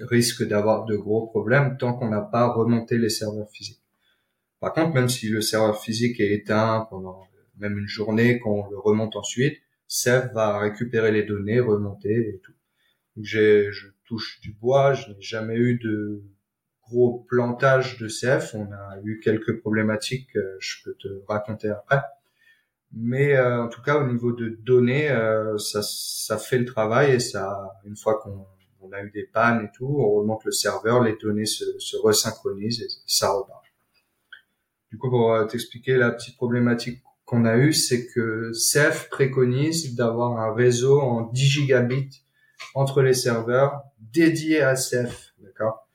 risquent 0.00 0.46
d'avoir 0.46 0.84
de 0.84 0.96
gros 0.96 1.26
problèmes 1.26 1.76
tant 1.78 1.92
qu'on 1.92 2.08
n'a 2.08 2.22
pas 2.22 2.48
remonté 2.52 2.96
les 2.96 3.10
serveurs 3.10 3.50
physiques. 3.50 3.82
Par 4.60 4.72
contre, 4.72 4.94
même 4.94 5.08
si 5.08 5.28
le 5.28 5.40
serveur 5.42 5.80
physique 5.80 6.20
est 6.20 6.32
éteint 6.32 6.86
pendant 6.90 7.22
même 7.58 7.76
une 7.76 7.88
journée, 7.88 8.38
qu'on 8.38 8.68
le 8.70 8.78
remonte 8.78 9.16
ensuite, 9.16 9.58
Ceph 9.92 10.32
va 10.32 10.56
récupérer 10.58 11.10
les 11.10 11.24
données, 11.24 11.58
remonter 11.58 12.14
et 12.14 12.40
tout. 12.44 12.54
J'ai, 13.20 13.72
je 13.72 13.88
touche 14.04 14.40
du 14.40 14.52
bois, 14.52 14.92
je 14.92 15.10
n'ai 15.10 15.20
jamais 15.20 15.56
eu 15.56 15.78
de 15.78 16.22
gros 16.80 17.26
plantage 17.28 17.98
de 17.98 18.06
Ceph. 18.06 18.54
On 18.54 18.70
a 18.70 19.00
eu 19.02 19.18
quelques 19.18 19.58
problématiques, 19.58 20.30
je 20.60 20.84
peux 20.84 20.94
te 20.94 21.08
raconter 21.26 21.70
après. 21.70 22.02
Mais 22.92 23.34
euh, 23.36 23.64
en 23.64 23.68
tout 23.68 23.82
cas, 23.82 23.98
au 23.98 24.06
niveau 24.06 24.30
de 24.30 24.48
données, 24.62 25.10
euh, 25.10 25.58
ça, 25.58 25.80
ça 25.82 26.38
fait 26.38 26.58
le 26.58 26.66
travail 26.66 27.10
et 27.10 27.20
ça, 27.20 27.72
une 27.84 27.96
fois 27.96 28.20
qu'on 28.20 28.46
on 28.82 28.92
a 28.92 29.02
eu 29.02 29.10
des 29.10 29.24
pannes 29.24 29.64
et 29.64 29.76
tout, 29.76 29.96
on 29.98 30.20
remonte 30.20 30.44
le 30.44 30.52
serveur, 30.52 31.02
les 31.02 31.16
données 31.16 31.46
se, 31.46 31.64
se 31.78 31.96
resynchronisent 31.96 32.82
et 32.82 32.88
ça 33.06 33.32
repart. 33.32 33.64
Du 34.90 34.98
coup, 34.98 35.10
pour 35.10 35.34
euh, 35.34 35.46
t'expliquer 35.46 35.96
la 35.96 36.12
petite 36.12 36.36
problématique 36.36 37.02
qu'on 37.30 37.44
a 37.44 37.56
eu, 37.56 37.72
c'est 37.72 38.08
que 38.08 38.52
Ceph 38.52 39.08
préconise 39.08 39.94
d'avoir 39.94 40.40
un 40.40 40.52
réseau 40.52 41.00
en 41.00 41.30
10 41.30 41.46
gigabits 41.46 42.24
entre 42.74 43.02
les 43.02 43.14
serveurs 43.14 43.82
dédiés 44.00 44.62
à 44.62 44.74
Ceph, 44.74 45.32
d'accord? 45.38 45.88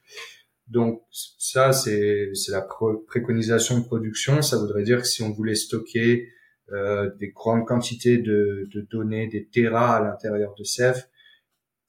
Donc 0.70 1.04
ça, 1.12 1.74
c'est 1.74 2.32
la 2.48 2.66
préconisation 3.08 3.80
de 3.80 3.84
production. 3.84 4.42
Ça 4.42 4.58
voudrait 4.58 4.84
dire 4.84 5.02
que 5.02 5.08
si 5.08 5.24
on 5.24 5.32
voulait 5.32 5.56
stocker 5.56 6.30
euh, 6.72 7.12
des 7.20 7.32
grandes 7.32 7.66
quantités 7.66 8.18
de, 8.18 8.70
de, 8.74 8.88
données, 8.90 9.28
des 9.28 9.46
terras 9.46 9.98
à 9.98 10.02
l'intérieur 10.02 10.56
de 10.58 10.64
Ceph, 10.64 11.10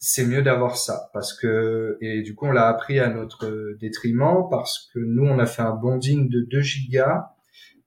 c'est 0.01 0.27
mieux 0.27 0.43
d'avoir 0.43 0.77
ça 0.77 1.09
parce 1.15 1.33
que 1.33 1.97
et 2.03 2.21
du 2.21 2.35
coup 2.35 2.47
on 2.47 2.53
l'a 2.53 2.69
appris 2.69 3.01
à 3.01 3.09
notre 3.09 3.75
détriment 3.81 4.47
parce 4.51 4.91
que 4.93 4.99
nous 4.99 5.25
on 5.25 5.39
a 5.39 5.47
fait 5.47 5.63
un 5.63 5.75
bonding 5.75 6.29
de 6.29 6.43
2 6.43 6.61
gigas 6.61 7.36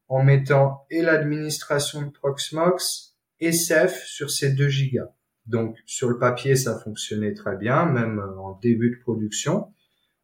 en 0.10 0.24
mettant 0.24 0.86
et 0.90 1.02
l'administration 1.02 2.02
de 2.02 2.10
Proxmox 2.10 3.16
et 3.40 3.52
Ceph 3.52 4.04
sur 4.06 4.30
ces 4.32 4.52
2 4.52 4.68
gigas. 4.68 5.14
Donc 5.46 5.78
sur 5.86 6.10
le 6.10 6.18
papier, 6.18 6.56
ça 6.56 6.80
fonctionnait 6.80 7.34
très 7.34 7.56
bien, 7.56 7.86
même 7.86 8.20
euh, 8.20 8.40
en 8.40 8.60
début 8.60 8.92
de 8.92 9.00
production. 9.02 9.74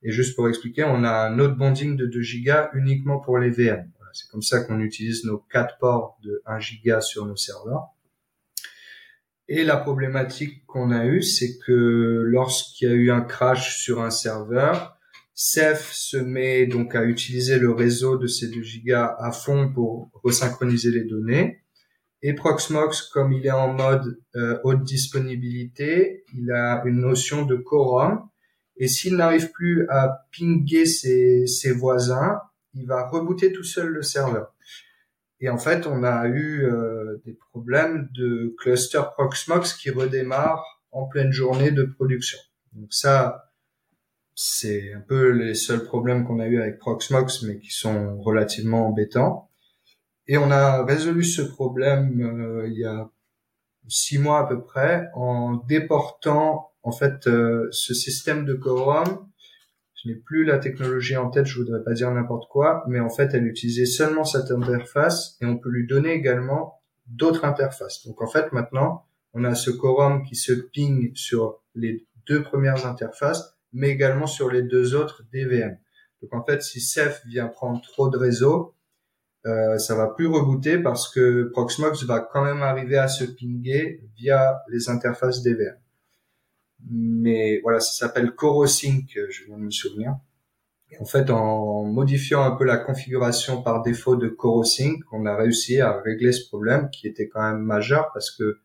Et 0.04 0.12
juste 0.12 0.36
pour 0.36 0.50
expliquer, 0.50 0.84
on 0.84 1.04
a 1.04 1.12
un 1.12 1.40
autre 1.40 1.56
bonding 1.56 1.96
de 1.96 2.06
2 2.06 2.22
gigas 2.22 2.70
uniquement 2.74 3.20
pour 3.20 3.38
les 3.38 3.50
VM. 3.50 3.90
c'est 4.14 4.28
comme 4.30 4.42
ça 4.42 4.64
qu'on 4.64 4.80
utilise 4.80 5.24
nos 5.24 5.38
4 5.38 5.78
ports 5.80 6.18
de 6.24 6.42
1 6.46 6.60
giga 6.60 7.02
sur 7.02 7.26
nos 7.26 7.36
serveurs. 7.36 7.90
Et 9.48 9.64
la 9.64 9.78
problématique 9.78 10.66
qu'on 10.66 10.92
a 10.92 11.06
eue, 11.06 11.22
c'est 11.22 11.58
que 11.60 12.24
lorsqu'il 12.26 12.88
y 12.88 12.92
a 12.92 12.96
eu 12.96 13.12
un 13.12 13.22
crash 13.22 13.78
sur 13.78 14.02
un 14.02 14.10
serveur, 14.10 14.95
Ceph 15.38 15.92
se 15.92 16.16
met 16.16 16.66
donc 16.66 16.96
à 16.96 17.04
utiliser 17.04 17.60
le 17.60 17.72
réseau 17.72 18.18
de 18.18 18.26
ces 18.26 18.48
2 18.48 18.62
gigas 18.62 19.18
à 19.20 19.34
fond 19.34 19.70
pour 19.72 20.10
resynchroniser 20.24 20.92
les 20.92 21.04
données. 21.04 21.62
Et 22.22 22.34
Proxmox, 22.34 23.02
comme 23.10 23.34
il 23.34 23.46
est 23.46 23.52
en 23.52 23.74
mode 23.74 24.18
euh, 24.38 24.58
haute 24.64 24.84
disponibilité, 24.84 26.24
il 26.34 26.52
a 26.52 26.82
une 26.86 27.02
notion 27.02 27.46
de 27.46 27.58
quorum. 27.58 28.30
Et 28.78 28.88
s'il 28.88 29.18
n'arrive 29.18 29.52
plus 29.52 29.88
à 29.90 30.26
pinguer 30.38 30.86
ses, 30.86 31.46
ses, 31.48 31.74
voisins, 31.74 32.40
il 32.74 32.88
va 32.88 33.06
rebooter 33.08 33.52
tout 33.52 33.64
seul 33.64 33.90
le 33.90 34.02
serveur. 34.02 34.56
Et 35.42 35.50
en 35.50 35.58
fait, 35.58 35.86
on 35.86 36.04
a 36.04 36.28
eu 36.28 36.64
euh, 36.64 37.22
des 37.26 37.34
problèmes 37.34 38.08
de 38.14 38.56
cluster 38.58 39.02
Proxmox 39.14 39.74
qui 39.74 39.90
redémarre 39.90 40.82
en 40.92 41.06
pleine 41.06 41.34
journée 41.34 41.72
de 41.72 41.84
production. 41.84 42.40
Donc 42.72 42.94
ça, 42.94 43.45
c'est 44.36 44.94
un 44.94 45.00
peu 45.00 45.30
les 45.30 45.56
seuls 45.56 45.86
problèmes 45.86 46.26
qu'on 46.26 46.40
a 46.40 46.48
eu 46.48 46.62
avec 46.62 46.78
Proxmox, 46.80 47.44
mais 47.44 47.58
qui 47.60 47.72
sont 47.72 48.22
relativement 48.22 48.88
embêtants. 48.88 49.50
Et 50.28 50.38
on 50.38 50.52
a 50.52 50.84
résolu 50.84 51.24
ce 51.24 51.42
problème 51.42 52.22
euh, 52.22 52.68
il 52.68 52.78
y 52.78 52.86
a 52.86 53.10
six 53.88 54.18
mois 54.18 54.40
à 54.40 54.48
peu 54.48 54.62
près 54.62 55.10
en 55.14 55.56
déportant 55.68 56.72
en 56.84 56.92
fait 56.92 57.28
euh, 57.28 57.68
ce 57.72 57.94
système 57.94 58.46
de 58.46 58.54
quorum. 58.54 59.30
Je 59.96 60.10
n'ai 60.10 60.16
plus 60.16 60.44
la 60.44 60.58
technologie 60.60 61.16
en 61.16 61.30
tête, 61.30 61.46
je 61.46 61.60
voudrais 61.60 61.84
pas 61.84 61.94
dire 61.94 62.12
n'importe 62.12 62.50
quoi, 62.50 62.84
mais 62.88 63.00
en 63.00 63.10
fait 63.10 63.34
elle 63.34 63.48
utilisait 63.48 63.86
seulement 63.86 64.24
cette 64.24 64.52
interface 64.52 65.38
et 65.42 65.46
on 65.46 65.58
peut 65.58 65.70
lui 65.70 65.88
donner 65.88 66.14
également 66.14 66.82
d'autres 67.08 67.46
interfaces. 67.46 68.06
Donc 68.06 68.22
en 68.22 68.28
fait 68.28 68.52
maintenant 68.52 69.06
on 69.34 69.44
a 69.44 69.56
ce 69.56 69.70
quorum 69.72 70.24
qui 70.24 70.36
se 70.36 70.54
ping 70.54 71.12
sur 71.16 71.62
les 71.76 72.06
deux 72.28 72.42
premières 72.42 72.86
interfaces, 72.86 73.55
mais 73.76 73.90
également 73.90 74.26
sur 74.26 74.50
les 74.50 74.64
deux 74.64 74.96
autres 74.96 75.24
DVM. 75.32 75.78
Donc 76.22 76.34
en 76.34 76.44
fait 76.44 76.64
si 76.64 76.82
Ceph 76.82 77.24
vient 77.28 77.48
prendre 77.48 77.82
trop 77.82 78.10
de 78.10 78.18
réseau, 78.18 78.74
euh, 79.46 79.78
ça 79.78 79.96
va 79.96 80.08
plus 80.08 80.28
rebooter 80.28 80.80
parce 80.80 81.14
que 81.14 81.44
Proxmox 81.54 82.04
va 82.06 82.20
quand 82.20 82.44
même 82.44 82.64
arriver 82.64 82.98
à 82.98 83.08
se 83.08 83.26
pinguer 83.26 84.02
via 84.18 84.62
les 84.70 84.90
interfaces 84.90 85.44
DVM. 85.44 85.76
Mais 86.90 87.60
voilà, 87.62 87.80
ça 87.80 87.94
s'appelle 87.94 88.32
CoroSync, 88.32 89.08
je 89.30 89.46
viens 89.46 89.58
de 89.58 89.64
me 89.64 89.72
souvenir. 89.72 90.16
En 91.00 91.06
fait, 91.06 91.30
en 91.30 91.84
modifiant 91.84 92.44
un 92.44 92.52
peu 92.52 92.64
la 92.64 92.78
configuration 92.78 93.62
par 93.62 93.82
défaut 93.82 94.16
de 94.16 94.30
CoroSync, 94.30 95.02
on 95.12 95.26
a 95.26 95.36
réussi 95.36 95.82
à 95.82 96.00
régler 96.00 96.32
ce 96.32 96.48
problème 96.48 96.90
qui 96.90 97.08
était 97.08 97.28
quand 97.28 97.42
même 97.42 97.62
majeur 97.62 98.12
parce 98.14 98.32
que 98.32 98.60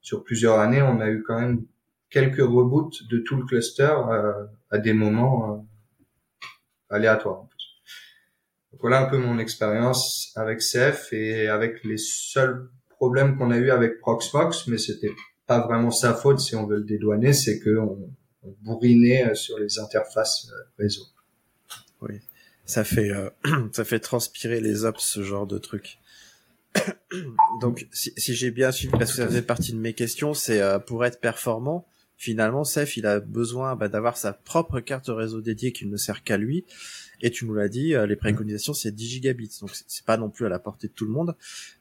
sur 0.00 0.24
plusieurs 0.24 0.58
années, 0.58 0.82
on 0.82 1.00
a 1.00 1.08
eu 1.08 1.22
quand 1.22 1.38
même 1.38 1.64
quelques 2.10 2.38
reboots 2.38 3.06
de 3.10 3.18
tout 3.18 3.36
le 3.36 3.44
cluster 3.44 3.94
euh, 4.10 4.44
à 4.70 4.78
des 4.78 4.92
moments 4.92 5.54
euh, 5.54 6.94
aléatoires 6.94 7.46
voilà 8.80 9.00
un 9.00 9.08
peu 9.08 9.18
mon 9.18 9.38
expérience 9.38 10.32
avec 10.36 10.60
CF 10.60 11.12
et 11.12 11.48
avec 11.48 11.84
les 11.84 11.98
seuls 11.98 12.68
problèmes 12.90 13.36
qu'on 13.36 13.50
a 13.50 13.56
eu 13.56 13.70
avec 13.70 14.00
Proxmox, 14.00 14.66
mais 14.68 14.78
c'était 14.78 15.12
pas 15.46 15.60
vraiment 15.66 15.90
sa 15.90 16.14
faute 16.14 16.40
si 16.40 16.56
on 16.56 16.66
veut 16.66 16.78
le 16.78 16.84
dédouaner, 16.84 17.32
c'est 17.32 17.60
que 17.60 17.78
on, 17.78 17.98
bourrinait 18.62 19.30
euh, 19.30 19.34
sur 19.34 19.58
les 19.58 19.80
interfaces 19.80 20.48
euh, 20.52 20.62
réseau. 20.78 21.02
Oui, 22.00 22.20
ça 22.64 22.84
fait 22.84 23.10
euh, 23.10 23.28
ça 23.72 23.84
fait 23.84 23.98
transpirer 23.98 24.60
les 24.60 24.84
ops 24.84 25.02
ce 25.04 25.22
genre 25.24 25.48
de 25.48 25.58
truc. 25.58 25.98
Donc 27.60 27.88
si, 27.90 28.12
si 28.16 28.36
j'ai 28.36 28.52
bien 28.52 28.70
suivi, 28.70 28.92
parce 28.92 29.10
que 29.10 29.16
ça 29.16 29.26
faisait 29.26 29.42
partie 29.42 29.72
de 29.72 29.78
mes 29.78 29.94
questions, 29.94 30.32
c'est 30.32 30.62
pour 30.86 31.04
être 31.04 31.20
performant, 31.20 31.88
finalement, 32.16 32.64
Ceph, 32.64 32.96
il 32.96 33.06
a 33.06 33.20
besoin 33.20 33.76
bah, 33.76 33.88
d'avoir 33.88 34.16
sa 34.16 34.32
propre 34.32 34.80
carte 34.80 35.08
réseau 35.08 35.40
dédiée 35.40 35.72
qui 35.72 35.86
ne 35.86 35.96
sert 35.96 36.22
qu'à 36.22 36.36
lui. 36.36 36.64
Et 37.22 37.30
tu 37.30 37.46
nous 37.46 37.54
l'as 37.54 37.68
dit, 37.68 37.94
euh, 37.94 38.06
les 38.06 38.16
préconisations 38.16 38.74
c'est 38.74 38.90
10 38.90 39.08
gigabits, 39.08 39.50
donc 39.60 39.70
c'est 39.86 40.04
pas 40.04 40.18
non 40.18 40.28
plus 40.28 40.44
à 40.44 40.48
la 40.48 40.58
portée 40.58 40.88
de 40.88 40.92
tout 40.92 41.06
le 41.06 41.12
monde. 41.12 41.34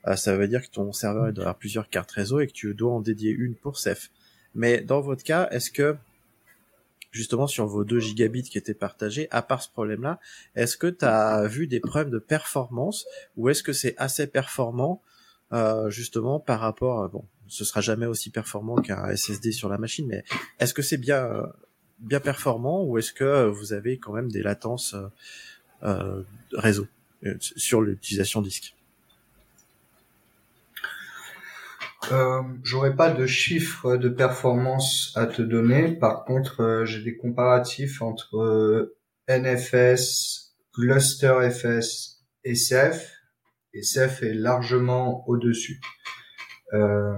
Euh, 0.07 0.15
ça 0.15 0.35
veut 0.35 0.47
dire 0.47 0.61
que 0.61 0.69
ton 0.69 0.93
serveur 0.93 1.31
doit 1.33 1.43
avoir 1.43 1.57
plusieurs 1.57 1.89
cartes 1.89 2.11
réseau 2.11 2.39
et 2.39 2.47
que 2.47 2.53
tu 2.53 2.73
dois 2.73 2.93
en 2.93 3.01
dédier 3.01 3.31
une 3.31 3.55
pour 3.55 3.77
Ceph. 3.77 4.11
Mais 4.53 4.79
dans 4.81 5.01
votre 5.01 5.23
cas, 5.23 5.49
est-ce 5.51 5.71
que 5.71 5.97
justement 7.11 7.47
sur 7.47 7.65
vos 7.65 7.83
2 7.83 7.99
gigabits 7.99 8.43
qui 8.43 8.57
étaient 8.57 8.73
partagés, 8.73 9.27
à 9.31 9.41
part 9.41 9.61
ce 9.61 9.69
problème-là, 9.69 10.19
est-ce 10.55 10.77
que 10.77 10.87
tu 10.87 11.03
as 11.03 11.45
vu 11.47 11.67
des 11.67 11.81
problèmes 11.81 12.11
de 12.11 12.19
performance 12.19 13.05
ou 13.35 13.49
est-ce 13.49 13.63
que 13.63 13.73
c'est 13.73 13.95
assez 13.97 14.27
performant 14.27 15.01
euh, 15.53 15.89
justement 15.89 16.39
par 16.39 16.59
rapport, 16.59 17.09
bon, 17.09 17.25
ce 17.47 17.65
sera 17.65 17.81
jamais 17.81 18.05
aussi 18.05 18.29
performant 18.29 18.75
qu'un 18.77 19.15
SSD 19.15 19.51
sur 19.51 19.69
la 19.69 19.77
machine, 19.77 20.07
mais 20.07 20.23
est-ce 20.59 20.73
que 20.73 20.81
c'est 20.81 20.97
bien 20.97 21.29
bien 21.99 22.19
performant 22.19 22.83
ou 22.83 22.97
est-ce 22.97 23.13
que 23.13 23.47
vous 23.47 23.73
avez 23.73 23.97
quand 23.97 24.13
même 24.13 24.29
des 24.31 24.43
latences 24.43 24.95
euh, 24.95 25.07
euh 25.83 26.23
réseau 26.53 26.87
euh, 27.25 27.35
sur 27.39 27.81
l'utilisation 27.81 28.41
disque 28.41 28.75
euh, 32.11 32.41
J'aurais 32.63 32.95
pas 32.95 33.09
de 33.09 33.25
chiffres 33.25 33.97
de 33.97 34.09
performance 34.09 35.11
à 35.15 35.25
te 35.25 35.41
donner. 35.41 35.93
Par 35.93 36.25
contre, 36.25 36.61
euh, 36.61 36.85
j'ai 36.85 37.01
des 37.01 37.15
comparatifs 37.15 38.01
entre 38.01 38.93
NFS, 39.27 40.55
ClusterFS. 40.73 42.11
Et 42.43 42.53
Ceph 42.55 44.21
est 44.21 44.33
largement 44.33 45.27
au-dessus. 45.27 45.81
Euh, 46.75 47.17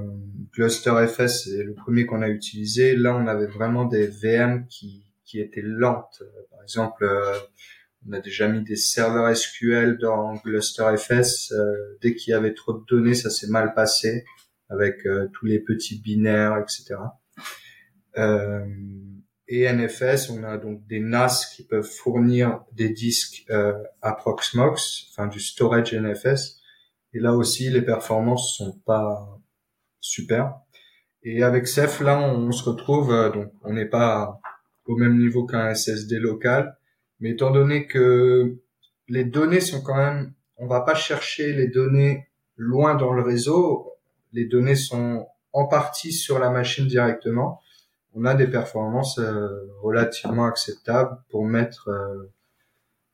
ClusterFS, 0.53 1.43
c'est 1.43 1.63
le 1.63 1.73
premier 1.73 2.05
qu'on 2.05 2.21
a 2.21 2.29
utilisé. 2.29 2.95
Là, 2.95 3.15
on 3.15 3.27
avait 3.27 3.47
vraiment 3.47 3.85
des 3.85 4.07
VM 4.07 4.65
qui, 4.67 5.03
qui 5.25 5.39
étaient 5.39 5.61
lentes. 5.61 6.23
Par 6.51 6.61
exemple, 6.63 7.03
euh, 7.03 7.37
on 8.07 8.13
a 8.13 8.19
déjà 8.19 8.47
mis 8.47 8.63
des 8.63 8.75
serveurs 8.75 9.35
SQL 9.35 9.97
dans 9.97 10.37
ClusterFS. 10.37 11.51
Euh, 11.51 11.97
dès 12.01 12.15
qu'il 12.15 12.31
y 12.31 12.33
avait 12.33 12.53
trop 12.53 12.73
de 12.73 12.83
données, 12.87 13.13
ça 13.13 13.29
s'est 13.29 13.47
mal 13.47 13.73
passé 13.73 14.23
avec 14.69 15.05
euh, 15.05 15.27
tous 15.33 15.45
les 15.45 15.59
petits 15.59 15.99
binaires, 15.99 16.57
etc. 16.57 16.95
Euh, 18.17 18.65
et 19.47 19.71
NFS, 19.71 20.29
on 20.29 20.43
a 20.43 20.57
donc 20.57 20.85
des 20.87 20.99
NAS 20.99 21.53
qui 21.55 21.63
peuvent 21.63 21.89
fournir 21.89 22.63
des 22.73 22.89
disques 22.89 23.45
euh, 23.49 23.73
à 24.01 24.11
Proxmox, 24.13 25.07
enfin 25.09 25.27
du 25.27 25.39
storage 25.39 25.93
NFS. 25.93 26.59
Et 27.13 27.19
là 27.19 27.33
aussi, 27.33 27.69
les 27.69 27.81
performances 27.81 28.57
sont 28.57 28.77
pas 28.85 29.36
super. 30.07 30.53
Et 31.23 31.43
avec 31.43 31.67
Ceph, 31.67 31.99
là, 32.01 32.19
on, 32.19 32.51
se 32.51 32.63
retrouve, 32.63 33.11
euh, 33.11 33.29
donc 33.29 33.51
on 33.63 33.73
n'est 33.73 33.89
pas 33.89 34.39
au 34.85 34.95
même 34.95 35.17
niveau 35.17 35.45
qu'un 35.45 35.73
SSD 35.73 36.19
local, 36.19 36.77
mais 37.19 37.31
étant 37.31 37.51
donné 37.51 37.87
que 37.87 38.57
les 39.07 39.25
données 39.25 39.59
sont 39.59 39.81
quand 39.81 39.97
même, 39.97 40.33
on 40.57 40.67
va 40.67 40.81
pas 40.81 40.95
chercher 40.95 41.53
les 41.53 41.67
données 41.67 42.27
loin 42.55 42.95
dans 42.95 43.13
le 43.13 43.21
réseau, 43.21 43.93
les 44.33 44.45
données 44.45 44.75
sont 44.75 45.27
en 45.53 45.67
partie 45.67 46.11
sur 46.11 46.39
la 46.39 46.49
machine 46.49 46.87
directement. 46.87 47.61
On 48.13 48.25
a 48.25 48.33
des 48.33 48.47
performances 48.47 49.19
euh, 49.19 49.47
relativement 49.81 50.45
acceptables 50.45 51.17
pour 51.29 51.45
mettre 51.45 51.89
euh, 51.89 52.31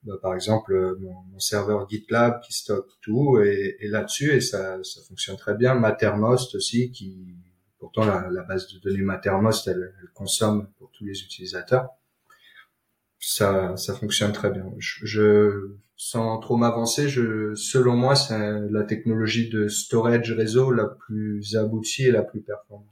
bah, 0.06 0.16
par 0.22 0.34
exemple 0.36 0.74
euh, 0.74 0.98
mon, 1.00 1.40
serveur 1.40 1.90
GitLab 1.90 2.42
qui 2.42 2.54
stocke 2.54 2.92
tout 3.02 3.40
et, 3.40 3.78
et 3.80 3.88
là-dessus 3.88 4.32
et 4.32 4.42
ça, 4.42 4.84
ça 4.84 5.02
fonctionne 5.08 5.38
très 5.38 5.56
bien. 5.56 5.76
Mattermost 5.76 6.56
aussi 6.56 6.92
qui 6.92 7.36
pourtant 7.80 8.06
la, 8.06 8.30
la 8.30 8.44
base 8.44 8.68
de 8.72 8.80
données 8.80 9.02
Mattermost 9.02 9.68
elle, 9.68 9.94
elle, 10.02 10.10
consomme 10.14 10.68
pour 10.78 10.92
tous 10.92 11.06
les 11.06 11.22
utilisateurs. 11.22 11.90
Ça, 13.20 13.76
ça 13.78 13.94
fonctionne 13.94 14.34
très 14.34 14.52
bien. 14.52 14.66
Je, 14.80 15.06
je 15.06 15.76
sans 15.96 16.38
trop 16.40 16.58
m'avancer, 16.58 17.08
je, 17.08 17.56
selon 17.56 17.96
moi, 17.96 18.16
c'est 18.16 18.60
la 18.70 18.84
technologie 18.84 19.50
de 19.50 19.70
storage 19.70 20.34
réseau 20.34 20.72
la 20.72 20.86
plus 20.86 21.56
aboutie 21.56 22.04
et 22.04 22.12
la 22.12 22.24
plus 22.24 22.42
performante. 22.42 22.88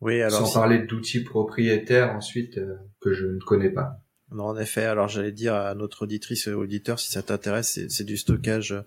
Oui, 0.00 0.20
alors 0.20 0.46
sans 0.46 0.60
parler 0.60 0.80
d'outils 0.80 1.24
propriétaires 1.24 2.14
ensuite 2.14 2.58
euh, 2.58 2.76
que 3.00 3.12
je 3.12 3.26
ne 3.26 3.40
connais 3.40 3.70
pas. 3.70 4.00
Non, 4.34 4.46
en 4.46 4.58
effet. 4.58 4.84
Alors 4.84 5.06
j'allais 5.06 5.30
dire 5.30 5.54
à 5.54 5.74
notre 5.76 6.02
auditrice 6.02 6.48
et 6.48 6.52
auditeur, 6.52 6.98
si 6.98 7.10
ça 7.10 7.22
t'intéresse, 7.22 7.78
c'est 7.88 8.04
du 8.04 8.16
stockage. 8.16 8.72
Euh, 8.72 8.80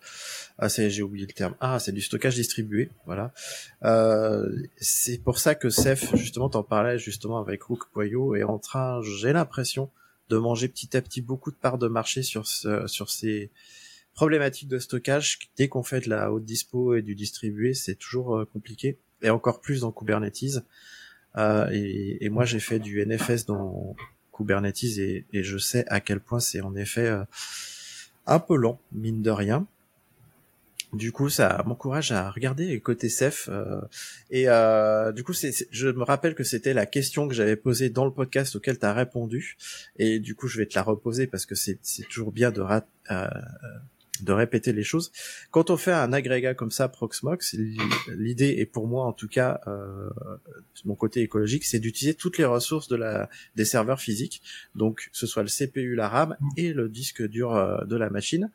ah, 0.57 0.67
c'est 0.67 0.89
j'ai 0.89 1.03
oublié 1.03 1.25
le 1.25 1.31
terme. 1.31 1.55
Ah, 1.61 1.79
c'est 1.79 1.93
du 1.93 2.01
stockage 2.01 2.35
distribué. 2.35 2.89
Voilà. 3.05 3.33
Euh, 3.83 4.45
c'est 4.75 5.23
pour 5.23 5.39
ça 5.39 5.55
que 5.55 5.69
Ceph, 5.69 6.13
justement, 6.15 6.49
t'en 6.49 6.63
parlais 6.63 6.99
justement 6.99 7.39
avec 7.39 7.63
Rook 7.63 7.85
Poyo, 7.93 8.35
est 8.35 8.43
en 8.43 8.59
train, 8.59 9.01
j'ai 9.01 9.31
l'impression, 9.31 9.89
de 10.29 10.35
manger 10.35 10.67
petit 10.67 10.97
à 10.97 11.01
petit 11.01 11.21
beaucoup 11.21 11.51
de 11.51 11.55
parts 11.55 11.77
de 11.77 11.87
marché 11.87 12.23
sur 12.23 12.45
ce, 12.45 12.85
sur 12.87 13.09
ces 13.09 13.49
problématiques 14.13 14.67
de 14.67 14.79
stockage. 14.79 15.39
Dès 15.55 15.69
qu'on 15.69 15.83
fait 15.83 16.01
de 16.01 16.09
la 16.09 16.33
haute 16.33 16.43
dispo 16.43 16.93
et 16.95 17.01
du 17.01 17.15
distribué, 17.15 17.73
c'est 17.73 17.95
toujours 17.95 18.35
euh, 18.35 18.45
compliqué, 18.45 18.97
et 19.21 19.29
encore 19.29 19.61
plus 19.61 19.81
dans 19.81 19.93
Kubernetes. 19.93 20.59
Euh, 21.37 21.69
et, 21.71 22.25
et, 22.25 22.29
moi, 22.29 22.43
j'ai 22.43 22.59
fait 22.59 22.79
du 22.79 23.05
NFS 23.05 23.45
dans 23.45 23.95
Kubernetes 24.37 24.83
et, 24.83 25.25
je 25.33 25.57
sais 25.57 25.85
à 25.87 25.99
quel 25.99 26.19
point 26.19 26.39
c'est 26.39 26.61
en 26.61 26.75
effet 26.75 27.07
euh, 27.07 27.23
un 28.25 28.39
peu 28.39 28.55
lent, 28.55 28.79
mine 28.91 29.21
de 29.21 29.31
rien. 29.31 29.67
Du 30.93 31.11
coup, 31.11 31.29
ça 31.29 31.63
m'encourage 31.65 32.13
à 32.13 32.31
regarder 32.31 32.79
côté 32.79 33.09
Ceph. 33.09 33.49
Euh, 33.51 33.81
et 34.29 34.47
euh, 34.47 35.11
du 35.11 35.23
coup, 35.23 35.33
c'est, 35.33 35.53
je 35.69 35.89
me 35.89 36.03
rappelle 36.03 36.33
que 36.33 36.43
c'était 36.43 36.73
la 36.73 36.85
question 36.85 37.27
que 37.27 37.33
j'avais 37.33 37.57
posée 37.57 37.89
dans 37.89 38.05
le 38.05 38.11
podcast 38.11 38.55
auquel 38.55 38.79
tu 38.79 38.85
as 38.85 38.93
répondu. 38.93 39.57
Et 39.97 40.19
du 40.19 40.33
coup, 40.33 40.47
je 40.47 40.57
vais 40.57 40.65
te 40.65 40.75
la 40.75 40.83
reposer 40.83 41.27
parce 41.27 41.45
que 41.45 41.55
c'est, 41.55 41.79
toujours 42.09 42.31
bien 42.31 42.51
de, 42.51 42.63
de 44.23 44.31
répéter 44.31 44.73
les 44.73 44.83
choses. 44.83 45.11
Quand 45.51 45.69
on 45.69 45.77
fait 45.77 45.91
un 45.91 46.13
agrégat 46.13 46.53
comme 46.53 46.71
ça, 46.71 46.87
Proxmox, 46.87 47.55
l'idée 48.07 48.55
est 48.59 48.65
pour 48.65 48.87
moi 48.87 49.05
en 49.05 49.13
tout 49.13 49.27
cas, 49.27 49.61
euh, 49.67 50.09
mon 50.85 50.95
côté 50.95 51.21
écologique, 51.21 51.65
c'est 51.65 51.79
d'utiliser 51.79 52.15
toutes 52.15 52.37
les 52.37 52.45
ressources 52.45 52.87
de 52.87 52.95
la 52.95 53.29
des 53.55 53.65
serveurs 53.65 53.99
physiques, 53.99 54.41
donc 54.75 55.09
ce 55.11 55.27
soit 55.27 55.43
le 55.43 55.49
CPU, 55.49 55.95
la 55.95 56.09
RAM 56.09 56.37
et 56.55 56.73
le 56.73 56.89
disque 56.89 57.27
dur 57.27 57.55
euh, 57.55 57.83
de 57.85 57.95
la 57.95 58.09
machine, 58.09 58.51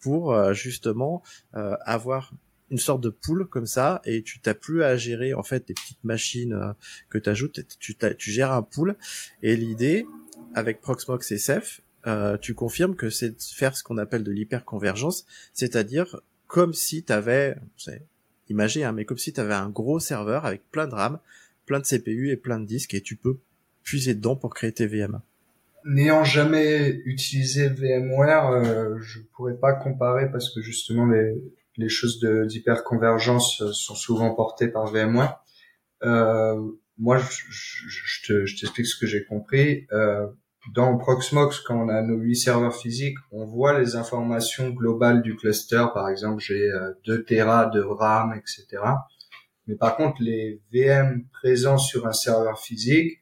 pour 0.00 0.32
euh, 0.32 0.52
justement 0.52 1.22
euh, 1.54 1.76
avoir 1.84 2.32
une 2.70 2.78
sorte 2.78 3.02
de 3.02 3.10
pool 3.10 3.46
comme 3.46 3.66
ça 3.66 4.00
et 4.04 4.22
tu 4.22 4.40
t'as 4.40 4.54
plus 4.54 4.82
à 4.82 4.96
gérer 4.96 5.34
en 5.34 5.42
fait 5.42 5.68
des 5.68 5.74
petites 5.74 6.02
machines 6.02 6.74
que 7.08 7.18
tu 7.18 7.28
ajoutes, 7.28 7.60
tu, 7.78 7.94
gères 8.18 8.52
un 8.52 8.62
pool 8.62 8.96
et 9.42 9.54
l'idée 9.54 10.06
avec 10.54 10.80
Proxmox 10.80 11.36
Ceph, 11.36 11.82
euh, 12.06 12.36
tu 12.36 12.54
confirmes 12.54 12.96
que 12.96 13.10
c'est 13.10 13.40
faire 13.42 13.76
ce 13.76 13.82
qu'on 13.82 13.98
appelle 13.98 14.24
de 14.24 14.32
l'hyperconvergence, 14.32 15.26
c'est-à-dire 15.52 16.20
comme 16.46 16.74
si 16.74 17.02
tu 17.02 17.12
avais 17.12 17.56
imagé, 18.48 18.84
hein, 18.84 18.92
mais 18.92 19.04
comme 19.04 19.18
si 19.18 19.32
tu 19.32 19.40
avais 19.40 19.54
un 19.54 19.70
gros 19.70 20.00
serveur 20.00 20.44
avec 20.44 20.62
plein 20.70 20.86
de 20.86 20.94
RAM, 20.94 21.18
plein 21.66 21.80
de 21.80 21.84
CPU 21.84 22.30
et 22.30 22.36
plein 22.36 22.60
de 22.60 22.66
disques, 22.66 22.94
et 22.94 23.00
tu 23.00 23.16
peux 23.16 23.38
puiser 23.82 24.14
dedans 24.14 24.36
pour 24.36 24.54
créer 24.54 24.72
tes 24.72 24.86
VM. 24.86 25.20
N'ayant 25.86 26.24
jamais 26.24 27.02
utilisé 27.04 27.68
VMware, 27.68 28.50
euh, 28.50 28.98
je 29.00 29.20
pourrais 29.34 29.56
pas 29.56 29.74
comparer 29.74 30.30
parce 30.30 30.54
que 30.54 30.62
justement 30.62 31.06
les, 31.06 31.34
les 31.76 31.88
choses 31.88 32.20
d'hyperconvergence 32.20 33.62
sont 33.72 33.94
souvent 33.94 34.34
portées 34.34 34.68
par 34.68 34.86
VMware. 34.86 35.42
Euh, 36.04 36.60
moi, 36.98 37.18
je, 37.18 37.44
je, 37.50 38.44
je 38.46 38.60
t'explique 38.60 38.86
ce 38.86 38.98
que 38.98 39.06
j'ai 39.06 39.24
compris. 39.24 39.86
Euh, 39.92 40.26
dans 40.72 40.96
Proxmox, 40.96 41.60
quand 41.60 41.76
on 41.76 41.88
a 41.88 42.02
nos 42.02 42.16
huit 42.16 42.36
serveurs 42.36 42.74
physiques, 42.74 43.18
on 43.32 43.44
voit 43.44 43.78
les 43.78 43.96
informations 43.96 44.70
globales 44.70 45.22
du 45.22 45.36
cluster. 45.36 45.84
Par 45.92 46.08
exemple, 46.08 46.40
j'ai 46.42 46.70
2 47.06 47.12
euh, 47.12 47.22
Tera 47.22 47.66
de 47.66 47.80
RAM, 47.80 48.32
etc. 48.34 48.82
Mais 49.66 49.76
par 49.76 49.96
contre, 49.96 50.22
les 50.22 50.62
VM 50.72 51.26
présents 51.32 51.78
sur 51.78 52.06
un 52.06 52.12
serveur 52.12 52.58
physique 52.58 53.20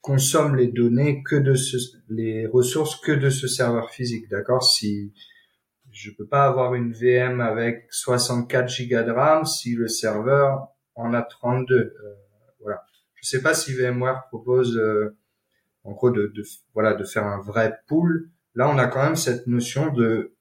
consomment 0.00 0.56
les 0.56 0.68
données 0.68 1.22
que 1.22 1.36
de 1.36 1.54
ce, 1.54 1.76
les 2.08 2.46
ressources 2.46 2.96
que 2.96 3.12
de 3.12 3.28
ce 3.28 3.46
serveur 3.46 3.90
physique. 3.90 4.28
D'accord? 4.30 4.62
Si 4.62 5.12
je 5.90 6.10
peux 6.10 6.26
pas 6.26 6.44
avoir 6.44 6.74
une 6.74 6.92
VM 6.92 7.40
avec 7.40 7.86
64 7.90 8.88
Go 8.88 9.02
de 9.02 9.10
RAM 9.10 9.44
si 9.44 9.74
le 9.74 9.88
serveur 9.88 10.68
en 10.94 11.12
a 11.14 11.22
32. 11.22 11.74
Euh, 11.74 11.92
voilà. 12.60 12.84
Je 13.14 13.28
sais 13.28 13.42
pas 13.42 13.54
si 13.54 13.74
VMware 13.74 14.26
propose 14.28 14.76
euh, 14.76 15.16
en 15.84 15.92
gros 15.92 16.10
de, 16.10 16.32
voilà 16.74 16.94
de 16.94 17.04
faire 17.04 17.26
un 17.26 17.40
vrai 17.40 17.78
pool. 17.86 18.30
Là, 18.54 18.68
on 18.68 18.78
a 18.78 18.86
quand 18.86 19.02
même 19.02 19.16
cette 19.16 19.46
notion 19.46 19.92
de 19.92 20.34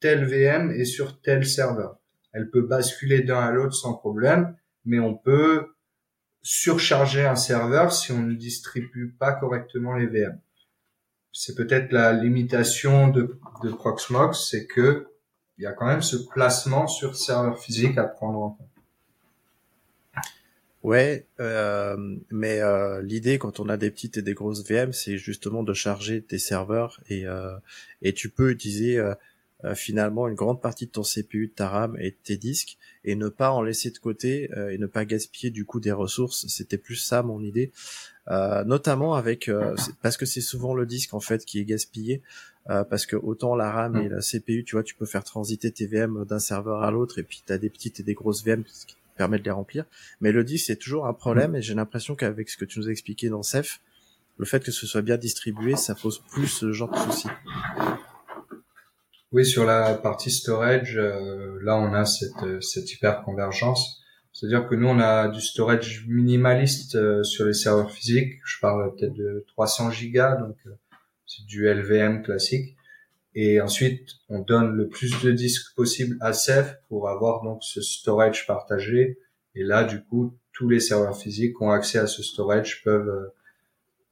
telle 0.00 0.24
VM 0.24 0.70
est 0.70 0.84
sur 0.84 1.20
tel 1.20 1.46
serveur. 1.46 1.98
Elle 2.32 2.50
peut 2.50 2.62
basculer 2.62 3.22
d'un 3.22 3.40
à 3.40 3.50
l'autre 3.50 3.74
sans 3.74 3.94
problème, 3.94 4.56
mais 4.84 4.98
on 4.98 5.14
peut 5.14 5.66
surcharger 6.42 7.26
un 7.26 7.36
serveur 7.36 7.92
si 7.92 8.12
on 8.12 8.22
ne 8.22 8.34
distribue 8.34 9.14
pas 9.18 9.32
correctement 9.32 9.94
les 9.94 10.06
VM. 10.06 10.40
C'est 11.32 11.54
peut-être 11.54 11.92
la 11.92 12.12
limitation 12.12 13.08
de, 13.08 13.38
de 13.62 13.70
Proxmox, 13.70 14.48
c'est 14.50 14.66
que 14.66 15.08
il 15.58 15.64
y 15.64 15.66
a 15.66 15.72
quand 15.72 15.86
même 15.86 16.02
ce 16.02 16.16
placement 16.16 16.86
sur 16.86 17.16
serveur 17.16 17.58
physique 17.58 17.98
à 17.98 18.04
prendre 18.04 18.38
en 18.38 18.50
compte. 18.50 18.77
Ouais, 20.84 21.26
euh, 21.40 21.96
mais 22.30 22.60
euh, 22.60 23.02
l'idée 23.02 23.38
quand 23.38 23.58
on 23.58 23.68
a 23.68 23.76
des 23.76 23.90
petites 23.90 24.16
et 24.16 24.22
des 24.22 24.34
grosses 24.34 24.64
VM, 24.64 24.92
c'est 24.92 25.18
justement 25.18 25.64
de 25.64 25.74
charger 25.74 26.22
tes 26.22 26.38
serveurs 26.38 27.00
et 27.08 27.26
euh, 27.26 27.56
et 28.00 28.12
tu 28.12 28.28
peux 28.28 28.50
utiliser 28.50 29.00
finalement 29.74 30.28
une 30.28 30.36
grande 30.36 30.62
partie 30.62 30.86
de 30.86 30.92
ton 30.92 31.02
CPU, 31.02 31.48
de 31.48 31.52
ta 31.52 31.68
RAM 31.68 31.96
et 31.98 32.12
de 32.12 32.16
tes 32.22 32.36
disques 32.36 32.78
et 33.02 33.16
ne 33.16 33.28
pas 33.28 33.50
en 33.50 33.60
laisser 33.60 33.90
de 33.90 33.98
côté 33.98 34.48
et 34.70 34.78
ne 34.78 34.86
pas 34.86 35.04
gaspiller 35.04 35.50
du 35.50 35.64
coup 35.64 35.80
des 35.80 35.90
ressources. 35.90 36.46
C'était 36.46 36.78
plus 36.78 36.94
ça 36.94 37.24
mon 37.24 37.42
idée, 37.42 37.72
notamment 38.28 39.14
avec 39.14 39.50
parce 40.00 40.16
que 40.16 40.26
c'est 40.26 40.40
souvent 40.40 40.74
le 40.74 40.86
disque 40.86 41.12
en 41.12 41.18
fait 41.18 41.44
qui 41.44 41.58
est 41.58 41.64
gaspillé. 41.64 42.22
parce 42.66 43.04
que 43.04 43.16
autant 43.16 43.56
la 43.56 43.72
RAM 43.72 43.96
et 43.96 44.08
mm. 44.08 44.12
la 44.12 44.20
CPU, 44.20 44.62
tu 44.64 44.76
vois, 44.76 44.84
tu 44.84 44.94
peux 44.94 45.06
faire 45.06 45.24
transiter 45.24 45.72
tes 45.72 45.86
VM 45.86 46.24
d'un 46.24 46.38
serveur 46.38 46.84
à 46.84 46.92
l'autre, 46.92 47.18
et 47.18 47.24
puis 47.24 47.42
tu 47.44 47.52
as 47.52 47.58
des 47.58 47.70
petites 47.70 47.98
et 47.98 48.04
des 48.04 48.14
grosses 48.14 48.44
VM, 48.44 48.62
permet 49.18 49.38
de 49.38 49.44
les 49.44 49.50
remplir. 49.50 49.84
Mais 50.22 50.32
le 50.32 50.44
disque, 50.44 50.66
c'est 50.66 50.76
toujours 50.76 51.06
un 51.06 51.12
problème 51.12 51.54
et 51.54 51.60
j'ai 51.60 51.74
l'impression 51.74 52.14
qu'avec 52.14 52.48
ce 52.48 52.56
que 52.56 52.64
tu 52.64 52.78
nous 52.78 52.88
as 52.88 52.90
expliqué 52.90 53.28
dans 53.28 53.42
CEF, 53.42 53.80
le 54.38 54.46
fait 54.46 54.64
que 54.64 54.70
ce 54.70 54.86
soit 54.86 55.02
bien 55.02 55.18
distribué, 55.18 55.76
ça 55.76 55.94
pose 55.94 56.22
plus 56.30 56.46
ce 56.46 56.72
genre 56.72 56.90
de 56.90 56.96
soucis. 56.96 57.28
Oui, 59.32 59.44
sur 59.44 59.66
la 59.66 59.94
partie 59.94 60.30
storage, 60.30 60.96
euh, 60.96 61.58
là 61.62 61.76
on 61.76 61.92
a 61.92 62.06
cette, 62.06 62.42
euh, 62.44 62.60
cette 62.62 62.90
hyper 62.90 63.22
convergence. 63.24 64.02
C'est-à-dire 64.32 64.66
que 64.66 64.74
nous 64.74 64.88
on 64.88 65.00
a 65.00 65.28
du 65.28 65.42
storage 65.42 66.06
minimaliste 66.08 66.94
euh, 66.94 67.22
sur 67.24 67.44
les 67.44 67.52
serveurs 67.52 67.90
physiques. 67.90 68.38
Je 68.46 68.58
parle 68.60 68.94
peut-être 68.94 69.12
de 69.12 69.44
300 69.48 69.90
gigas, 69.90 70.36
donc 70.36 70.56
c'est 71.26 71.44
du 71.44 71.66
LVM 71.68 72.22
classique 72.22 72.77
et 73.40 73.60
ensuite 73.60 74.16
on 74.28 74.40
donne 74.40 74.72
le 74.72 74.88
plus 74.88 75.22
de 75.22 75.30
disques 75.30 75.72
possible 75.76 76.16
à 76.20 76.32
Ceph 76.32 76.74
pour 76.88 77.08
avoir 77.08 77.44
donc 77.44 77.62
ce 77.62 77.80
storage 77.80 78.48
partagé 78.48 79.16
et 79.54 79.62
là 79.62 79.84
du 79.84 80.02
coup 80.02 80.36
tous 80.52 80.68
les 80.68 80.80
serveurs 80.80 81.16
physiques 81.16 81.56
qui 81.56 81.62
ont 81.62 81.70
accès 81.70 81.98
à 81.98 82.08
ce 82.08 82.24
storage 82.24 82.82
peuvent 82.82 83.08
euh, 83.08 83.32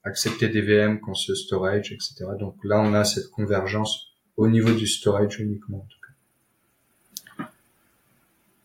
accepter 0.05 0.49
des 0.49 0.61
VM 0.61 1.01
qui 1.01 1.11
ont 1.11 1.15
ce 1.15 1.35
storage 1.35 1.91
etc 1.91 2.25
donc 2.39 2.55
là 2.63 2.81
on 2.81 2.95
a 2.95 3.03
cette 3.03 3.29
convergence 3.31 4.13
au 4.37 4.47
niveau 4.47 4.73
du 4.73 4.87
storage 4.87 5.41
uniquement 5.41 5.79
en 5.79 5.81
tout 5.81 5.89
cas 5.89 5.97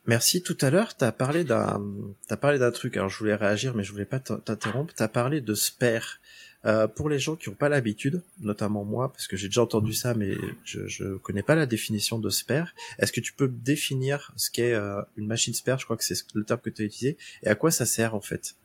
Merci. 0.08 0.42
Tout 0.42 0.58
à 0.62 0.72
l'heure, 0.72 0.98
tu 0.98 1.06
as 1.06 1.12
parlé 1.12 1.44
d'un, 1.44 1.80
t'as 2.28 2.36
parlé 2.36 2.58
d'un 2.58 2.72
truc. 2.72 2.98
Alors, 2.98 3.08
je 3.08 3.20
voulais 3.20 3.36
réagir, 3.36 3.76
mais 3.76 3.84
je 3.84 3.92
voulais 3.92 4.04
pas 4.04 4.20
t'interrompre. 4.20 4.94
Tu 4.94 5.04
as 5.04 5.08
parlé 5.08 5.42
de 5.42 5.54
spare. 5.54 6.18
Euh, 6.66 6.88
pour 6.88 7.10
les 7.10 7.18
gens 7.18 7.36
qui 7.36 7.50
n'ont 7.50 7.56
pas 7.56 7.70
l'habitude, 7.70 8.22
notamment 8.40 8.84
moi, 8.84 9.12
parce 9.12 9.28
que 9.28 9.36
j'ai 9.36 9.48
déjà 9.48 9.64
entendu 9.64 9.94
ça, 9.94 10.14
mais 10.14 10.36
je, 10.64 10.88
je 10.88 11.16
connais 11.18 11.42
pas 11.42 11.56
la 11.56 11.66
définition 11.66 12.20
de 12.20 12.30
spare. 12.30 12.74
Est-ce 13.00 13.12
que 13.12 13.20
tu 13.20 13.34
peux 13.34 13.48
définir 13.48 14.32
ce 14.36 14.52
qu'est 14.52 14.74
euh, 14.74 15.02
une 15.18 15.26
machine 15.26 15.54
spare? 15.54 15.80
Je 15.80 15.86
crois 15.86 15.98
que 15.98 16.04
c'est 16.04 16.18
le 16.36 16.44
terme 16.44 16.60
que 16.60 16.70
tu 16.70 16.84
as 16.84 16.86
utilisé. 16.86 17.18
Et 17.42 17.48
à 17.48 17.56
quoi 17.56 17.72
ça 17.72 17.86
sert 17.86 18.14
en 18.14 18.22
fait? 18.22 18.56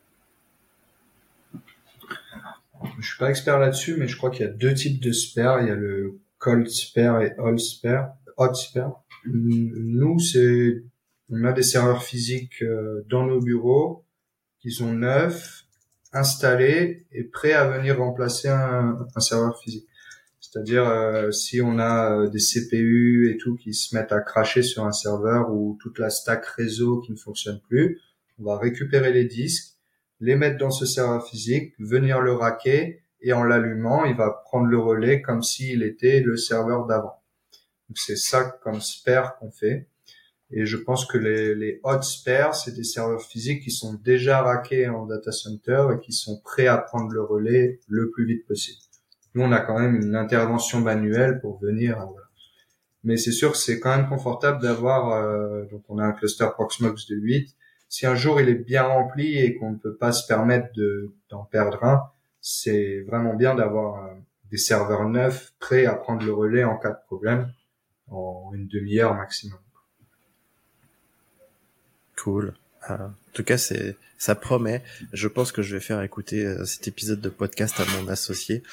Je 2.99 3.07
suis 3.07 3.17
pas 3.17 3.31
expert 3.31 3.57
là-dessus, 3.57 3.95
mais 3.97 4.07
je 4.07 4.15
crois 4.15 4.29
qu'il 4.29 4.45
y 4.45 4.49
a 4.49 4.51
deux 4.51 4.73
types 4.73 5.01
de 5.01 5.11
spare. 5.11 5.61
Il 5.61 5.67
y 5.67 5.71
a 5.71 5.75
le 5.75 6.19
cold 6.37 6.67
spare 6.69 7.21
et 7.23 7.33
hot 7.39 7.57
spare. 7.57 8.13
Hot 8.37 8.53
spare. 8.53 9.03
Nous, 9.25 10.19
c'est 10.19 10.83
on 11.29 11.43
a 11.43 11.51
des 11.51 11.63
serveurs 11.63 12.03
physiques 12.03 12.61
euh, 12.61 13.03
dans 13.09 13.25
nos 13.25 13.41
bureaux 13.41 14.05
qui 14.59 14.71
sont 14.71 14.93
neufs 14.93 15.65
installé 16.13 17.05
et 17.11 17.23
prêt 17.23 17.53
à 17.53 17.67
venir 17.67 17.97
remplacer 17.97 18.47
un, 18.47 18.97
un 19.15 19.19
serveur 19.19 19.59
physique. 19.59 19.87
C'est-à-dire 20.39 20.87
euh, 20.87 21.31
si 21.31 21.61
on 21.61 21.77
a 21.77 22.19
euh, 22.19 22.29
des 22.29 22.39
CPU 22.39 23.29
et 23.29 23.37
tout 23.37 23.55
qui 23.55 23.73
se 23.73 23.95
mettent 23.95 24.11
à 24.11 24.21
cracher 24.21 24.63
sur 24.63 24.85
un 24.85 24.91
serveur 24.91 25.51
ou 25.51 25.77
toute 25.81 25.99
la 25.99 26.09
stack 26.09 26.45
réseau 26.45 27.01
qui 27.01 27.11
ne 27.11 27.17
fonctionne 27.17 27.59
plus, 27.67 27.99
on 28.39 28.45
va 28.45 28.57
récupérer 28.57 29.11
les 29.11 29.25
disques, 29.25 29.75
les 30.19 30.35
mettre 30.35 30.57
dans 30.57 30.71
ce 30.71 30.85
serveur 30.85 31.27
physique, 31.27 31.73
venir 31.79 32.21
le 32.21 32.33
raquer 32.33 33.03
et 33.21 33.33
en 33.33 33.43
l'allumant, 33.43 34.05
il 34.05 34.15
va 34.15 34.29
prendre 34.45 34.67
le 34.67 34.79
relais 34.79 35.21
comme 35.21 35.43
s'il 35.43 35.83
était 35.83 36.21
le 36.21 36.37
serveur 36.37 36.85
d'avant. 36.85 37.21
Donc 37.89 37.97
c'est 37.97 38.17
ça 38.17 38.43
comme 38.63 38.79
spare 38.79 39.37
qu'on 39.37 39.51
fait. 39.51 39.89
Et 40.51 40.65
je 40.65 40.77
pense 40.77 41.05
que 41.05 41.17
les, 41.17 41.55
les 41.55 41.79
hot 41.83 42.01
spares, 42.01 42.55
c'est 42.55 42.73
des 42.73 42.85
serveurs 42.85 43.21
physiques 43.21 43.63
qui 43.63 43.71
sont 43.71 43.95
déjà 43.95 44.41
raqués 44.41 44.87
en 44.87 45.05
data 45.05 45.31
center 45.31 45.87
et 45.95 45.99
qui 45.99 46.13
sont 46.13 46.39
prêts 46.39 46.67
à 46.67 46.77
prendre 46.77 47.11
le 47.11 47.21
relais 47.21 47.79
le 47.87 48.09
plus 48.11 48.25
vite 48.25 48.45
possible. 48.47 48.79
Nous, 49.35 49.43
on 49.43 49.51
a 49.51 49.59
quand 49.59 49.77
même 49.77 49.95
une 49.95 50.15
intervention 50.15 50.79
manuelle 50.79 51.39
pour 51.41 51.59
venir. 51.59 52.01
Euh, 52.01 52.05
Mais 53.03 53.17
c'est 53.17 53.31
sûr 53.31 53.51
que 53.51 53.57
c'est 53.57 53.79
quand 53.79 53.95
même 53.95 54.07
confortable 54.07 54.61
d'avoir. 54.61 55.11
Euh, 55.11 55.65
donc, 55.65 55.83
on 55.89 55.99
a 55.99 56.03
un 56.03 56.13
cluster 56.13 56.47
Proxmox 56.53 57.07
de 57.07 57.15
8. 57.15 57.55
Si 57.89 58.05
un 58.05 58.15
jour 58.15 58.41
il 58.41 58.49
est 58.49 58.55
bien 58.55 58.83
rempli 58.83 59.37
et 59.37 59.55
qu'on 59.55 59.71
ne 59.71 59.77
peut 59.77 59.95
pas 59.95 60.11
se 60.11 60.27
permettre 60.27 60.67
de 60.75 61.13
d'en 61.29 61.43
perdre 61.43 61.83
un, 61.83 62.01
c'est 62.41 63.01
vraiment 63.01 63.33
bien 63.33 63.55
d'avoir 63.55 64.05
euh, 64.05 64.13
des 64.49 64.57
serveurs 64.57 65.07
neufs 65.07 65.53
prêts 65.59 65.85
à 65.85 65.93
prendre 65.93 66.25
le 66.25 66.33
relais 66.33 66.63
en 66.63 66.77
cas 66.77 66.91
de 66.91 67.05
problème 67.05 67.51
en 68.09 68.51
une 68.53 68.67
demi-heure 68.67 69.13
maximum. 69.13 69.59
Cool. 72.21 72.53
Euh, 72.89 72.95
en 72.95 73.13
tout 73.33 73.43
cas, 73.43 73.57
c'est 73.57 73.95
ça 74.17 74.35
promet. 74.35 74.83
Je 75.13 75.27
pense 75.27 75.51
que 75.51 75.61
je 75.61 75.75
vais 75.75 75.81
faire 75.81 76.01
écouter 76.01 76.45
euh, 76.45 76.65
cet 76.65 76.87
épisode 76.87 77.21
de 77.21 77.29
podcast 77.29 77.79
à 77.79 77.85
mon 77.85 78.07
associé 78.07 78.63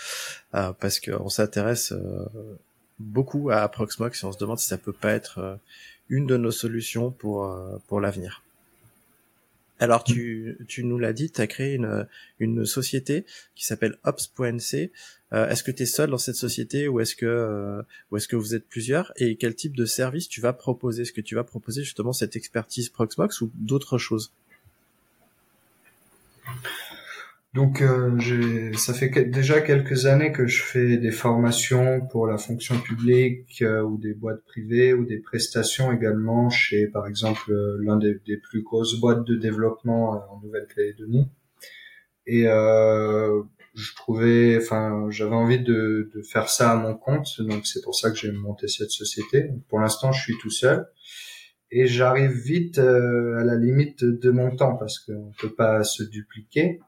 euh, 0.54 0.72
parce 0.72 1.00
qu'on 1.00 1.28
s'intéresse 1.28 1.92
beaucoup 2.98 3.50
à 3.50 3.68
Proxmox 3.68 4.22
et 4.22 4.26
on 4.26 4.32
se 4.32 4.38
demande 4.38 4.58
si 4.58 4.68
ça 4.68 4.78
peut 4.78 4.92
pas 4.92 5.12
être 5.12 5.58
une 6.08 6.26
de 6.26 6.36
nos 6.36 6.52
solutions 6.52 7.10
pour 7.10 7.58
pour 7.88 8.00
l'avenir. 8.00 8.43
Alors 9.80 10.04
tu, 10.04 10.56
tu 10.68 10.84
nous 10.84 10.98
l'as 10.98 11.12
dit, 11.12 11.30
tu 11.30 11.40
as 11.40 11.46
créé 11.46 11.74
une, 11.74 12.06
une 12.38 12.64
société 12.64 13.26
qui 13.54 13.66
s'appelle 13.66 13.98
Ops.nc. 14.04 14.92
Euh, 15.32 15.48
est-ce 15.48 15.64
que 15.64 15.72
tu 15.72 15.82
es 15.82 15.86
seul 15.86 16.10
dans 16.10 16.18
cette 16.18 16.36
société 16.36 16.86
ou 16.86 17.00
est-ce 17.00 17.16
que 17.16 17.26
euh, 17.26 17.82
ou 18.10 18.16
est-ce 18.16 18.28
que 18.28 18.36
vous 18.36 18.54
êtes 18.54 18.68
plusieurs 18.68 19.12
et 19.16 19.34
quel 19.36 19.54
type 19.54 19.74
de 19.74 19.84
service 19.84 20.28
tu 20.28 20.40
vas 20.40 20.52
proposer? 20.52 21.02
Est-ce 21.02 21.12
que 21.12 21.20
tu 21.20 21.34
vas 21.34 21.42
proposer 21.42 21.82
justement 21.82 22.12
cette 22.12 22.36
expertise 22.36 22.88
Proxmox 22.88 23.40
ou 23.40 23.50
d'autres 23.54 23.98
choses? 23.98 24.32
Donc, 27.54 27.82
euh, 27.82 28.72
ça 28.76 28.92
fait 28.92 29.10
déjà 29.30 29.60
quelques 29.60 30.06
années 30.06 30.32
que 30.32 30.48
je 30.48 30.60
fais 30.60 30.96
des 30.96 31.12
formations 31.12 32.00
pour 32.00 32.26
la 32.26 32.36
fonction 32.36 32.80
publique 32.80 33.62
euh, 33.62 33.80
ou 33.80 33.96
des 33.96 34.12
boîtes 34.12 34.44
privées 34.44 34.92
ou 34.92 35.04
des 35.04 35.18
prestations 35.18 35.92
également 35.92 36.50
chez, 36.50 36.88
par 36.88 37.06
exemple, 37.06 37.52
euh, 37.52 37.78
l'un 37.80 37.96
des, 37.96 38.18
plus 38.38 38.62
grosses 38.62 38.98
boîtes 38.98 39.24
de 39.24 39.36
développement 39.36 40.20
en 40.32 40.40
Nouvelle-Calédonie. 40.42 41.28
Et 42.26 42.42
je 42.44 43.94
trouvais, 43.94 44.56
enfin, 44.56 45.06
j'avais 45.10 45.34
envie 45.36 45.60
de, 45.60 46.10
de, 46.12 46.22
faire 46.22 46.48
ça 46.48 46.72
à 46.72 46.76
mon 46.76 46.94
compte, 46.94 47.40
donc 47.40 47.66
c'est 47.66 47.82
pour 47.82 47.94
ça 47.94 48.10
que 48.10 48.16
j'ai 48.16 48.32
monté 48.32 48.66
cette 48.66 48.90
société. 48.90 49.50
Pour 49.68 49.78
l'instant, 49.78 50.10
je 50.10 50.22
suis 50.22 50.38
tout 50.38 50.50
seul. 50.50 50.88
et 51.70 51.86
j'arrive 51.86 52.32
vite 52.32 52.78
à 52.78 53.44
la 53.44 53.54
limite 53.54 54.04
de 54.04 54.30
mon 54.30 54.56
temps 54.56 54.76
parce 54.76 54.98
qu'on 54.98 55.30
peut 55.38 55.54
pas 55.54 55.84
se 55.84 56.02
dupliquer. 56.02 56.80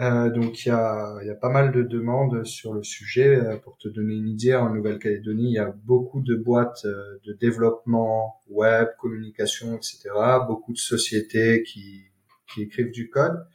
Euh, 0.00 0.28
donc 0.28 0.64
il 0.64 0.70
y 0.70 0.72
a, 0.72 1.20
y 1.22 1.30
a, 1.30 1.36
pas 1.36 1.50
mal 1.50 1.70
de 1.70 1.82
demandes 1.82 2.44
sur 2.44 2.74
le 2.74 2.82
sujet. 2.82 3.36
Euh, 3.36 3.56
pour 3.58 3.78
te 3.78 3.88
donner 3.88 4.14
une 4.14 4.28
idée, 4.28 4.54
en 4.54 4.74
Nouvelle-Calédonie, 4.74 5.50
il 5.50 5.54
y 5.54 5.58
a 5.58 5.72
beaucoup 5.84 6.20
de 6.20 6.34
boîtes 6.34 6.84
euh, 6.84 7.18
de 7.24 7.32
développement 7.32 8.40
web, 8.48 8.88
communication, 8.98 9.76
etc. 9.76 10.10
Beaucoup 10.48 10.72
de 10.72 10.78
sociétés 10.78 11.62
qui, 11.62 12.02
qui 12.52 12.62
écrivent 12.62 12.90
du 12.90 13.08
code, 13.08 13.46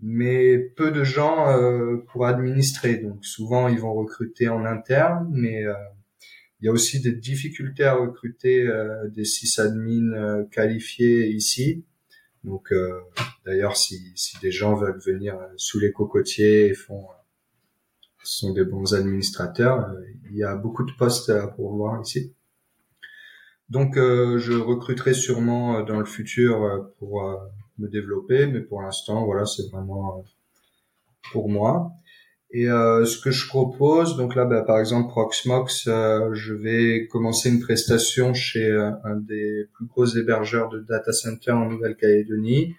mais 0.00 0.58
peu 0.58 0.92
de 0.92 1.02
gens 1.02 1.48
euh, 1.50 1.96
pour 2.12 2.26
administrer. 2.26 2.98
Donc 2.98 3.24
souvent 3.24 3.66
ils 3.66 3.80
vont 3.80 3.94
recruter 3.94 4.48
en 4.48 4.64
interne, 4.64 5.28
mais 5.32 5.64
il 6.60 6.66
y 6.66 6.68
a 6.68 6.72
aussi 6.72 7.00
des 7.00 7.12
difficultés 7.12 7.84
à 7.84 7.94
recruter 7.94 8.68
des 9.12 9.24
sysadmins 9.24 10.44
qualifiés 10.52 11.26
ici. 11.28 11.84
Donc 12.44 12.70
D'ailleurs, 13.44 13.76
si, 13.76 14.14
des 14.40 14.52
gens 14.52 14.76
veulent 14.76 15.00
venir 15.00 15.36
euh, 15.36 15.46
sous 15.56 15.80
les 15.80 15.92
cocotiers 15.92 16.66
et 16.66 16.74
font 16.74 17.02
euh, 17.02 17.14
sont 18.24 18.52
des 18.52 18.64
bons 18.64 18.94
administrateurs, 18.94 19.88
euh, 19.90 20.00
il 20.30 20.36
y 20.36 20.44
a 20.44 20.54
beaucoup 20.54 20.84
de 20.84 20.92
postes 20.92 21.30
à 21.30 21.48
pourvoir 21.48 22.00
ici. 22.00 22.34
Donc, 23.68 23.94
je 23.96 24.52
recruterai 24.52 25.14
sûrement 25.14 25.82
dans 25.82 25.98
le 25.98 26.04
futur 26.04 26.90
pour 26.98 27.22
me 27.78 27.88
développer, 27.88 28.46
mais 28.46 28.60
pour 28.60 28.82
l'instant, 28.82 29.24
voilà, 29.24 29.46
c'est 29.46 29.66
vraiment 29.70 30.22
pour 31.32 31.48
moi. 31.48 31.90
Et 32.54 32.68
euh, 32.68 33.06
ce 33.06 33.18
que 33.18 33.30
je 33.30 33.48
propose, 33.48 34.16
donc 34.16 34.34
là, 34.34 34.44
bah, 34.44 34.62
par 34.62 34.78
exemple, 34.78 35.08
Proxmox, 35.08 35.86
euh, 35.88 36.34
je 36.34 36.52
vais 36.52 37.06
commencer 37.06 37.48
une 37.48 37.60
prestation 37.60 38.34
chez 38.34 38.70
un 39.04 39.16
des 39.16 39.68
plus 39.72 39.86
gros 39.86 40.06
hébergeurs 40.06 40.68
de 40.68 40.80
data 40.80 41.12
center 41.12 41.52
en 41.52 41.68
Nouvelle-Calédonie 41.70 42.74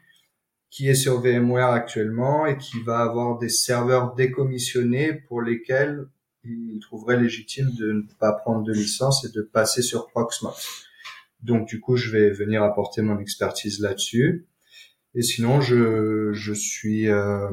qui 0.74 0.90
est 0.90 0.96
sur 0.96 1.22
VMware 1.22 1.70
actuellement 1.70 2.48
et 2.48 2.58
qui 2.58 2.82
va 2.82 3.02
avoir 3.02 3.38
des 3.38 3.50
serveurs 3.50 4.16
décommissionnés 4.16 5.14
pour 5.14 5.40
lesquels 5.40 6.08
il 6.44 6.80
trouverait 6.82 7.20
légitime 7.20 7.70
de 7.78 7.92
ne 7.92 8.02
pas 8.20 8.34
prendre 8.34 8.64
de 8.64 8.74
licence 8.74 9.24
et 9.24 9.32
de 9.32 9.44
passer 9.44 9.84
sur 9.84 10.08
Proxmox. 10.08 10.88
Donc 11.44 11.68
du 11.68 11.80
coup, 11.80 11.96
je 11.96 12.10
vais 12.10 12.32
venir 12.32 12.64
apporter 12.64 13.04
mon 13.04 13.20
expertise 13.20 13.82
là-dessus. 13.82 14.48
Et 15.14 15.22
sinon, 15.22 15.62
je, 15.62 16.34
je 16.34 16.54
suis, 16.54 17.08
euh, 17.08 17.52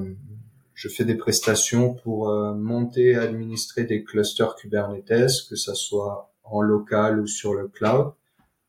je 0.80 0.88
fais 0.88 1.04
des 1.04 1.14
prestations 1.14 1.92
pour 1.92 2.30
euh, 2.30 2.54
monter 2.54 3.10
et 3.10 3.16
administrer 3.16 3.84
des 3.84 4.02
clusters 4.02 4.54
Kubernetes, 4.54 5.46
que 5.50 5.54
ça 5.54 5.74
soit 5.74 6.32
en 6.42 6.62
local 6.62 7.20
ou 7.20 7.26
sur 7.26 7.52
le 7.52 7.68
cloud. 7.68 8.12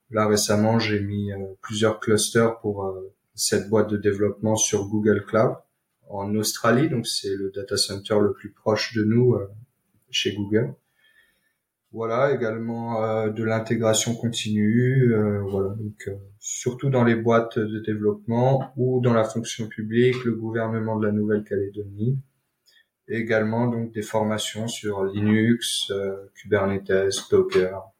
Là 0.09 0.27
récemment, 0.27 0.77
j'ai 0.77 0.99
mis 0.99 1.31
euh, 1.31 1.37
plusieurs 1.61 2.01
clusters 2.01 2.59
pour 2.59 2.93
cette 3.33 3.69
boîte 3.69 3.89
de 3.89 3.95
développement 3.95 4.57
sur 4.57 4.89
Google 4.89 5.23
Cloud 5.25 5.55
en 6.09 6.35
Australie, 6.35 6.89
donc 6.89 7.07
c'est 7.07 7.33
le 7.33 7.49
data 7.49 7.77
center 7.77 8.17
le 8.19 8.33
plus 8.33 8.51
proche 8.51 8.93
de 8.93 9.05
nous 9.05 9.35
euh, 9.35 9.49
chez 10.09 10.35
Google. 10.35 10.73
Voilà, 11.93 12.33
également 12.33 13.03
euh, 13.03 13.29
de 13.29 13.43
l'intégration 13.43 14.15
continue, 14.15 15.13
euh, 15.13 15.41
voilà, 15.41 15.69
donc 15.75 16.09
surtout 16.39 16.89
dans 16.89 17.03
les 17.03 17.15
boîtes 17.15 17.59
de 17.59 17.79
développement 17.79 18.71
ou 18.77 19.01
dans 19.01 19.13
la 19.13 19.25
fonction 19.25 19.67
publique, 19.67 20.23
le 20.23 20.33
gouvernement 20.33 20.97
de 20.97 21.05
la 21.05 21.11
Nouvelle-Calédonie, 21.11 22.17
également 23.09 23.67
donc 23.67 23.91
des 23.91 24.03
formations 24.03 24.69
sur 24.69 25.03
Linux, 25.03 25.91
Kubernetes, 26.33 27.29
Docker, 27.29 27.91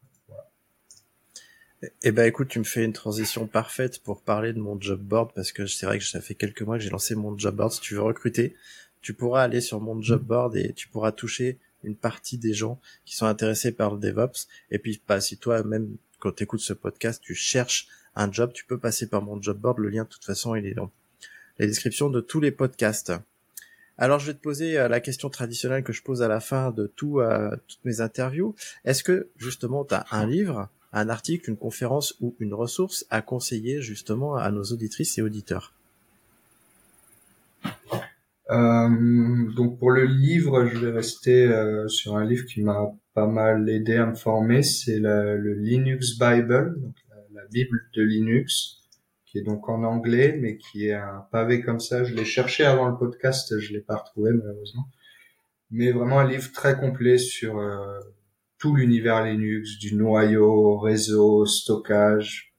eh 2.04 2.12
ben 2.12 2.24
écoute, 2.24 2.48
tu 2.48 2.60
me 2.60 2.64
fais 2.64 2.84
une 2.84 2.92
transition 2.92 3.48
parfaite 3.48 4.02
pour 4.02 4.22
parler 4.22 4.52
de 4.52 4.60
mon 4.60 4.80
job 4.80 5.00
board 5.00 5.32
parce 5.34 5.50
que 5.50 5.66
c'est 5.66 5.84
vrai 5.84 5.98
que 5.98 6.04
ça 6.04 6.20
fait 6.20 6.36
quelques 6.36 6.62
mois 6.62 6.78
que 6.78 6.84
j'ai 6.84 6.90
lancé 6.90 7.16
mon 7.16 7.36
job 7.36 7.56
board. 7.56 7.72
Si 7.72 7.80
tu 7.80 7.94
veux 7.94 8.02
recruter, 8.02 8.54
tu 9.00 9.14
pourras 9.14 9.42
aller 9.42 9.60
sur 9.60 9.80
mon 9.80 10.00
job 10.00 10.22
board 10.22 10.56
et 10.56 10.72
tu 10.74 10.88
pourras 10.88 11.10
toucher 11.10 11.58
une 11.84 11.96
partie 11.96 12.38
des 12.38 12.54
gens 12.54 12.80
qui 13.04 13.16
sont 13.16 13.26
intéressés 13.26 13.72
par 13.72 13.94
le 13.94 14.00
DevOps. 14.00 14.48
Et 14.70 14.78
puis, 14.78 15.00
bah, 15.06 15.20
si 15.20 15.36
toi 15.36 15.62
même 15.62 15.96
quand 16.18 16.32
tu 16.32 16.44
écoutes 16.44 16.60
ce 16.60 16.72
podcast, 16.72 17.20
tu 17.22 17.34
cherches 17.34 17.88
un 18.14 18.30
job, 18.30 18.52
tu 18.52 18.64
peux 18.64 18.78
passer 18.78 19.08
par 19.08 19.22
mon 19.22 19.40
job 19.40 19.58
board. 19.58 19.78
Le 19.78 19.88
lien, 19.88 20.04
de 20.04 20.08
toute 20.08 20.24
façon, 20.24 20.54
il 20.54 20.66
est 20.66 20.74
dans 20.74 20.90
la 21.58 21.66
description 21.66 22.10
de 22.10 22.20
tous 22.20 22.40
les 22.40 22.50
podcasts. 22.50 23.12
Alors, 23.98 24.18
je 24.18 24.26
vais 24.26 24.34
te 24.34 24.42
poser 24.42 24.78
euh, 24.78 24.88
la 24.88 25.00
question 25.00 25.30
traditionnelle 25.30 25.82
que 25.82 25.92
je 25.92 26.02
pose 26.02 26.22
à 26.22 26.28
la 26.28 26.40
fin 26.40 26.70
de 26.70 26.86
tout, 26.86 27.20
euh, 27.20 27.50
toutes 27.68 27.84
mes 27.84 28.00
interviews. 28.00 28.54
Est-ce 28.84 29.04
que 29.04 29.28
justement, 29.36 29.84
tu 29.84 29.94
as 29.94 30.06
un 30.10 30.26
livre 30.26 30.68
un 30.92 31.08
article, 31.08 31.48
une 31.50 31.56
conférence 31.56 32.14
ou 32.20 32.34
une 32.38 32.54
ressource 32.54 33.06
à 33.10 33.22
conseiller 33.22 33.80
justement 33.80 34.36
à 34.36 34.50
nos 34.50 34.62
auditrices 34.62 35.16
et 35.18 35.22
auditeurs? 35.22 35.72
Donc 38.52 39.78
pour 39.78 39.90
le 39.90 40.04
livre, 40.04 40.66
je 40.66 40.78
vais 40.78 40.92
rester 40.92 41.46
euh, 41.46 41.88
sur 41.88 42.16
un 42.16 42.24
livre 42.24 42.44
qui 42.44 42.62
m'a 42.62 42.92
pas 43.14 43.26
mal 43.26 43.68
aidé 43.68 43.96
à 43.96 44.06
me 44.06 44.14
former, 44.14 44.62
c'est 44.62 44.98
le 44.98 45.54
Linux 45.54 46.18
Bible, 46.18 46.74
donc 46.80 46.94
la, 47.34 47.42
Bible 47.50 47.80
de 47.94 48.02
Linux, 48.02 48.80
qui 49.26 49.38
est 49.38 49.42
donc 49.42 49.68
en 49.68 49.82
anglais, 49.82 50.38
mais 50.40 50.56
qui 50.56 50.88
est 50.88 50.94
un 50.94 51.26
pavé 51.30 51.60
comme 51.60 51.80
ça. 51.80 52.04
Je 52.04 52.14
l'ai 52.14 52.24
cherché 52.24 52.64
avant 52.64 52.88
le 52.88 52.96
podcast, 52.96 53.58
je 53.58 53.72
l'ai 53.72 53.80
pas 53.80 53.96
retrouvé 53.96 54.32
malheureusement, 54.32 54.88
mais 55.70 55.92
vraiment 55.92 56.20
un 56.20 56.28
livre 56.28 56.50
très 56.52 56.78
complet 56.78 57.18
sur 57.18 57.58
euh, 57.58 58.00
tout 58.58 58.76
l'univers 58.76 59.24
Linux, 59.24 59.78
du 59.78 59.94
noyau, 59.94 60.78
réseau, 60.78 61.46
stockage. 61.46 62.54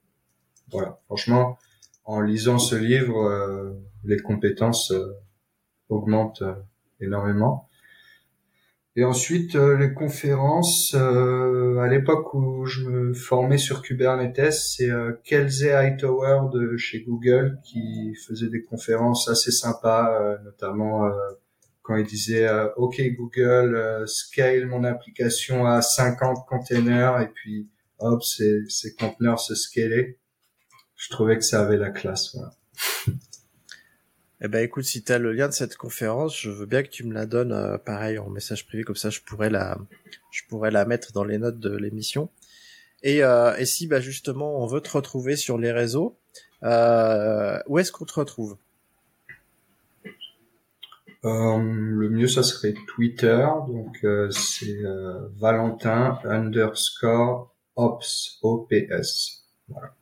Voilà, 0.70 1.00
franchement, 1.06 1.58
en 2.04 2.20
lisant 2.20 2.58
ce 2.58 2.76
livre, 2.76 3.24
euh, 3.24 3.72
les 4.04 4.18
compétences 4.18 4.90
euh, 4.90 5.12
augmentent 5.88 6.42
euh, 6.42 6.54
énormément. 7.00 7.68
Et 8.96 9.02
ensuite, 9.02 9.56
les 9.56 9.92
conférences, 9.92 10.94
à 10.94 11.88
l'époque 11.88 12.32
où 12.32 12.64
je 12.64 12.84
me 12.84 13.12
formais 13.12 13.58
sur 13.58 13.82
Kubernetes, 13.82 14.52
c'est 14.52 14.88
Kelsey 15.24 15.72
Hightower 15.72 16.42
de 16.52 16.76
chez 16.76 17.00
Google 17.00 17.58
qui 17.64 18.14
faisait 18.14 18.46
des 18.50 18.62
conférences 18.62 19.28
assez 19.28 19.50
sympas, 19.50 20.38
notamment 20.44 21.10
quand 21.84 21.96
il 21.96 22.06
disait 22.06 22.48
euh, 22.48 22.68
OK 22.76 23.00
Google 23.16 23.76
euh, 23.76 24.06
scale 24.06 24.66
mon 24.66 24.82
application 24.84 25.66
à 25.66 25.82
50 25.82 26.46
containers 26.48 27.20
et 27.20 27.28
puis 27.28 27.68
hop 27.98 28.24
ces, 28.24 28.64
ces 28.68 28.94
conteneurs 28.94 29.38
se 29.38 29.54
scalaient. 29.54 30.18
Je 30.96 31.10
trouvais 31.10 31.36
que 31.36 31.44
ça 31.44 31.60
avait 31.60 31.76
la 31.76 31.90
classe. 31.90 32.34
Voilà. 32.34 32.52
Eh 34.40 34.48
ben 34.48 34.62
écoute, 34.64 34.84
si 34.84 35.02
tu 35.02 35.12
as 35.12 35.18
le 35.18 35.32
lien 35.32 35.48
de 35.48 35.52
cette 35.52 35.76
conférence, 35.76 36.38
je 36.38 36.50
veux 36.50 36.66
bien 36.66 36.82
que 36.82 36.88
tu 36.88 37.04
me 37.04 37.14
la 37.14 37.26
donnes 37.26 37.52
euh, 37.52 37.78
pareil 37.78 38.18
en 38.18 38.28
message 38.28 38.66
privé 38.66 38.82
comme 38.82 38.96
ça 38.96 39.08
je 39.08 39.20
pourrais 39.20 39.48
la 39.48 39.78
je 40.32 40.42
pourrais 40.48 40.70
la 40.70 40.84
mettre 40.84 41.12
dans 41.12 41.24
les 41.24 41.38
notes 41.38 41.60
de 41.60 41.74
l'émission. 41.76 42.30
Et, 43.02 43.22
euh, 43.22 43.56
et 43.56 43.66
si 43.66 43.86
bah 43.86 44.00
justement 44.00 44.62
on 44.62 44.66
veut 44.66 44.80
te 44.80 44.90
retrouver 44.90 45.36
sur 45.36 45.58
les 45.58 45.72
réseaux, 45.72 46.16
euh, 46.62 47.58
où 47.66 47.78
est-ce 47.78 47.92
qu'on 47.92 48.06
te 48.06 48.14
retrouve? 48.14 48.56
Euh, 51.24 51.58
le 51.58 52.10
mieux, 52.10 52.28
ça 52.28 52.42
serait 52.42 52.74
Twitter. 52.86 53.46
Donc, 53.66 53.96
euh, 54.04 54.30
c'est 54.30 54.84
euh, 54.84 55.28
Valentin 55.38 56.18
underscore 56.24 57.54
ops, 57.76 58.38
O-P-S. 58.42 59.44
Voilà. 59.68 59.94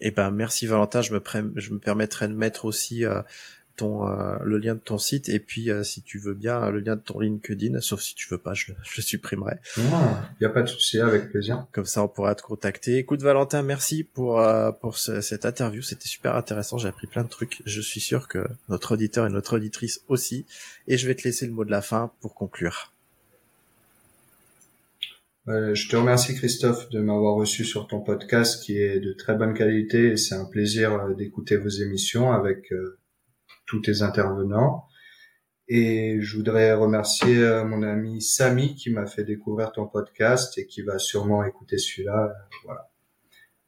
Eh 0.00 0.10
ben, 0.10 0.30
merci 0.30 0.66
Valentin. 0.66 1.02
Je 1.02 1.12
me, 1.12 1.20
je 1.56 1.72
me 1.72 1.78
permettrai 1.78 2.28
de 2.28 2.34
mettre 2.34 2.64
aussi 2.64 3.04
ton 3.80 4.06
euh, 4.06 4.36
le 4.44 4.58
lien 4.58 4.74
de 4.74 4.80
ton 4.80 4.98
site 4.98 5.30
et 5.30 5.40
puis 5.40 5.70
euh, 5.70 5.82
si 5.82 6.02
tu 6.02 6.18
veux 6.18 6.34
bien 6.34 6.70
le 6.70 6.80
lien 6.80 6.96
de 6.96 7.00
ton 7.00 7.18
LinkedIn, 7.18 7.80
sauf 7.80 8.00
si 8.02 8.14
tu 8.14 8.28
veux 8.28 8.38
pas, 8.38 8.52
je, 8.52 8.72
je 8.82 9.00
supprimerai. 9.00 9.56
Il 9.78 9.84
n'y 10.40 10.46
a 10.46 10.50
pas 10.50 10.62
de 10.62 10.68
souci, 10.68 11.00
avec 11.00 11.30
plaisir. 11.30 11.66
Comme 11.72 11.86
ça, 11.86 12.02
on 12.02 12.08
pourra 12.08 12.34
te 12.34 12.42
contacter. 12.42 12.98
Écoute 12.98 13.22
Valentin, 13.22 13.62
merci 13.62 14.04
pour 14.04 14.40
euh, 14.40 14.70
pour 14.70 14.98
cette 14.98 15.46
interview, 15.46 15.80
c'était 15.80 16.08
super 16.08 16.36
intéressant. 16.36 16.76
J'ai 16.76 16.88
appris 16.88 17.06
plein 17.06 17.24
de 17.24 17.30
trucs. 17.30 17.62
Je 17.64 17.80
suis 17.80 18.00
sûr 18.00 18.28
que 18.28 18.46
notre 18.68 18.92
auditeur 18.92 19.26
et 19.26 19.30
notre 19.30 19.56
auditrice 19.56 20.02
aussi. 20.08 20.44
Et 20.86 20.98
je 20.98 21.06
vais 21.06 21.14
te 21.14 21.22
laisser 21.22 21.46
le 21.46 21.52
mot 21.52 21.64
de 21.64 21.70
la 21.70 21.82
fin 21.82 22.12
pour 22.20 22.34
conclure. 22.34 22.92
Je 25.46 25.88
te 25.88 25.96
remercie 25.96 26.34
Christophe 26.34 26.88
de 26.90 27.00
m'avoir 27.00 27.34
reçu 27.34 27.64
sur 27.64 27.86
ton 27.88 28.00
podcast 28.00 28.62
qui 28.62 28.78
est 28.78 29.00
de 29.00 29.12
très 29.12 29.34
bonne 29.34 29.54
qualité 29.54 30.12
et 30.12 30.16
c'est 30.16 30.34
un 30.34 30.44
plaisir 30.44 31.14
d'écouter 31.16 31.56
vos 31.56 31.68
émissions 31.68 32.32
avec 32.32 32.72
tous 33.66 33.80
tes 33.80 34.02
intervenants. 34.02 34.86
Et 35.72 36.20
je 36.20 36.36
voudrais 36.36 36.74
remercier 36.74 37.38
euh, 37.38 37.64
mon 37.64 37.84
ami 37.84 38.20
Samy 38.20 38.74
qui 38.74 38.90
m'a 38.90 39.06
fait 39.06 39.22
découvrir 39.22 39.70
ton 39.70 39.86
podcast 39.86 40.58
et 40.58 40.66
qui 40.66 40.82
va 40.82 40.98
sûrement 40.98 41.44
écouter 41.44 41.78
celui-là. 41.78 42.34
Voilà. 42.64 42.90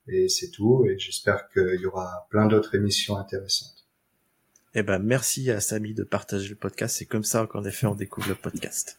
Et 0.09 0.29
c'est 0.29 0.51
tout. 0.51 0.85
Et 0.85 0.99
j'espère 0.99 1.49
qu'il 1.51 1.81
y 1.81 1.87
aura 1.87 2.27
plein 2.29 2.47
d'autres 2.47 2.75
émissions 2.75 3.16
intéressantes. 3.16 3.87
Eh 4.75 4.83
ben, 4.83 4.99
merci 4.99 5.53
à 5.53 5.61
Samy 5.61 5.95
de 5.95 6.03
partager 6.03 6.49
le 6.49 6.57
podcast. 6.57 6.97
C'est 6.99 7.07
comme 7.07 7.23
ça 7.23 7.47
qu'en 7.47 7.62
effet, 7.62 7.87
on 7.87 7.95
découvre 7.95 8.31
le 8.31 8.35
podcast. 8.35 8.99